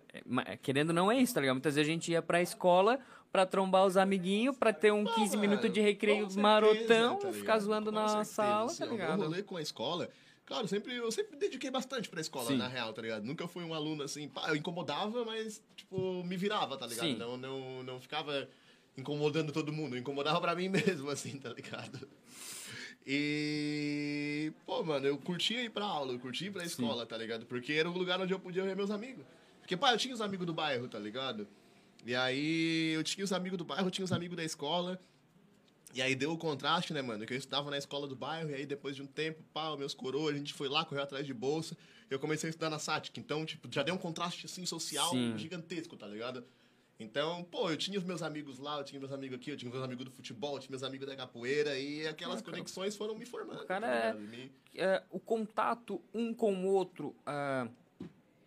é, 0.47 0.57
querendo 0.59 0.93
não 0.93 1.11
é 1.11 1.17
isso, 1.19 1.33
tá 1.35 1.41
ligado? 1.41 1.55
Muitas 1.57 1.75
vezes 1.75 1.89
a 1.89 1.93
gente 1.93 2.13
ia 2.13 2.21
pra 2.23 2.43
escola 2.43 2.99
pra 3.33 3.47
trombar 3.47 3.87
os 3.87 3.97
amiguinhos, 3.97 4.57
pra 4.57 4.73
ter 4.73 4.93
um 4.93 5.05
15 5.05 5.37
mano, 5.37 5.41
minutos 5.41 5.73
de 5.73 5.81
recreio 5.81 6.19
certeza, 6.23 6.41
marotão, 6.41 7.17
tá 7.19 7.33
ficar 7.33 7.59
zoando 7.61 7.87
Com 7.93 7.93
na 7.99 8.09
certeza, 8.09 8.33
sala, 8.35 8.75
tá 8.75 8.87
ligado? 8.87 9.23
rolê 9.23 9.43
com 9.43 9.57
a 9.57 9.63
escola, 9.63 10.11
claro, 10.51 10.67
sempre, 10.67 10.97
eu 10.97 11.13
sempre 11.13 11.37
dediquei 11.37 11.71
bastante 11.71 12.09
pra 12.09 12.21
escola, 12.21 12.49
Sim. 12.49 12.57
na 12.57 12.67
real, 12.67 12.93
tá 12.93 13.01
ligado? 13.01 13.25
Nunca 13.25 13.47
fui 13.47 13.63
um 13.63 13.73
aluno 13.73 14.03
assim, 14.03 14.29
pá, 14.29 14.49
eu 14.49 14.57
incomodava, 14.57 15.25
mas, 15.25 15.63
tipo, 15.77 16.25
me 16.25 16.37
virava, 16.37 16.77
tá 16.77 16.89
ligado? 16.89 17.07
Sim. 17.07 17.15
Não, 17.17 17.37
não, 17.37 17.85
não 17.85 18.01
ficava 18.01 18.49
incomodando 18.99 19.53
todo 19.53 19.73
mundo, 19.73 19.95
eu 19.95 20.01
incomodava 20.01 20.41
pra 20.41 20.57
mim 20.57 20.67
mesmo, 20.69 21.09
assim, 21.09 21.39
tá 21.39 21.51
ligado? 21.51 22.09
E, 23.07 24.53
pô, 24.67 24.83
mano, 24.83 25.07
eu 25.07 25.17
curtia 25.19 25.63
ir 25.63 25.71
pra 25.71 25.85
aula, 25.85 26.13
eu 26.15 26.19
curtia 26.19 26.49
ir 26.49 26.51
pra 26.51 26.65
escola, 26.65 27.07
tá 27.07 27.17
ligado? 27.17 27.47
Porque 27.47 27.75
era 27.75 27.89
o 27.89 27.97
lugar 27.97 28.21
onde 28.21 28.35
eu 28.35 28.41
podia 28.41 28.65
ver 28.65 28.75
meus 28.75 28.91
amigos. 28.91 29.25
Porque, 29.61 29.77
pá, 29.77 29.93
eu 29.93 29.99
tinha 29.99 30.13
os 30.13 30.21
amigos 30.21 30.45
do 30.47 30.53
bairro, 30.53 30.89
tá 30.89 30.99
ligado? 30.99 31.47
E 32.05 32.13
aí 32.13 32.91
eu 32.93 33.05
tinha 33.05 33.25
os 33.25 33.33
amigos 33.33 33.57
do 33.57 33.65
bairro, 33.65 33.87
eu 33.87 33.91
tinha 33.93 34.05
os 34.05 34.11
amigos 34.11 34.37
da 34.37 34.43
escola. 34.43 35.01
E 35.93 36.01
aí 36.01 36.15
deu 36.15 36.33
o 36.33 36.39
contraste, 36.39 36.93
né, 36.93 37.03
mano? 37.03 37.27
Que 37.27 37.33
eu 37.33 37.39
estudava 37.39 37.71
na 37.71 37.79
escola 37.79 38.07
do 38.07 38.15
bairro, 38.15 38.51
e 38.51 38.55
aí 38.55 38.67
depois 38.67 38.95
de 38.95 39.03
um 39.03 39.07
tempo, 39.07 39.43
os 39.55 39.79
meus 39.79 39.95
coroas, 39.95 40.35
a 40.35 40.39
gente 40.39 40.55
foi 40.55 40.69
lá, 40.69 40.85
correu 40.85 41.03
atrás 41.03 41.27
de 41.27 41.35
bolsa. 41.35 41.77
Eu 42.09 42.19
comecei 42.19 42.49
a 42.49 42.51
estudar 42.51 42.71
na 42.71 42.79
SATIC. 42.79 43.19
Então, 43.19 43.45
tipo, 43.45 43.69
já 43.73 43.83
deu 43.83 43.95
um 43.95 43.99
contraste, 43.99 44.47
assim, 44.47 44.65
social 44.67 45.11
Sim. 45.11 45.37
gigantesco, 45.37 45.97
tá 45.97 46.07
ligado? 46.07 46.45
Então, 46.99 47.43
pô, 47.45 47.71
eu 47.71 47.77
tinha 47.79 47.99
os 47.99 48.05
meus 48.05 48.21
amigos 48.23 48.59
lá, 48.59 48.79
eu 48.79 48.85
tinha 48.85 49.01
meus 49.01 49.11
amigos 49.13 49.39
aqui, 49.39 49.51
eu 49.51 49.57
tinha 49.57 49.71
meus 49.71 49.83
amigos 49.83 50.05
do 50.05 50.11
futebol, 50.11 50.57
eu 50.57 50.61
tinha 50.61 50.71
meus 50.71 50.83
amigos 50.83 51.09
da 51.09 51.17
capoeira, 51.17 51.79
e 51.79 52.07
aquelas 52.07 52.43
conexões 52.43 52.95
foram 52.95 53.15
me 53.17 53.25
formando. 53.25 53.65
cara 53.65 53.87
tá 53.87 53.93
é-? 53.95 54.13
Me- 54.13 54.53
é, 54.77 55.03
o 55.11 55.19
contato 55.19 56.01
um 56.13 56.35
com 56.35 56.55
o 56.55 56.67
outro 56.67 57.17
ah, 57.25 57.67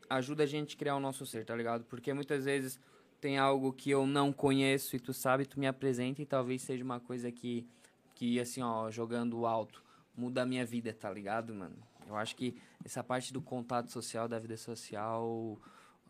ajuda 0.07 0.43
a 0.43 0.45
gente 0.45 0.75
a 0.75 0.79
criar 0.79 0.95
o 0.95 0.99
nosso 0.99 1.25
ser, 1.25 1.45
tá 1.45 1.55
ligado? 1.55 1.83
Porque 1.85 2.13
muitas 2.13 2.45
vezes 2.45 2.79
tem 3.23 3.37
algo 3.37 3.71
que 3.71 3.89
eu 3.89 4.05
não 4.05 4.33
conheço 4.33 4.97
e 4.97 4.99
tu 4.99 5.13
sabe, 5.13 5.45
tu 5.45 5.57
me 5.57 5.65
apresenta 5.65 6.21
e 6.21 6.25
talvez 6.25 6.61
seja 6.61 6.83
uma 6.83 6.99
coisa 6.99 7.31
que, 7.31 7.65
que 8.13 8.37
assim, 8.37 8.61
ó, 8.61 8.91
jogando 8.91 9.45
alto, 9.45 9.81
muda 10.13 10.41
a 10.41 10.45
minha 10.45 10.65
vida, 10.65 10.91
tá 10.91 11.09
ligado, 11.09 11.55
mano? 11.55 11.77
Eu 12.05 12.17
acho 12.17 12.35
que 12.35 12.53
essa 12.83 13.01
parte 13.01 13.31
do 13.31 13.41
contato 13.41 13.89
social, 13.89 14.27
da 14.27 14.37
vida 14.37 14.57
social, 14.57 15.57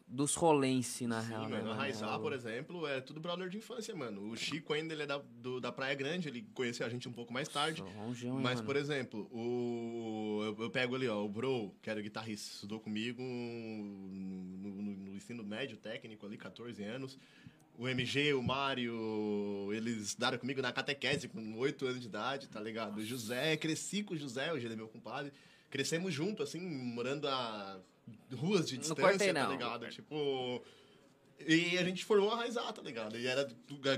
dos 0.08 0.36
rolense, 0.36 1.08
na 1.08 1.22
Sim, 1.22 1.30
real, 1.30 1.42
né, 1.44 1.48
mano. 1.50 1.62
A 1.64 1.68
mano? 1.70 1.80
Raizá, 1.80 2.14
Eu- 2.14 2.20
por 2.20 2.34
exemplo, 2.34 2.86
é 2.88 3.02
tudo 3.02 3.20
brother 3.20 3.50
de 3.50 3.58
infância, 3.58 3.96
mano. 3.96 4.30
O 4.32 4.36
Chico 4.38 4.74
ainda 4.74 4.94
ele 4.94 5.04
é 5.04 5.06
da, 5.08 5.18
do- 5.18 5.60
da 5.60 5.72
Praia 5.72 5.96
Grande, 5.96 6.28
ele 6.28 6.46
conheceu 6.54 6.86
a 6.86 6.90
gente 6.90 7.08
um 7.10 7.14
pouco 7.14 7.34
mais 7.34 7.48
tarde. 7.48 7.82
Longeão, 7.98 8.36
Mas, 8.40 8.56
mano? 8.56 8.66
por 8.66 8.76
exemplo, 8.76 9.28
o, 9.32 10.42
eu, 10.44 10.64
eu 10.66 10.70
pego 10.70 10.96
ali, 10.96 11.08
ó, 11.08 11.24
o 11.24 11.28
Bro, 11.30 11.74
que 11.82 11.90
era 11.90 12.02
guitarrista, 12.02 12.54
estudou 12.56 12.80
comigo 12.80 13.22
no, 13.22 14.72
no- 14.72 14.94
no 15.12 15.16
ensino 15.16 15.44
médio 15.44 15.78
técnico 15.78 16.26
ali, 16.26 16.38
14 16.38 16.84
anos. 16.84 17.18
O 17.76 17.88
MG, 17.88 18.34
o 18.36 18.44
Mário, 18.44 19.70
eles 19.74 19.98
estudaram 20.04 20.38
comigo 20.38 20.62
na 20.62 20.72
catequese 20.72 21.28
com 21.28 21.58
8 21.58 21.88
anos 21.88 22.02
de 22.02 22.08
idade, 22.08 22.48
tá 22.48 22.60
ligado? 22.62 22.98
O 23.00 23.04
José, 23.04 23.58
cresci 23.58 24.04
com 24.04 24.14
o 24.14 24.18
José, 24.18 24.54
hoje 24.54 24.68
ele 24.68 24.74
é 24.74 24.78
meu 24.78 24.88
compadre. 24.88 25.32
Crescemos 25.72 26.14
junto, 26.14 26.44
assim, 26.44 26.60
morando 26.60 27.28
a 27.28 27.80
ruas 28.34 28.68
de 28.68 28.78
distância, 28.78 29.04
quarteirão. 29.04 29.46
tá 29.46 29.52
ligado? 29.52 29.90
Tipo... 29.90 30.64
E 31.46 31.78
a 31.78 31.84
gente 31.84 32.06
formou 32.06 32.32
a 32.32 32.38
Raizá, 32.38 32.72
tá 32.72 32.82
ligado? 32.82 33.18
E 33.18 33.28
era 33.28 33.48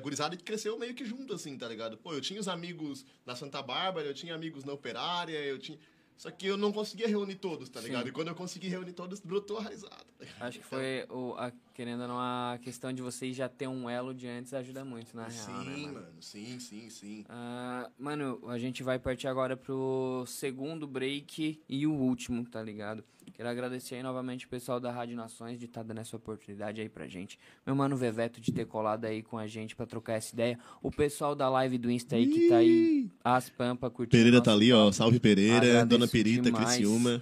gurizada 0.01 0.35
que 0.35 0.43
cresceu 0.43 0.79
meio 0.79 0.95
que 0.95 1.05
junto, 1.05 1.33
assim, 1.33 1.55
tá 1.57 1.67
ligado? 1.67 1.95
Pô, 1.97 2.13
eu 2.13 2.21
tinha 2.21 2.39
os 2.39 2.47
amigos 2.47 3.05
na 3.25 3.35
Santa 3.35 3.61
Bárbara, 3.61 4.07
eu 4.07 4.13
tinha 4.13 4.33
amigos 4.33 4.63
na 4.63 4.73
Operária, 4.73 5.37
eu 5.37 5.59
tinha... 5.59 5.77
Só 6.17 6.31
que 6.31 6.47
eu 6.47 6.55
não 6.55 6.71
conseguia 6.71 7.09
reunir 7.09 7.35
todos, 7.35 7.67
tá 7.67 7.81
ligado? 7.81 8.03
Sim. 8.03 8.09
E 8.09 8.11
quando 8.13 8.29
eu 8.29 8.35
consegui 8.35 8.69
reunir 8.69 8.93
todos, 8.93 9.19
brotou 9.19 9.57
a 9.57 9.63
Raizá, 9.63 9.89
tá? 9.89 10.25
Acho 10.39 10.59
que 10.59 10.65
foi, 10.65 11.05
o, 11.09 11.33
a, 11.37 11.51
querendo 11.73 12.03
ou 12.03 12.07
não, 12.07 12.17
a 12.17 12.57
questão 12.61 12.93
de 12.93 13.01
vocês 13.01 13.35
já 13.35 13.49
ter 13.49 13.67
um 13.67 13.89
elo 13.89 14.13
de 14.13 14.25
antes 14.25 14.53
ajuda 14.53 14.85
muito, 14.85 15.13
na 15.15 15.27
real, 15.27 15.47
né, 15.65 15.75
Sim, 15.75 15.81
mano? 15.87 15.93
mano, 15.93 16.21
sim, 16.21 16.57
sim, 16.57 16.89
sim. 16.89 17.25
Ah, 17.27 17.91
mano, 17.99 18.41
a 18.47 18.57
gente 18.57 18.81
vai 18.81 18.97
partir 18.97 19.27
agora 19.27 19.57
pro 19.57 20.23
segundo 20.25 20.87
break 20.87 21.61
e 21.67 21.85
o 21.85 21.91
último, 21.91 22.45
tá 22.49 22.63
ligado? 22.63 23.03
Quero 23.35 23.49
agradecer 23.49 23.95
aí 23.95 24.03
novamente 24.03 24.45
o 24.45 24.49
pessoal 24.49 24.79
da 24.79 24.89
Rádio 24.89 25.17
Nações 25.17 25.59
de 25.59 25.65
estar 25.65 25.83
dando 25.83 25.99
essa 25.99 26.15
oportunidade 26.15 26.79
aí 26.79 26.87
pra 26.87 27.05
gente. 27.05 27.37
Meu 27.65 27.75
mano 27.75 27.97
Veveto 27.97 28.39
de 28.39 28.49
ter 28.49 28.65
colado 28.65 29.03
aí 29.03 29.21
com 29.21 29.37
a 29.37 29.45
gente 29.45 29.75
pra 29.75 29.85
trocar 29.85 30.13
essa 30.13 30.33
ideia. 30.33 30.57
O 30.81 30.89
pessoal 30.89 31.35
da 31.35 31.49
live 31.49 31.77
do 31.77 31.91
Insta 31.91 32.15
aí 32.15 32.27
que 32.27 32.47
tá 32.47 32.57
aí, 32.57 33.09
as 33.21 33.49
pampa 33.49 33.89
curtindo. 33.89 34.11
Pereira 34.11 34.41
tá 34.41 34.53
ali, 34.53 34.71
ó. 34.71 34.89
Salve 34.89 35.19
Pereira, 35.19 35.57
Agradeço 35.57 35.85
Dona 35.87 36.07
Perita, 36.07 36.43
demais. 36.43 36.75
Criciúma. 36.75 37.21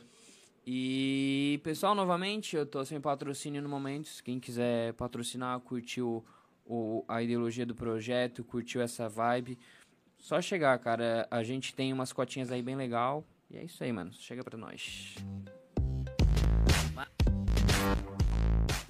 E, 0.68 1.60
pessoal, 1.64 1.96
novamente, 1.96 2.56
eu 2.56 2.66
tô 2.66 2.86
sem 2.86 3.02
patrocínio 3.02 3.62
no 3.62 3.68
momento. 3.68 4.10
Quem 4.24 4.40
quiser 4.40 4.94
patrocinar, 4.94 5.60
curtiu 5.62 6.24
o, 6.64 7.04
a 7.08 7.24
ideologia 7.24 7.66
do 7.66 7.74
projeto, 7.74 8.44
curtiu 8.44 8.82
essa 8.82 9.10
vibe, 9.10 9.58
só 10.20 10.40
chegar, 10.40 10.78
cara. 10.78 11.28
A 11.32 11.42
gente 11.42 11.74
tem 11.74 11.92
umas 11.92 12.14
cotinhas 12.14 12.52
aí 12.52 12.62
bem 12.62 12.76
legal. 12.76 13.26
E 13.50 13.58
é 13.58 13.64
isso 13.64 13.84
aí, 13.84 13.92
mano. 13.92 14.12
Chega 14.14 14.44
pra 14.44 14.58
nós. 14.58 15.16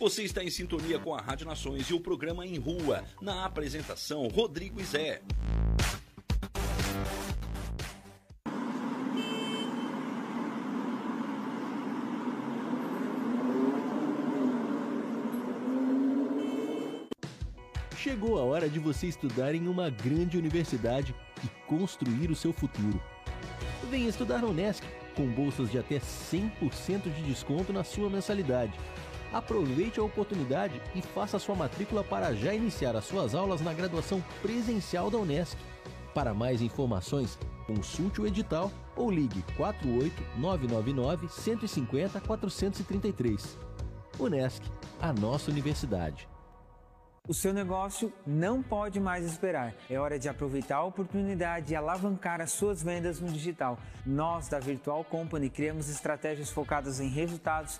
Você 0.04 0.24
está 0.24 0.44
em 0.44 0.50
sintonia 0.50 1.00
com 1.00 1.16
a 1.16 1.22
Rádio 1.22 1.48
Nações 1.48 1.90
e 1.90 1.94
o 1.94 2.00
programa 2.02 2.46
Em 2.46 2.58
Rua. 2.58 3.06
Na 3.22 3.46
apresentação, 3.46 4.28
Rodrigo 4.28 4.84
Zé. 4.84 5.22
Chegou 17.96 18.38
a 18.38 18.44
hora 18.44 18.68
de 18.68 18.80
você 18.80 19.08
estudar 19.08 19.56
em 19.56 19.70
uma 19.70 19.90
grande 19.90 20.38
universidade 20.38 21.16
e 21.46 21.48
construir 21.66 22.30
o 22.30 22.36
seu 22.36 22.52
futuro. 22.52 23.02
Venha 23.90 24.10
estudar 24.10 24.40
na 24.40 24.48
Unesc, 24.48 24.86
com 25.16 25.26
bolsas 25.28 25.72
de 25.72 25.78
até 25.78 26.00
100% 26.00 27.04
de 27.04 27.24
desconto 27.24 27.72
na 27.72 27.86
sua 27.86 28.10
mensalidade. 28.10 28.74
Aproveite 29.34 30.00
a 30.00 30.04
oportunidade 30.04 30.80
e 30.94 31.02
faça 31.02 31.40
sua 31.40 31.56
matrícula 31.56 32.04
para 32.04 32.36
já 32.36 32.54
iniciar 32.54 32.96
as 32.96 33.06
suas 33.06 33.34
aulas 33.34 33.62
na 33.62 33.74
graduação 33.74 34.24
presencial 34.44 35.10
da 35.10 35.18
Unesc. 35.18 35.58
Para 36.14 36.36
mais 36.36 36.62
informações, 36.62 37.40
consulte 37.66 38.22
o 38.22 38.28
edital 38.28 38.72
ou 38.96 39.10
ligue 39.10 39.44
48 39.58 40.24
999 40.38 41.28
150 41.28 42.22
433. 42.22 43.58
Unesc, 44.20 44.62
a 45.02 45.12
nossa 45.12 45.50
universidade. 45.50 46.30
O 47.26 47.34
seu 47.34 47.54
negócio 47.54 48.12
não 48.28 48.62
pode 48.62 49.00
mais 49.00 49.26
esperar. 49.26 49.74
É 49.90 49.98
hora 49.98 50.20
de 50.20 50.28
aproveitar 50.28 50.76
a 50.76 50.84
oportunidade 50.84 51.72
e 51.72 51.76
alavancar 51.76 52.42
as 52.42 52.52
suas 52.52 52.84
vendas 52.84 53.22
no 53.22 53.32
digital. 53.32 53.80
Nós, 54.06 54.50
da 54.50 54.60
Virtual 54.60 55.06
Company, 55.06 55.50
criamos 55.50 55.90
estratégias 55.90 56.50
focadas 56.50 57.00
em 57.00 57.08
resultados 57.08 57.80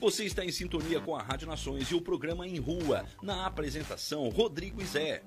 Você 0.00 0.24
está 0.24 0.42
em 0.42 0.50
sintonia 0.50 0.98
com 0.98 1.14
a 1.14 1.22
Rádio 1.22 1.46
Nações 1.46 1.90
e 1.90 1.94
o 1.94 2.00
programa 2.00 2.48
Em 2.48 2.58
Rua. 2.58 3.04
Na 3.22 3.44
apresentação, 3.44 4.30
Rodrigo 4.30 4.82
Zé. 4.82 5.22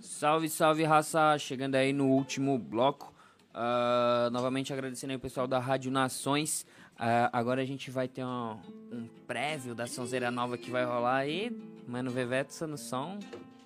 Salve, 0.00 0.48
salve 0.48 0.82
raça! 0.82 1.38
Chegando 1.38 1.76
aí 1.76 1.92
no 1.92 2.08
último 2.08 2.58
bloco. 2.58 3.14
Ah, 3.54 4.28
novamente 4.32 4.72
agradecendo 4.72 5.12
aí 5.12 5.16
o 5.16 5.20
pessoal 5.20 5.46
da 5.46 5.60
Rádio 5.60 5.92
Nações. 5.92 6.66
Ah, 6.98 7.30
agora 7.32 7.62
a 7.62 7.64
gente 7.64 7.92
vai 7.92 8.08
ter 8.08 8.24
um, 8.24 8.58
um 8.90 9.08
prévio 9.28 9.76
da 9.76 9.86
sonzeira 9.86 10.28
nova 10.32 10.58
que 10.58 10.72
vai 10.72 10.84
rolar 10.84 11.18
aí. 11.18 11.56
Mano, 11.86 12.10
Veveto 12.10 12.66
no 12.66 12.76
som. 12.76 13.20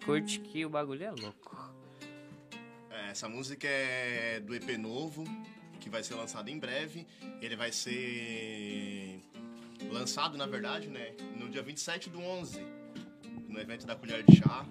Curte 0.05 0.41
que 0.41 0.67
o 0.67 0.69
bagulho 0.69 1.05
é 1.05 1.11
louco. 1.11 1.78
Essa 3.11 3.27
música 3.27 3.67
é 3.67 4.39
do 4.39 4.55
EP 4.55 4.77
novo, 4.77 5.25
que 5.81 5.89
vai 5.89 6.03
ser 6.03 6.15
lançado 6.15 6.51
em 6.51 6.59
breve. 6.59 7.07
Ele 7.41 7.57
vai 7.57 7.73
ser 7.73 9.23
lançado, 9.91 10.37
na 10.37 10.47
verdade, 10.47 10.89
né, 10.89 11.15
no 11.35 11.49
dia 11.49 11.63
27 11.63 12.11
do 12.11 12.21
11, 12.21 12.61
no 13.49 13.59
evento 13.59 13.87
da 13.87 13.97
Colher 13.97 14.23
de 14.23 14.37
Chá. 14.37 14.67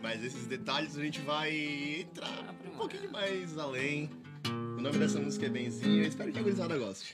Mas 0.00 0.24
esses 0.24 0.46
detalhes 0.46 0.96
a 0.96 1.02
gente 1.02 1.20
vai 1.20 2.00
entrar 2.00 2.54
um 2.64 2.74
pouquinho 2.74 3.12
mais 3.12 3.58
além. 3.58 4.10
O 4.78 4.80
nome 4.80 4.96
dessa 4.98 5.20
música 5.20 5.44
é 5.44 5.50
Benzinho, 5.50 6.04
eu 6.04 6.08
espero 6.08 6.32
que 6.32 6.38
a 6.38 6.42
gurizada 6.42 6.78
goste. 6.78 7.12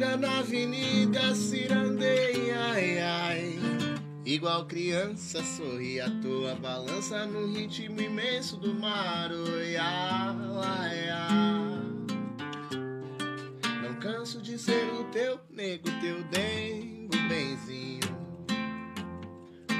Gira 0.00 0.16
na 0.16 0.38
avenida, 0.38 1.34
cirandeia, 1.34 2.58
ai, 2.72 2.98
ai. 3.00 3.58
Igual 4.24 4.64
criança, 4.64 5.44
sorri 5.44 6.00
à 6.00 6.08
toa, 6.22 6.54
balança 6.54 7.26
no 7.26 7.52
ritmo 7.52 8.00
imenso 8.00 8.56
do 8.56 8.72
mar, 8.72 9.30
ah, 9.78 10.34
ah. 11.12 11.82
Não 13.82 13.94
canso 13.96 14.40
de 14.40 14.58
ser 14.58 14.90
o 14.94 15.04
teu 15.12 15.38
nego, 15.50 15.90
teu 16.00 16.24
dengo, 16.30 17.10
benzinho. 17.28 18.00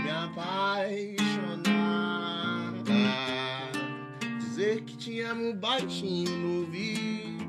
Me 0.04 0.10
apaixonar. 0.10 1.14
Dizer 4.38 4.82
que 4.82 4.98
te 4.98 5.22
amo 5.22 5.54
baixinho 5.54 6.30
no 6.30 6.60
ouvido. 6.60 7.39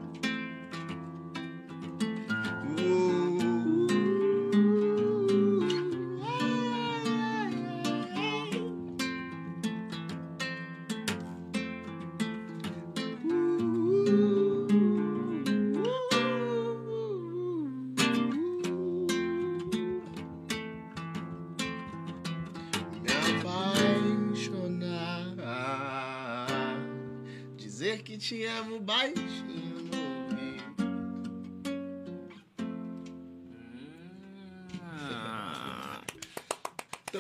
Me 2.82 3.21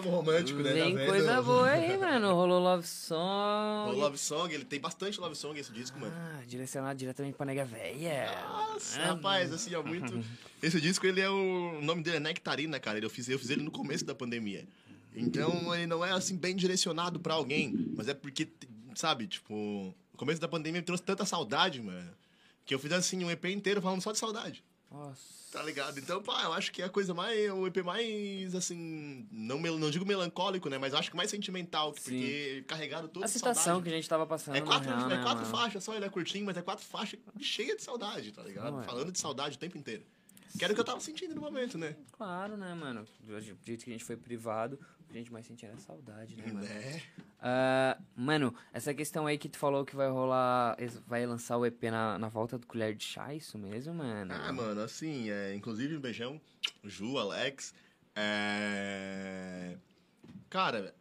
Tamo 0.01 0.15
romântico, 0.15 0.59
né? 0.61 0.73
Vem 0.73 0.95
tá 0.95 1.05
coisa 1.05 1.41
boa 1.41 1.69
aí, 1.69 1.95
mano. 1.97 2.33
Rolou 2.33 2.59
Love 2.59 2.87
Song. 2.87 3.91
O 3.91 3.99
Love 3.99 4.17
Song, 4.17 4.53
ele 4.53 4.65
tem 4.65 4.79
bastante 4.79 5.19
Love 5.19 5.35
Song 5.35 5.57
esse 5.59 5.71
disco, 5.71 5.99
mano. 5.99 6.13
Ah, 6.15 6.41
direcionado 6.47 6.97
diretamente 6.97 7.35
pra 7.35 7.45
nega 7.45 7.63
véia. 7.63 8.31
Nossa, 8.49 8.99
rapaz, 8.99 9.53
assim, 9.53 9.75
é 9.75 9.81
muito. 9.81 10.23
Esse 10.61 10.79
disco, 10.79 11.05
ele 11.07 11.19
é 11.19 11.29
o. 11.29 11.79
O 11.79 11.81
nome 11.81 12.03
dele 12.03 12.17
é 12.17 12.19
Nectarina, 12.19 12.79
cara. 12.79 12.99
Eu 12.99 13.09
fiz, 13.09 13.27
eu 13.27 13.39
fiz 13.39 13.49
ele 13.49 13.63
no 13.63 13.71
começo 13.71 14.05
da 14.05 14.13
pandemia. 14.13 14.67
Então, 15.15 15.73
ele 15.73 15.87
não 15.87 16.05
é, 16.05 16.11
assim, 16.11 16.35
bem 16.35 16.55
direcionado 16.55 17.19
pra 17.19 17.33
alguém. 17.33 17.91
Mas 17.95 18.07
é 18.07 18.13
porque, 18.13 18.47
sabe, 18.95 19.27
tipo. 19.27 19.53
O 20.13 20.17
começo 20.17 20.39
da 20.39 20.47
pandemia 20.47 20.81
me 20.81 20.85
trouxe 20.85 21.03
tanta 21.03 21.25
saudade, 21.25 21.81
mano. 21.81 22.11
Que 22.63 22.75
eu 22.75 22.79
fiz, 22.79 22.91
assim, 22.91 23.23
um 23.23 23.31
EP 23.31 23.45
inteiro 23.45 23.81
falando 23.81 24.01
só 24.01 24.11
de 24.11 24.19
saudade. 24.19 24.63
Nossa. 24.91 25.41
Tá 25.51 25.61
ligado? 25.63 25.99
Então, 25.99 26.21
pá, 26.21 26.43
eu 26.43 26.53
acho 26.53 26.71
que 26.71 26.81
é 26.81 26.85
a 26.85 26.89
coisa 26.89 27.13
mais. 27.13 27.51
O 27.51 27.67
EP 27.67 27.77
mais, 27.83 28.55
assim. 28.55 29.27
Não, 29.31 29.59
não 29.59 29.89
digo 29.89 30.05
melancólico, 30.05 30.69
né? 30.69 30.77
Mas 30.77 30.93
acho 30.93 31.09
que 31.11 31.15
mais 31.17 31.29
sentimental. 31.29 31.91
Porque 31.93 32.63
carregado 32.67 33.07
todo 33.09 33.23
A 33.23 33.27
situação 33.27 33.63
saudade. 33.63 33.83
que 33.83 33.89
a 33.89 33.95
gente 33.97 34.07
tava 34.09 34.25
passando, 34.25 34.55
É 34.55 34.61
quatro, 34.61 34.89
real, 34.89 35.09
é 35.11 35.17
né, 35.17 35.23
quatro 35.23 35.43
mano? 35.45 35.57
faixas 35.57 35.83
só, 35.83 35.93
ele 35.95 36.05
é 36.05 36.09
curtinho, 36.09 36.45
mas 36.45 36.55
é 36.55 36.61
quatro 36.61 36.85
faixas 36.85 37.19
cheias 37.39 37.77
de 37.77 37.83
saudade, 37.83 38.31
tá 38.31 38.43
ligado? 38.43 38.71
Não 38.71 38.81
é. 38.81 38.83
Falando 38.85 39.11
de 39.11 39.19
saudade 39.19 39.55
o 39.57 39.59
tempo 39.59 39.77
inteiro. 39.77 40.03
Que 40.57 40.63
era 40.63 40.71
o 40.73 40.75
que 40.75 40.81
eu 40.81 40.85
tava 40.85 40.99
sentindo 40.99 41.33
no 41.35 41.41
momento, 41.41 41.77
né? 41.77 41.95
Claro, 42.11 42.57
né, 42.57 42.73
mano? 42.73 43.05
Do 43.21 43.39
jeito 43.41 43.83
que 43.83 43.89
a 43.89 43.93
gente 43.93 44.03
foi 44.03 44.17
privado, 44.17 44.77
gente 45.13 45.31
mais 45.31 45.45
sentia 45.45 45.69
era 45.69 45.77
saudade, 45.77 46.35
né, 46.35 46.45
mano? 46.47 46.61
Né? 46.61 47.01
Ah, 47.39 47.97
mano, 48.15 48.53
essa 48.71 48.93
questão 48.93 49.25
aí 49.25 49.37
que 49.37 49.49
tu 49.49 49.57
falou 49.57 49.85
que 49.85 49.95
vai 49.95 50.09
rolar, 50.09 50.77
vai 51.07 51.25
lançar 51.25 51.57
o 51.57 51.65
EP 51.65 51.83
na, 51.83 52.17
na 52.19 52.29
volta 52.29 52.57
do 52.57 52.67
Colher 52.67 52.95
de 52.95 53.03
Chá, 53.03 53.33
isso 53.33 53.57
mesmo, 53.57 53.93
mano? 53.93 54.33
Ah, 54.33 54.53
mano, 54.53 54.81
assim, 54.81 55.29
é, 55.29 55.53
inclusive 55.55 55.97
um 55.97 55.99
beijão, 55.99 56.39
Ju, 56.83 57.17
Alex. 57.17 57.73
É... 58.15 59.77
Cara, 60.49 60.93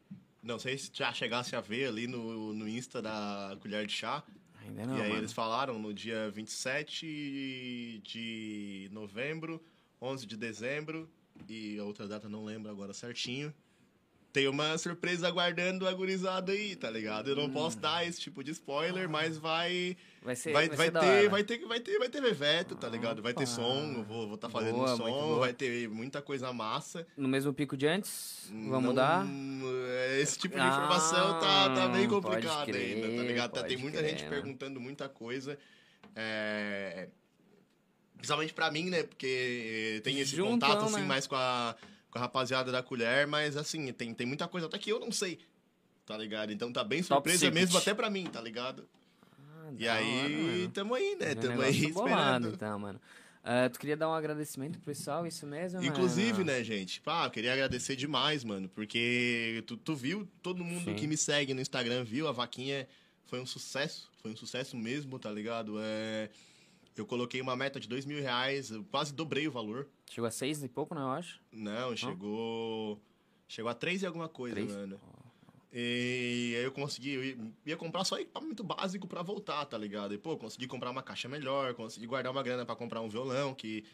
não 0.42 0.58
sei 0.58 0.78
se 0.78 0.90
já 0.92 1.12
chegasse 1.12 1.54
a 1.54 1.60
ver 1.60 1.88
ali 1.88 2.06
no, 2.06 2.54
no 2.54 2.68
Insta 2.68 3.02
da 3.02 3.56
Colher 3.60 3.86
de 3.86 3.92
Chá. 3.92 4.22
Ainda 4.62 4.86
não, 4.86 4.96
e 4.96 5.02
aí 5.02 5.08
mano. 5.08 5.20
eles 5.20 5.32
falaram 5.32 5.78
no 5.78 5.92
dia 5.92 6.30
27 6.30 8.00
de 8.04 8.88
novembro, 8.92 9.62
11 10.00 10.26
de 10.26 10.36
dezembro 10.36 11.10
e 11.48 11.78
a 11.78 11.84
outra 11.84 12.06
data 12.06 12.28
não 12.28 12.44
lembro 12.44 12.70
agora 12.70 12.92
certinho. 12.92 13.52
Tem 14.32 14.46
uma 14.46 14.78
surpresa 14.78 15.26
aguardando 15.26 15.88
a 15.88 15.92
gurizada 15.92 16.52
aí, 16.52 16.76
tá 16.76 16.88
ligado? 16.88 17.30
Eu 17.30 17.36
não 17.36 17.50
posso 17.50 17.78
dar 17.78 18.06
esse 18.06 18.20
tipo 18.20 18.44
de 18.44 18.52
spoiler, 18.52 19.08
mas 19.08 19.36
vai 19.36 19.96
Vai 20.22 20.36
ser, 20.36 20.52
vai, 20.52 20.68
vai, 20.68 20.76
vai 20.76 20.86
ser 20.86 20.92
ter, 20.92 21.28
vai 21.28 21.42
ter, 21.44 21.66
vai 21.66 21.80
ter, 21.80 21.98
vai 21.98 22.08
ter 22.08 22.20
Veveto, 22.20 22.76
tá 22.76 22.88
ligado? 22.88 23.20
Vai 23.22 23.34
ter 23.34 23.46
som, 23.46 23.94
eu 23.96 24.04
vou 24.04 24.34
estar 24.34 24.48
fazendo 24.48 24.76
Boa, 24.76 24.96
som, 24.96 25.38
vai 25.40 25.52
ter 25.52 25.88
muita 25.88 26.22
coisa 26.22 26.52
massa. 26.52 27.04
No 27.16 27.26
mesmo 27.26 27.52
pico 27.52 27.76
de 27.76 27.88
antes? 27.88 28.46
Vamos 28.50 28.70
Não- 28.70 28.80
mudar? 28.82 29.26
Esse 30.20 30.38
tipo 30.38 30.54
de 30.54 30.60
Ah, 30.60 30.68
informação 30.68 31.40
tá, 31.40 31.74
tá 31.74 31.88
bem 31.88 32.08
pode 32.08 32.22
complicado 32.22 32.66
crer, 32.66 32.96
ainda, 33.04 33.16
tá 33.16 33.22
ligado? 33.26 33.52
Tá, 33.52 33.62
tem 33.64 33.76
muita 33.78 33.98
crer, 33.98 34.10
gente 34.10 34.24
mano. 34.24 34.34
perguntando 34.36 34.78
muita 34.80 35.08
coisa. 35.08 35.58
É... 36.14 37.08
Principalmente 38.16 38.52
pra 38.52 38.70
mim, 38.70 38.90
né? 38.90 39.02
Porque 39.02 40.00
tem 40.04 40.20
esse 40.20 40.36
Juntão, 40.36 40.52
contato, 40.68 40.84
assim, 40.84 41.00
né? 41.00 41.06
mais 41.06 41.26
com 41.26 41.34
a, 41.36 41.74
com 42.10 42.18
a 42.18 42.22
rapaziada 42.22 42.72
da 42.72 42.82
colher, 42.82 43.26
mas, 43.26 43.56
assim, 43.56 43.92
tem, 43.92 44.12
tem 44.14 44.26
muita 44.26 44.48
coisa 44.48 44.66
até 44.66 44.78
que 44.78 44.90
eu 44.90 44.98
não 45.00 45.12
sei, 45.12 45.38
tá 46.06 46.16
ligado? 46.16 46.52
Então 46.52 46.72
tá 46.72 46.82
bem 46.84 47.02
Top 47.02 47.14
surpresa 47.14 47.38
secret. 47.46 47.54
mesmo 47.60 47.78
até 47.78 47.94
pra 47.94 48.10
mim, 48.10 48.24
tá 48.26 48.40
ligado? 48.40 48.88
Ah, 49.38 49.70
E 49.78 49.86
hora, 49.88 49.98
aí, 49.98 50.36
mano. 50.58 50.70
tamo 50.70 50.94
aí, 50.94 51.16
né? 51.18 51.30
É 51.30 51.34
Tamo 51.34 51.62
aí 51.62 51.72
negócio 51.80 51.94
bolado, 51.94 52.48
esperando. 52.48 52.54
então, 52.54 52.78
mano. 52.78 53.00
Ah, 53.42 53.70
tu 53.70 53.78
queria 53.78 53.96
dar 53.96 54.08
um 54.08 54.12
agradecimento 54.12 54.72
pro 54.78 54.86
pessoal, 54.86 55.26
isso 55.26 55.46
mesmo? 55.46 55.82
Inclusive, 55.82 56.32
mano? 56.32 56.44
né, 56.44 56.62
gente? 56.62 57.00
Pá, 57.00 57.24
eu 57.24 57.30
queria 57.30 57.52
agradecer 57.54 57.96
demais, 57.96 58.44
mano, 58.44 58.68
porque 58.68 59.64
tu, 59.66 59.76
tu 59.78 59.94
viu, 59.94 60.28
todo 60.42 60.62
mundo 60.62 60.84
Sim. 60.90 60.94
que 60.94 61.06
me 61.06 61.16
segue 61.16 61.54
no 61.54 61.60
Instagram 61.62 62.04
viu, 62.04 62.28
a 62.28 62.32
vaquinha 62.32 62.86
foi 63.24 63.40
um 63.40 63.46
sucesso, 63.46 64.10
foi 64.20 64.32
um 64.32 64.36
sucesso 64.36 64.76
mesmo, 64.76 65.18
tá 65.18 65.30
ligado? 65.30 65.76
É, 65.80 66.28
eu 67.00 67.06
coloquei 67.06 67.40
uma 67.40 67.56
meta 67.56 67.80
de 67.80 67.88
dois 67.88 68.04
mil 68.04 68.20
reais, 68.20 68.70
eu 68.70 68.84
quase 68.84 69.12
dobrei 69.12 69.48
o 69.48 69.50
valor. 69.50 69.88
Chegou 70.10 70.28
a 70.28 70.30
seis 70.30 70.62
e 70.62 70.68
pouco, 70.68 70.94
não, 70.94 71.02
eu 71.02 71.10
acho? 71.10 71.40
Não, 71.52 71.96
chegou. 71.96 73.00
Chegou 73.48 73.70
a 73.70 73.74
três 73.74 74.02
e 74.02 74.06
alguma 74.06 74.28
coisa, 74.28 74.54
Três? 74.54 74.70
mano. 74.72 75.00
E 75.72 76.54
aí 76.56 76.64
eu 76.64 76.72
consegui, 76.72 77.12
eu 77.14 77.24
ia- 77.64 77.76
comprar 77.76 78.04
só 78.04 78.18
equipamento 78.18 78.64
básico 78.64 79.06
pra 79.06 79.22
voltar, 79.22 79.64
tá 79.66 79.78
ligado? 79.78 80.12
E, 80.12 80.18
pô, 80.18 80.36
consegui 80.36 80.66
comprar 80.66 80.90
uma 80.90 81.02
caixa 81.02 81.28
melhor, 81.28 81.74
consegui 81.74 82.06
guardar 82.06 82.32
uma 82.32 82.42
grana 82.42 82.66
pra 82.66 82.74
comprar 82.74 83.00
um 83.00 83.08
violão, 83.08 83.54
que 83.54 83.84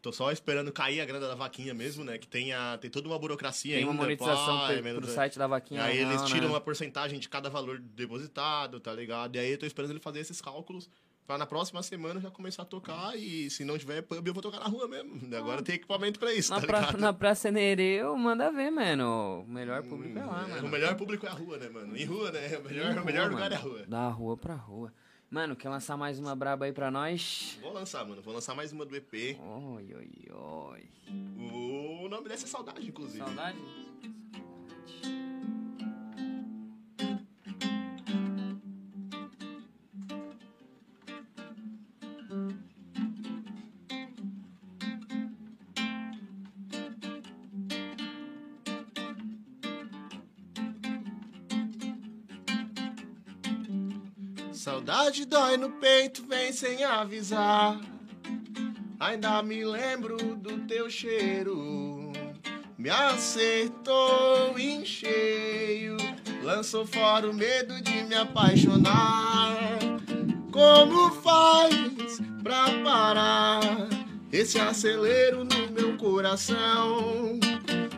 tô 0.00 0.10
só 0.12 0.32
esperando 0.32 0.72
cair 0.72 0.98
a 1.00 1.04
grana 1.04 1.28
da 1.28 1.34
vaquinha 1.34 1.74
mesmo, 1.74 2.04
né? 2.04 2.16
Que 2.16 2.26
tem, 2.26 2.54
a, 2.54 2.78
tem 2.78 2.90
toda 2.90 3.06
uma 3.06 3.18
burocracia 3.18 3.74
Tem 3.74 3.84
uma 3.84 3.92
ainda. 3.92 4.02
monetização 4.02 4.58
pá, 4.60 4.66
pro, 4.68 4.76
é 4.76 4.82
menos- 4.82 5.04
pro 5.04 5.14
site 5.14 5.38
da 5.38 5.46
vaquinha. 5.46 5.82
Aí 5.82 5.98
eles 5.98 6.20
não, 6.22 6.26
tiram 6.26 6.42
né? 6.48 6.54
uma 6.54 6.60
porcentagem 6.60 7.18
de 7.18 7.28
cada 7.28 7.50
valor 7.50 7.78
depositado, 7.80 8.80
tá 8.80 8.92
ligado? 8.94 9.36
E 9.36 9.38
aí 9.38 9.50
eu 9.50 9.58
tô 9.58 9.66
esperando 9.66 9.90
ele 9.90 10.00
fazer 10.00 10.20
esses 10.20 10.40
cálculos 10.40 10.88
pra 11.26 11.36
na 11.36 11.46
próxima 11.46 11.82
semana 11.82 12.20
já 12.20 12.30
começar 12.30 12.62
a 12.62 12.64
tocar 12.64 13.16
e 13.18 13.50
se 13.50 13.64
não 13.64 13.76
tiver 13.76 14.02
pub 14.02 14.24
eu 14.26 14.32
vou 14.32 14.42
tocar 14.42 14.60
na 14.60 14.66
rua 14.66 14.86
mesmo. 14.86 15.20
Agora 15.36 15.62
tem 15.62 15.74
equipamento 15.74 16.18
pra 16.18 16.32
isso, 16.32 16.50
Na, 16.52 16.60
tá 16.60 16.66
pra, 16.66 16.80
ligado? 16.80 16.98
na 17.00 17.12
Praça 17.12 17.50
Nereu, 17.50 18.16
manda 18.16 18.50
ver, 18.52 18.70
mano. 18.70 19.44
O 19.46 19.50
melhor 19.50 19.82
público 19.82 20.18
é 20.18 20.24
lá, 20.24 20.44
É, 20.44 20.46
mano. 20.50 20.66
O 20.68 20.70
melhor 20.70 20.94
público 20.96 21.26
é 21.26 21.28
a 21.28 21.32
rua, 21.32 21.58
né, 21.58 21.68
mano? 21.68 21.96
Em 21.96 22.04
rua, 22.04 22.30
né? 22.30 22.56
O 22.58 22.62
melhor, 22.68 22.98
o 22.98 23.04
melhor 23.04 23.30
lugar 23.30 23.50
é 23.50 23.56
a 23.56 23.58
rua. 23.58 23.84
Da 23.86 24.08
rua 24.08 24.36
pra 24.36 24.54
rua. 24.54 24.92
Mano, 25.28 25.56
quer 25.56 25.68
lançar 25.68 25.96
mais 25.96 26.20
uma 26.20 26.36
braba 26.36 26.66
aí 26.66 26.72
pra 26.72 26.88
nós? 26.90 27.58
Vou 27.60 27.72
lançar, 27.72 28.06
mano. 28.06 28.22
Vou 28.22 28.32
lançar 28.32 28.54
mais 28.54 28.72
uma 28.72 28.86
do 28.86 28.94
EP. 28.94 29.36
Oi, 29.40 29.94
oi, 29.94 30.10
oi. 30.30 30.88
O 31.52 32.08
nome 32.08 32.28
dessa 32.28 32.44
é 32.44 32.48
Saudade, 32.48 32.86
inclusive. 32.88 33.18
Saudade? 33.24 33.58
Saudade 54.66 55.24
dói 55.24 55.56
no 55.56 55.70
peito, 55.70 56.26
vem 56.26 56.52
sem 56.52 56.82
avisar. 56.82 57.78
Ainda 58.98 59.40
me 59.40 59.64
lembro 59.64 60.16
do 60.34 60.58
teu 60.66 60.90
cheiro. 60.90 62.10
Me 62.76 62.90
acertou 62.90 64.58
em 64.58 64.84
cheio. 64.84 65.96
Lançou 66.42 66.84
fora 66.84 67.30
o 67.30 67.32
medo 67.32 67.80
de 67.80 68.02
me 68.02 68.16
apaixonar. 68.16 69.78
Como 70.50 71.12
faz 71.12 72.20
pra 72.42 72.64
parar 72.82 73.60
esse 74.32 74.58
acelero 74.58 75.44
no 75.44 75.70
meu 75.70 75.96
coração? 75.96 77.38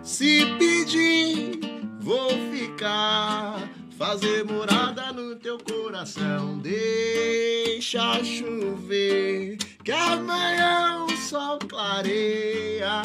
Se 0.03 0.45
pedir, 0.59 1.61
vou 1.99 2.29
ficar. 2.53 3.68
Fazer 3.99 4.45
morada 4.45 5.13
no 5.13 5.35
teu 5.35 5.59
coração. 5.59 6.61
Deixa 6.61 8.23
chover, 8.23 9.57
que 9.83 9.91
amanhã 9.91 11.05
o 11.05 11.11
sol 11.17 11.59
clareia. 11.59 13.03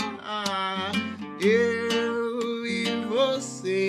Eu 1.41 2.64
e 2.68 2.86
você, 3.08 3.88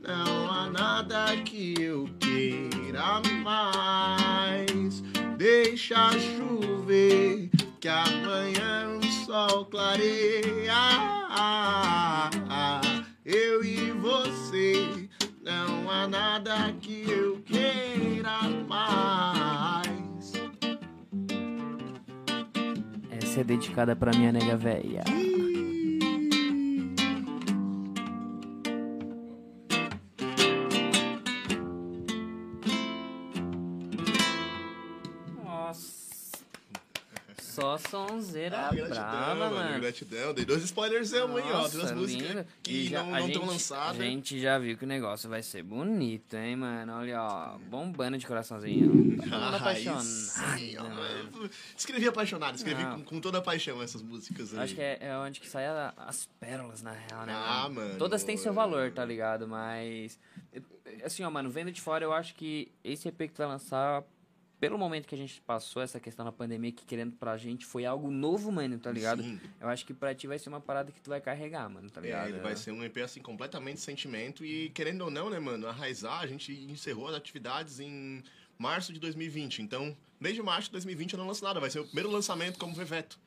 não 0.00 0.48
há 0.48 0.70
nada 0.70 1.36
que 1.38 1.74
eu 1.76 2.08
queira 2.20 3.20
mais. 3.42 5.00
Deixa 5.36 6.12
chover, 6.12 7.50
que 7.80 7.88
amanhã 7.88 8.96
o 8.96 9.04
sol 9.26 9.64
clareia. 9.64 11.08
Há 15.98 16.06
nada 16.06 16.72
que 16.80 17.10
eu 17.10 17.42
queira 17.44 18.42
mais. 18.68 20.32
Essa 23.10 23.40
é 23.40 23.44
dedicada 23.44 23.96
pra 23.96 24.12
minha 24.16 24.30
nega 24.32 24.56
véia. 24.56 25.02
Só 37.58 37.76
sonzeira 37.78 38.56
Ah, 38.56 38.70
gratidão, 38.72 38.88
brava, 38.94 39.34
mano, 39.34 39.54
mano. 39.56 39.80
Gratidão. 39.80 40.32
Dei 40.34 40.44
dois 40.44 40.62
spoilers 40.62 41.12
aí, 41.12 41.20
ó. 41.22 41.68
Duas 41.68 41.92
músicas 41.92 42.46
que 42.62 42.86
já- 42.88 43.02
não 43.02 43.26
estão 43.26 43.44
lançadas. 43.46 44.00
A 44.00 44.04
gente 44.04 44.40
já 44.40 44.58
viu 44.58 44.76
que 44.78 44.84
o 44.84 44.86
negócio 44.86 45.28
vai 45.28 45.42
ser 45.42 45.62
bonito, 45.62 46.34
hein, 46.36 46.56
mano? 46.56 46.92
Olha, 46.94 47.20
ó, 47.22 47.58
bombando 47.68 48.16
de 48.18 48.26
coraçãozinho. 48.26 49.18
Ah, 49.30 49.56
apaixonado, 49.56 50.04
sim, 50.04 50.76
ó. 50.78 50.84
mano. 50.84 51.50
Escrevi 51.76 52.06
apaixonado, 52.08 52.56
escrevi 52.56 52.82
com, 52.84 53.02
com 53.04 53.20
toda 53.20 53.38
a 53.38 53.42
paixão 53.42 53.82
essas 53.82 54.00
músicas 54.02 54.54
aí. 54.54 54.60
Acho 54.60 54.74
que 54.74 54.80
é, 54.80 54.98
é 55.00 55.16
onde 55.18 55.40
que 55.40 55.48
saem 55.48 55.68
as 55.96 56.26
pérolas, 56.40 56.82
na 56.82 56.92
real, 56.92 57.26
né? 57.26 57.32
Ah, 57.34 57.68
mano, 57.68 57.96
Todas 57.98 58.24
têm 58.24 58.36
seu 58.36 58.52
valor, 58.52 58.90
tá 58.92 59.04
ligado? 59.04 59.46
Mas. 59.46 60.18
Assim, 61.04 61.22
ó, 61.24 61.30
mano, 61.30 61.50
vendo 61.50 61.70
de 61.70 61.80
fora, 61.80 62.04
eu 62.04 62.12
acho 62.12 62.34
que 62.34 62.70
esse 62.82 63.08
EP 63.08 63.18
que 63.28 63.34
tu 63.34 63.38
vai 63.38 63.48
lançar, 63.48 64.02
pelo 64.60 64.76
momento 64.76 65.06
que 65.06 65.14
a 65.14 65.18
gente 65.18 65.40
passou, 65.42 65.80
essa 65.82 66.00
questão 66.00 66.24
da 66.24 66.32
pandemia, 66.32 66.72
que 66.72 66.84
querendo 66.84 67.12
pra 67.12 67.36
gente 67.36 67.64
foi 67.64 67.84
algo 67.84 68.10
novo, 68.10 68.50
mano, 68.50 68.78
tá 68.78 68.90
ligado? 68.90 69.22
Sim. 69.22 69.40
Eu 69.60 69.68
acho 69.68 69.86
que 69.86 69.94
pra 69.94 70.14
ti 70.14 70.26
vai 70.26 70.38
ser 70.38 70.48
uma 70.48 70.60
parada 70.60 70.90
que 70.90 71.00
tu 71.00 71.10
vai 71.10 71.20
carregar, 71.20 71.68
mano, 71.68 71.88
tá 71.88 72.00
ligado? 72.00 72.26
É, 72.26 72.30
ele 72.30 72.40
vai 72.40 72.56
ser 72.56 72.72
um 72.72 72.82
EP 72.82 72.98
assim 72.98 73.20
completamente 73.20 73.80
sentimento 73.80 74.44
e 74.44 74.70
querendo 74.70 75.02
ou 75.02 75.10
não, 75.10 75.30
né, 75.30 75.38
mano, 75.38 75.66
arraizar, 75.68 76.20
a 76.20 76.26
gente 76.26 76.52
encerrou 76.52 77.08
as 77.08 77.14
atividades 77.14 77.78
em 77.78 78.22
março 78.58 78.92
de 78.92 78.98
2020. 78.98 79.62
Então, 79.62 79.96
desde 80.20 80.42
março 80.42 80.68
de 80.68 80.72
2020 80.72 81.12
eu 81.12 81.18
não 81.18 81.26
lanço 81.26 81.44
nada, 81.44 81.60
vai 81.60 81.70
ser 81.70 81.78
o 81.78 81.84
primeiro 81.84 82.10
lançamento 82.10 82.58
como 82.58 82.74
Veveto. 82.74 83.18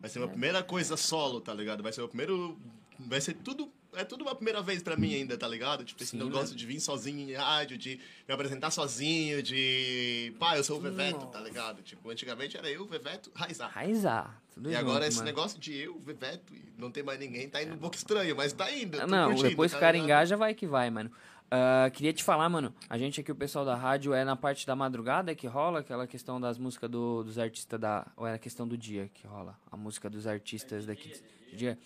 Vai 0.00 0.10
ser 0.10 0.18
a 0.18 0.22
minha 0.22 0.30
primeira 0.30 0.62
coisa 0.62 0.96
solo, 0.96 1.40
tá 1.40 1.54
ligado? 1.54 1.82
Vai 1.82 1.92
ser 1.92 2.02
o 2.02 2.08
primeiro 2.08 2.58
vai 2.98 3.20
ser 3.20 3.34
tudo 3.34 3.70
é 3.96 4.04
tudo 4.04 4.22
uma 4.22 4.34
primeira 4.34 4.62
vez 4.62 4.82
pra 4.82 4.96
mim 4.96 5.14
ainda, 5.14 5.36
tá 5.36 5.48
ligado? 5.48 5.84
Tipo, 5.84 6.02
esse 6.02 6.12
Sim, 6.12 6.18
negócio 6.18 6.46
mano. 6.48 6.56
de 6.56 6.66
vir 6.66 6.80
sozinho 6.80 7.28
em 7.28 7.32
rádio, 7.34 7.76
de 7.78 7.98
me 8.28 8.34
apresentar 8.34 8.70
sozinho, 8.70 9.42
de. 9.42 10.34
Pá, 10.38 10.56
eu 10.56 10.62
sou 10.64 10.78
o 10.78 10.80
Veveto, 10.80 11.26
tá 11.26 11.40
ligado? 11.40 11.82
Tipo, 11.82 12.10
antigamente 12.10 12.56
era 12.56 12.70
eu, 12.70 12.84
Veveto, 12.86 13.30
raizar. 13.34 13.70
Raizar. 13.70 14.42
Tudo 14.54 14.68
E 14.70 14.72
junto, 14.72 14.80
agora 14.80 15.06
esse 15.06 15.16
mano. 15.18 15.26
negócio 15.26 15.58
de 15.58 15.74
eu, 15.76 15.98
Veveto, 15.98 16.54
e 16.54 16.62
não 16.78 16.90
tem 16.90 17.02
mais 17.02 17.18
ninguém, 17.18 17.48
tá 17.48 17.62
indo 17.62 17.74
um 17.74 17.78
pouco 17.78 17.96
estranho, 17.96 18.34
mas 18.36 18.52
tá 18.52 18.70
indo. 18.70 18.98
Não, 19.06 19.28
curtindo, 19.28 19.50
depois 19.50 19.70
tá 19.72 19.76
que 19.78 19.84
o 19.84 19.86
cara 19.86 19.98
engaja, 19.98 20.36
vai 20.36 20.54
que 20.54 20.66
vai, 20.66 20.90
mano. 20.90 21.10
Ah, 21.48 21.88
queria 21.92 22.12
te 22.12 22.24
falar, 22.24 22.48
mano, 22.48 22.74
a 22.90 22.98
gente 22.98 23.20
aqui, 23.20 23.30
o 23.30 23.34
pessoal 23.36 23.64
da 23.64 23.76
rádio, 23.76 24.12
é 24.12 24.24
na 24.24 24.34
parte 24.34 24.66
da 24.66 24.74
madrugada 24.74 25.32
que 25.34 25.46
rola 25.46 25.78
aquela 25.80 26.04
questão 26.06 26.40
das 26.40 26.58
músicas 26.58 26.90
do- 26.90 27.22
dos 27.22 27.38
artistas 27.38 27.78
da... 27.78 28.04
Ou 28.16 28.26
é 28.26 28.34
a 28.34 28.38
questão 28.38 28.66
do 28.66 28.76
dia 28.76 29.08
que 29.14 29.26
rola? 29.28 29.56
A 29.70 29.76
música 29.76 30.10
dos 30.10 30.26
artistas 30.26 30.86
daqui 30.86 31.10
do 31.52 31.56
dia. 31.56 31.78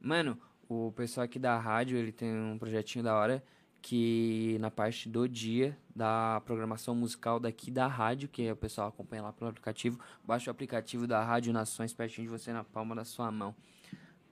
Mano, 0.00 0.38
o 0.68 0.92
pessoal 0.92 1.24
aqui 1.24 1.38
da 1.38 1.58
rádio, 1.58 1.96
ele 1.96 2.12
tem 2.12 2.30
um 2.30 2.58
projetinho 2.58 3.04
da 3.04 3.14
hora 3.14 3.42
que 3.80 4.56
na 4.60 4.70
parte 4.70 5.08
do 5.08 5.28
dia 5.28 5.76
da 5.94 6.42
programação 6.44 6.94
musical 6.94 7.40
daqui 7.40 7.70
da 7.70 7.86
rádio, 7.86 8.28
que 8.28 8.50
o 8.50 8.56
pessoal 8.56 8.88
acompanha 8.88 9.22
lá 9.22 9.32
pelo 9.32 9.50
aplicativo, 9.50 9.98
baixa 10.24 10.50
o 10.50 10.52
aplicativo 10.52 11.06
da 11.06 11.22
Rádio 11.24 11.52
Nações 11.52 11.94
pertinho 11.94 12.26
de 12.26 12.30
você 12.30 12.52
na 12.52 12.64
palma 12.64 12.94
da 12.94 13.04
sua 13.04 13.30
mão. 13.30 13.54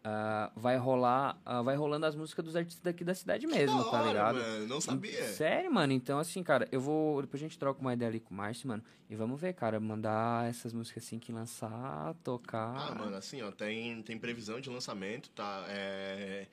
Ah, 0.09 0.53
vai 0.55 0.77
rolar, 0.77 1.37
ah, 1.45 1.63
vai 1.63 1.75
rolando 1.75 2.07
as 2.07 2.15
músicas 2.15 2.45
dos 2.45 2.55
artistas 2.55 2.81
daqui 2.81 3.03
da 3.03 3.13
cidade 3.13 3.45
mesmo, 3.45 3.77
Da 3.79 3.91
tá 3.91 3.91
hora, 4.03 4.07
ligado? 4.09 4.39
mano, 4.39 4.67
não 4.69 4.81
sabia. 4.81 5.25
Sério, 5.25 5.75
mano? 5.75 5.93
Então, 5.93 6.21
assim, 6.21 6.45
cara, 6.45 6.69
eu 6.71 6.81
vou. 6.81 7.21
Depois 7.23 7.43
a 7.43 7.45
gente 7.45 7.59
troca 7.59 7.81
uma 7.81 7.93
ideia 7.93 8.09
ali 8.09 8.21
com 8.21 8.33
o 8.33 8.37
Márcio, 8.37 8.69
mano. 8.69 8.85
E 9.11 9.17
vamos 9.17 9.41
ver, 9.41 9.53
cara, 9.55 9.81
mandar 9.81 10.49
essas 10.49 10.73
músicas 10.73 11.03
assim 11.03 11.19
que 11.19 11.33
lançar, 11.33 12.15
tocar. 12.23 12.77
Ah, 12.77 12.95
mano, 12.95 13.17
assim, 13.17 13.43
ó, 13.43 13.51
tem, 13.51 14.01
tem 14.03 14.17
previsão 14.17 14.61
de 14.61 14.71
lançamento, 14.71 15.29
tá? 15.31 15.65
É, 15.69 16.47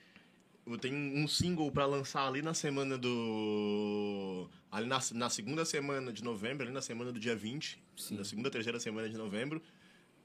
eu 0.66 0.76
tenho 0.80 0.96
um 0.96 1.28
single 1.28 1.72
pra 1.72 1.86
lançar 1.86 2.28
ali 2.28 2.42
na 2.42 2.56
semana 2.56 2.98
do. 2.98 4.50
Ali 4.72 4.88
na, 4.88 5.00
na 5.14 5.30
segunda 5.30 5.64
semana 5.64 6.12
de 6.12 6.24
novembro, 6.24 6.64
ali 6.64 6.74
na 6.74 6.82
semana 6.82 7.12
do 7.12 7.20
dia 7.20 7.36
20. 7.36 7.80
Sim. 7.98 8.18
Na 8.18 8.24
segunda, 8.24 8.50
terceira 8.50 8.80
semana 8.80 9.08
de 9.08 9.16
novembro. 9.16 9.62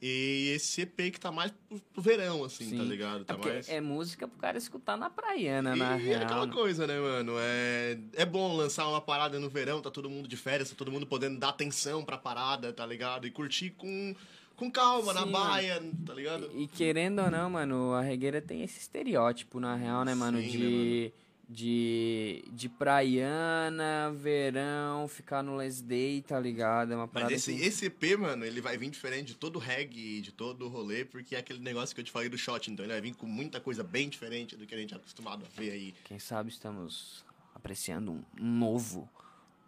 E 0.01 0.53
esse 0.55 0.83
EP 0.83 1.11
que 1.13 1.19
tá 1.19 1.33
mais 1.33 1.51
pro, 1.69 1.81
pro 1.93 2.01
verão, 2.03 2.45
assim, 2.45 2.71
tá 2.71 2.83
Sim. 2.85 2.89
ligado? 2.89 3.23
É, 3.23 3.25
Tá 3.25 3.35
porque 3.35 3.49
mais. 3.51 3.69
é 3.69 3.81
música 3.81 4.29
pro 4.29 4.39
cara 4.39 4.57
escutar 4.57 4.97
na 4.97 5.11
praiana, 5.11 5.75
na 5.75 5.99
E 5.99 6.03
real. 6.05 6.21
é 6.21 6.25
aquela 6.25 6.47
coisa, 6.47 6.87
né, 6.87 7.01
mano? 7.01 7.33
É, 7.39 7.99
é 8.15 8.25
bom 8.25 8.55
lançar 8.57 8.87
uma 8.89 9.01
parada 9.01 9.41
no 9.41 9.49
verão, 9.51 9.83
tá 9.83 9.91
todo 9.91 10.09
mundo 10.09 10.29
de 10.29 10.37
férias, 10.37 10.71
tá 10.71 10.77
todo 10.77 10.93
mundo 10.93 11.05
podendo 11.07 11.39
dar 11.41 11.49
atenção 11.49 12.05
pra 12.05 12.17
parada, 12.17 12.73
tá 12.73 12.87
ligado? 12.87 13.27
E 13.27 13.31
curtir 13.33 13.71
com, 13.71 14.15
com 14.55 14.71
calma, 14.71 15.13
na 15.13 15.25
Sim, 15.25 15.33
baia, 15.33 15.83
tá 16.07 16.15
ligado? 16.15 16.49
E 16.55 16.69
querendo 16.69 17.21
ou 17.21 17.31
não, 17.31 17.51
mano, 17.51 17.93
a 17.93 18.01
regueira 18.01 18.41
tem 18.41 18.63
esse 18.63 18.79
estereótipo, 18.79 19.59
na 19.59 19.75
real, 19.75 20.05
né, 20.05 20.15
mano? 20.15 20.39
Sim, 20.41 20.49
de, 20.49 21.13
de. 21.49 22.45
De 22.53 22.69
praiana, 22.69 24.13
verão, 24.15 25.09
ficar 25.09 25.43
no 25.43 25.57
last 25.57 25.83
day, 25.83 26.23
tá 26.23 26.39
ligado? 26.39 26.93
É 26.93 26.97
uma 26.97 27.05
Mas 27.07 27.13
parada 27.13 27.33
esse, 27.33 27.55
que- 27.55 27.63
esse 27.65 27.87
EP, 27.87 28.17
mano, 28.19 28.45
ele 28.45 28.61
vai 28.61 28.77
vir 28.77 28.91
diferente 28.91 29.29
de 29.29 29.35
todo 29.35 29.57
o 29.57 29.59
reggae, 29.59 30.21
de 30.21 30.33
todo 30.33 30.67
o 30.67 30.69
rolê, 30.69 31.05
porque 31.05 31.35
é 31.35 31.39
aquele 31.39 31.61
negócio 31.61 31.95
que 31.95 32.01
eu 32.01 32.05
te 32.05 32.11
falei 32.13 32.29
do 32.29 32.37
shot, 32.37 32.71
então 32.71 32.85
ele 32.85 32.93
vai 32.93 33.01
vir 33.01 33.15
com 33.15 33.27
muita 33.27 33.61
coisa 33.61 33.83
bem 33.83 34.09
diferente 34.09 34.57
do 34.57 34.67
que 34.67 34.75
a 34.75 34.79
gente 34.79 34.93
é 34.93 34.97
acostumado 34.97 35.45
a 35.45 35.61
ver 35.61 35.71
aí. 35.71 35.95
Quem 36.05 36.19
sabe 36.19 36.51
estamos 36.51 37.25
apreciando 37.55 38.13
um 38.13 38.23
novo 38.41 39.09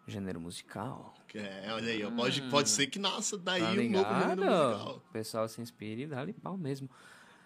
gênero 0.07 0.39
musical. 0.39 1.13
É, 1.33 1.71
olha 1.73 1.91
aí, 1.91 2.03
ó, 2.03 2.11
pode, 2.11 2.41
pode 2.43 2.69
ser 2.69 2.87
que 2.87 2.99
nasça 2.99 3.37
daí 3.37 3.61
Tá 3.61 3.69
um 3.71 3.89
novo 3.89 4.19
gênero 4.19 4.41
musical. 4.43 4.95
O 5.07 5.11
pessoal 5.13 5.47
se 5.47 5.61
inspira 5.61 6.01
e 6.01 6.07
dá-lhe 6.07 6.33
pau 6.33 6.57
mesmo. 6.57 6.89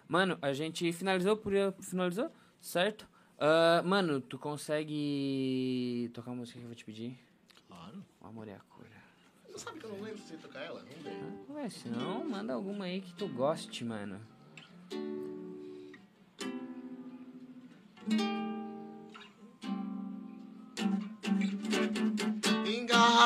Mano, 0.08 0.38
a 0.42 0.54
gente 0.54 0.92
finalizou 0.92 1.36
por 1.38 1.52
finalizou, 1.82 2.32
certo? 2.62 3.08
Ah, 3.38 3.82
mano, 3.84 4.22
tu 4.22 4.38
consegue 4.38 6.10
tocar 6.14 6.32
uma 6.32 6.38
música 6.38 6.58
que 6.58 6.64
eu 6.64 6.70
vou 6.70 6.76
te 6.76 6.86
pedir? 6.86 7.18
Claro. 7.68 8.04
O 8.22 8.28
Amor 8.28 8.48
é 8.48 8.54
a 8.56 8.60
Cura. 8.60 8.90
Você 9.48 9.60
sabe 9.60 9.80
que 9.80 9.86
eu 9.86 9.90
não 9.92 10.02
lembro 10.02 10.20
se 10.20 10.28
você 10.30 10.38
tocar 10.38 10.62
ela? 10.62 10.84
Vamos 10.84 11.04
ver. 11.04 11.54
Ué, 11.54 11.70
se 11.70 11.90
não, 11.90 12.24
manda 12.28 12.54
alguma 12.54 12.86
aí 12.86 13.02
que 13.02 13.14
tu 13.14 13.28
goste, 13.28 13.84
mano. 13.84 14.20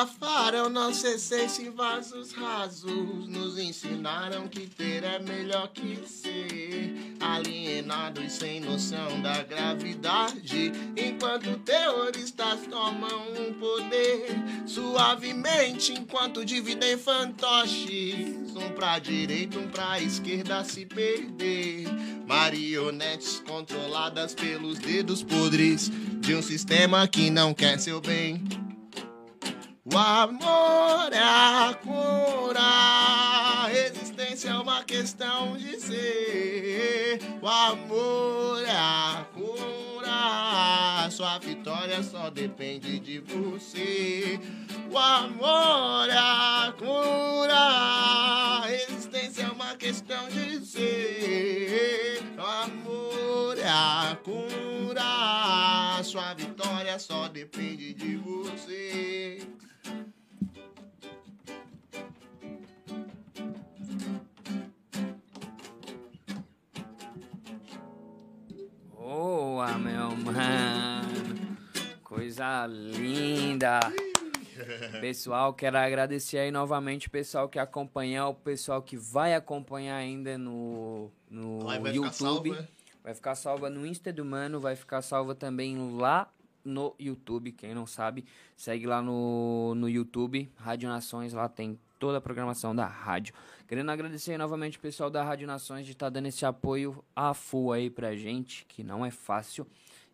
Engarrafaram 0.00 0.70
nossa 0.70 1.08
essência 1.10 1.62
em 1.62 1.70
vasos 1.70 2.32
rasos. 2.32 3.28
Nos 3.28 3.58
ensinaram 3.58 4.48
que 4.48 4.66
ter 4.66 5.04
é 5.04 5.18
melhor 5.18 5.68
que 5.68 6.08
ser. 6.08 7.16
Alienados 7.20 8.32
sem 8.32 8.60
noção 8.60 9.20
da 9.20 9.42
gravidade. 9.42 10.72
Enquanto 10.96 11.58
terroristas 11.58 12.60
tomam 12.70 13.26
um 13.32 13.52
poder. 13.52 14.30
Suavemente, 14.64 15.92
enquanto 15.92 16.46
dividem 16.46 16.96
fantoches. 16.96 18.56
Um 18.56 18.70
pra 18.74 18.98
direita, 18.98 19.58
um 19.58 19.68
pra 19.68 20.00
esquerda 20.00 20.64
se 20.64 20.86
perder. 20.86 21.88
Marionetes 22.26 23.42
controladas 23.46 24.34
pelos 24.34 24.78
dedos 24.78 25.22
podres 25.22 25.90
de 26.20 26.34
um 26.34 26.40
sistema 26.40 27.06
que 27.06 27.28
não 27.28 27.52
quer 27.52 27.78
seu 27.78 28.00
bem. 28.00 28.69
O 29.92 29.98
amor 29.98 31.12
é 31.12 31.18
a 31.18 31.76
cura, 31.82 32.60
a 32.60 33.68
existência 33.72 34.50
é 34.50 34.54
uma 34.54 34.84
questão 34.84 35.56
de 35.56 35.80
ser. 35.80 37.18
O 37.42 37.48
amor 37.48 38.62
é 38.64 38.70
a 38.70 39.26
cura, 39.34 41.10
sua 41.10 41.38
vitória 41.40 42.00
só 42.04 42.30
depende 42.30 43.00
de 43.00 43.18
você. 43.18 44.38
O 44.92 44.96
amor 44.96 46.08
é 46.08 46.18
a 46.18 46.72
cura, 46.78 48.62
a 48.62 48.72
existência 48.72 49.42
é 49.42 49.50
uma 49.50 49.74
questão 49.74 50.28
de 50.28 50.64
ser. 50.64 52.22
O 52.38 52.42
amor 52.42 53.58
é 53.58 53.68
a 53.68 54.16
cura, 54.22 56.00
sua 56.04 56.32
vitória 56.34 56.96
só 57.00 57.26
depende 57.26 57.92
de 57.92 58.14
você. 58.14 59.59
Meu 69.68 70.16
mano. 70.16 71.58
Coisa 72.02 72.66
linda. 72.66 73.78
Pessoal, 75.02 75.52
quero 75.52 75.76
agradecer 75.76 76.38
aí 76.38 76.50
novamente 76.50 77.08
o 77.08 77.10
pessoal 77.10 77.46
que 77.46 77.58
acompanhou, 77.58 78.30
o 78.30 78.34
pessoal 78.34 78.80
que 78.80 78.96
vai 78.96 79.34
acompanhar 79.34 79.96
ainda 79.96 80.38
no, 80.38 81.10
no 81.30 81.60
vai 81.60 81.76
ficar 81.76 81.92
YouTube. 81.92 82.10
salva, 82.10 82.48
né? 82.62 82.68
Vai 83.04 83.14
ficar 83.14 83.34
salva 83.34 83.70
no 83.70 83.86
Insta 83.86 84.10
do 84.12 84.24
Mano, 84.24 84.60
vai 84.60 84.76
ficar 84.76 85.02
salva 85.02 85.34
também 85.34 85.76
lá 85.92 86.32
no 86.64 86.94
YouTube, 86.98 87.52
quem 87.52 87.74
não 87.74 87.86
sabe, 87.86 88.24
segue 88.56 88.86
lá 88.86 89.02
no, 89.02 89.74
no 89.74 89.88
YouTube, 89.88 90.50
Rádio 90.56 90.88
Nações, 90.88 91.32
lá 91.34 91.48
tem 91.48 91.78
toda 92.00 92.18
a 92.18 92.20
programação 92.20 92.74
da 92.74 92.86
rádio. 92.86 93.32
Querendo 93.68 93.90
agradecer 93.90 94.36
novamente 94.36 94.78
o 94.78 94.80
pessoal 94.80 95.10
da 95.10 95.22
Rádio 95.22 95.46
Nações 95.46 95.86
de 95.86 95.92
estar 95.92 96.08
dando 96.08 96.26
esse 96.26 96.44
apoio 96.44 97.04
a 97.14 97.32
full 97.34 97.72
aí 97.72 97.88
pra 97.88 98.16
gente, 98.16 98.64
que 98.66 98.82
não 98.82 99.06
é 99.06 99.10
fácil. 99.12 99.64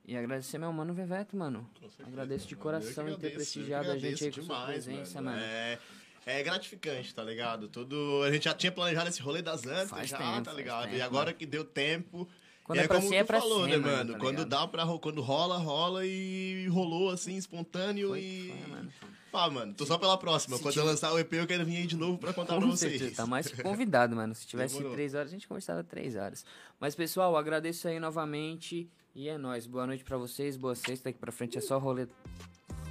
E 0.05 0.17
agradecer 0.17 0.59
meu 0.59 0.73
mano 0.73 0.93
Veveto, 0.93 1.37
mano. 1.37 1.69
Agradeço 2.07 2.47
de 2.47 2.55
coração 2.55 2.93
ter 2.93 3.13
agradeço, 3.13 3.21
que 3.21 3.31
prestigiado 3.31 3.91
a 3.91 3.99
gente 3.99 4.25
aí 4.25 4.31
com 4.31 4.43
sua 4.43 4.43
demais, 4.43 4.85
presença, 4.85 5.23
mano. 5.23 5.39
É, 5.39 5.79
é 6.27 6.43
gratificante, 6.43 7.15
tá 7.15 7.25
ligado? 7.25 7.69
Tudo, 7.69 8.23
a 8.25 8.31
gente 8.31 8.45
já 8.45 8.55
tinha 8.55 8.71
planejado 8.71 9.09
esse 9.09 9.23
rolê 9.23 9.41
das 9.41 9.65
antas, 9.65 9.91
Faz 9.91 10.09
já, 10.09 10.19
tempo, 10.19 10.43
tá 10.43 10.53
ligado? 10.53 10.85
tempo, 10.85 10.97
e 10.97 11.03
agora 11.03 11.27
mano. 11.27 11.39
que 11.39 11.47
deu 11.47 11.65
tempo. 11.65 12.29
Quando 12.67 12.79
e 12.79 12.83
é 12.83 12.87
pra 12.89 12.97
como 12.97 13.09
ser, 13.09 13.15
tu 13.15 13.19
é 13.21 13.25
pra 13.25 13.41
falou, 13.41 13.65
ser, 13.65 13.71
né, 13.71 13.77
mano, 13.77 13.97
mano? 13.97 14.13
tá 14.13 14.19
quando 14.19 14.45
dá 14.45 14.67
pra 14.67 14.85
quando 14.99 15.23
rola, 15.23 15.57
rola 15.57 16.05
e 16.05 16.67
rolou 16.69 17.11
assim, 17.11 17.37
espontâneo 17.37 18.09
Foi, 18.09 18.21
e. 18.21 18.55
foi, 18.61 18.71
mano. 18.71 18.93
Pá, 19.31 19.49
mano, 19.51 19.73
tô 19.75 19.85
só 19.87 19.97
pela 19.99 20.17
próxima. 20.19 20.57
Se 20.57 20.63
quando 20.63 20.73
tiver- 20.73 20.85
eu 20.85 20.89
lançar 20.91 21.13
o 21.13 21.19
EP, 21.19 21.33
eu 21.35 21.47
quero 21.47 21.65
vir 21.65 21.77
aí 21.77 21.87
de 21.87 21.97
novo 21.97 22.19
pra 22.19 22.33
contar 22.33 22.55
pra 22.57 22.63
Com 22.65 22.71
vocês. 22.73 22.93
certeza, 22.93 23.17
tá 23.17 23.27
mais 23.27 23.47
que 23.47 23.63
convidado, 23.63 24.17
mano. 24.17 24.35
Se 24.35 24.47
tivesse 24.47 24.75
Demorou. 24.75 24.95
três 24.95 25.15
horas, 25.15 25.29
a 25.29 25.33
gente 25.33 25.47
conversava 25.47 25.85
três 25.85 26.17
horas. 26.17 26.45
Mas, 26.81 26.95
pessoal, 26.95 27.37
agradeço 27.37 27.87
aí 27.87 28.01
novamente. 28.01 28.89
E 29.15 29.29
é 29.29 29.39
nóis. 29.39 29.67
Boa 29.67 29.87
noite 29.87 30.03
pra 30.05 30.17
vocês. 30.17 30.57
Boa 30.57 30.75
sexta. 30.75 31.05
Daqui 31.11 31.19
pra 31.19 31.31
frente 31.33 31.57
é 31.57 31.61
só 31.61 31.79
rolê 31.79 32.07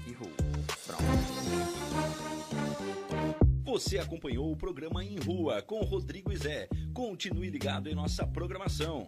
e 0.08 0.12
rua. 0.14 0.32
Pronto. 0.86 1.04
Você 3.66 3.98
acompanhou 3.98 4.52
o 4.52 4.56
programa 4.56 5.04
Em 5.04 5.18
Rua 5.20 5.62
com 5.62 5.82
Rodrigo 5.82 6.32
e 6.32 6.38
Zé. 6.38 6.70
Continue 6.94 7.50
ligado 7.50 7.90
em 7.90 7.96
nossa 7.96 8.26
programação. 8.26 9.08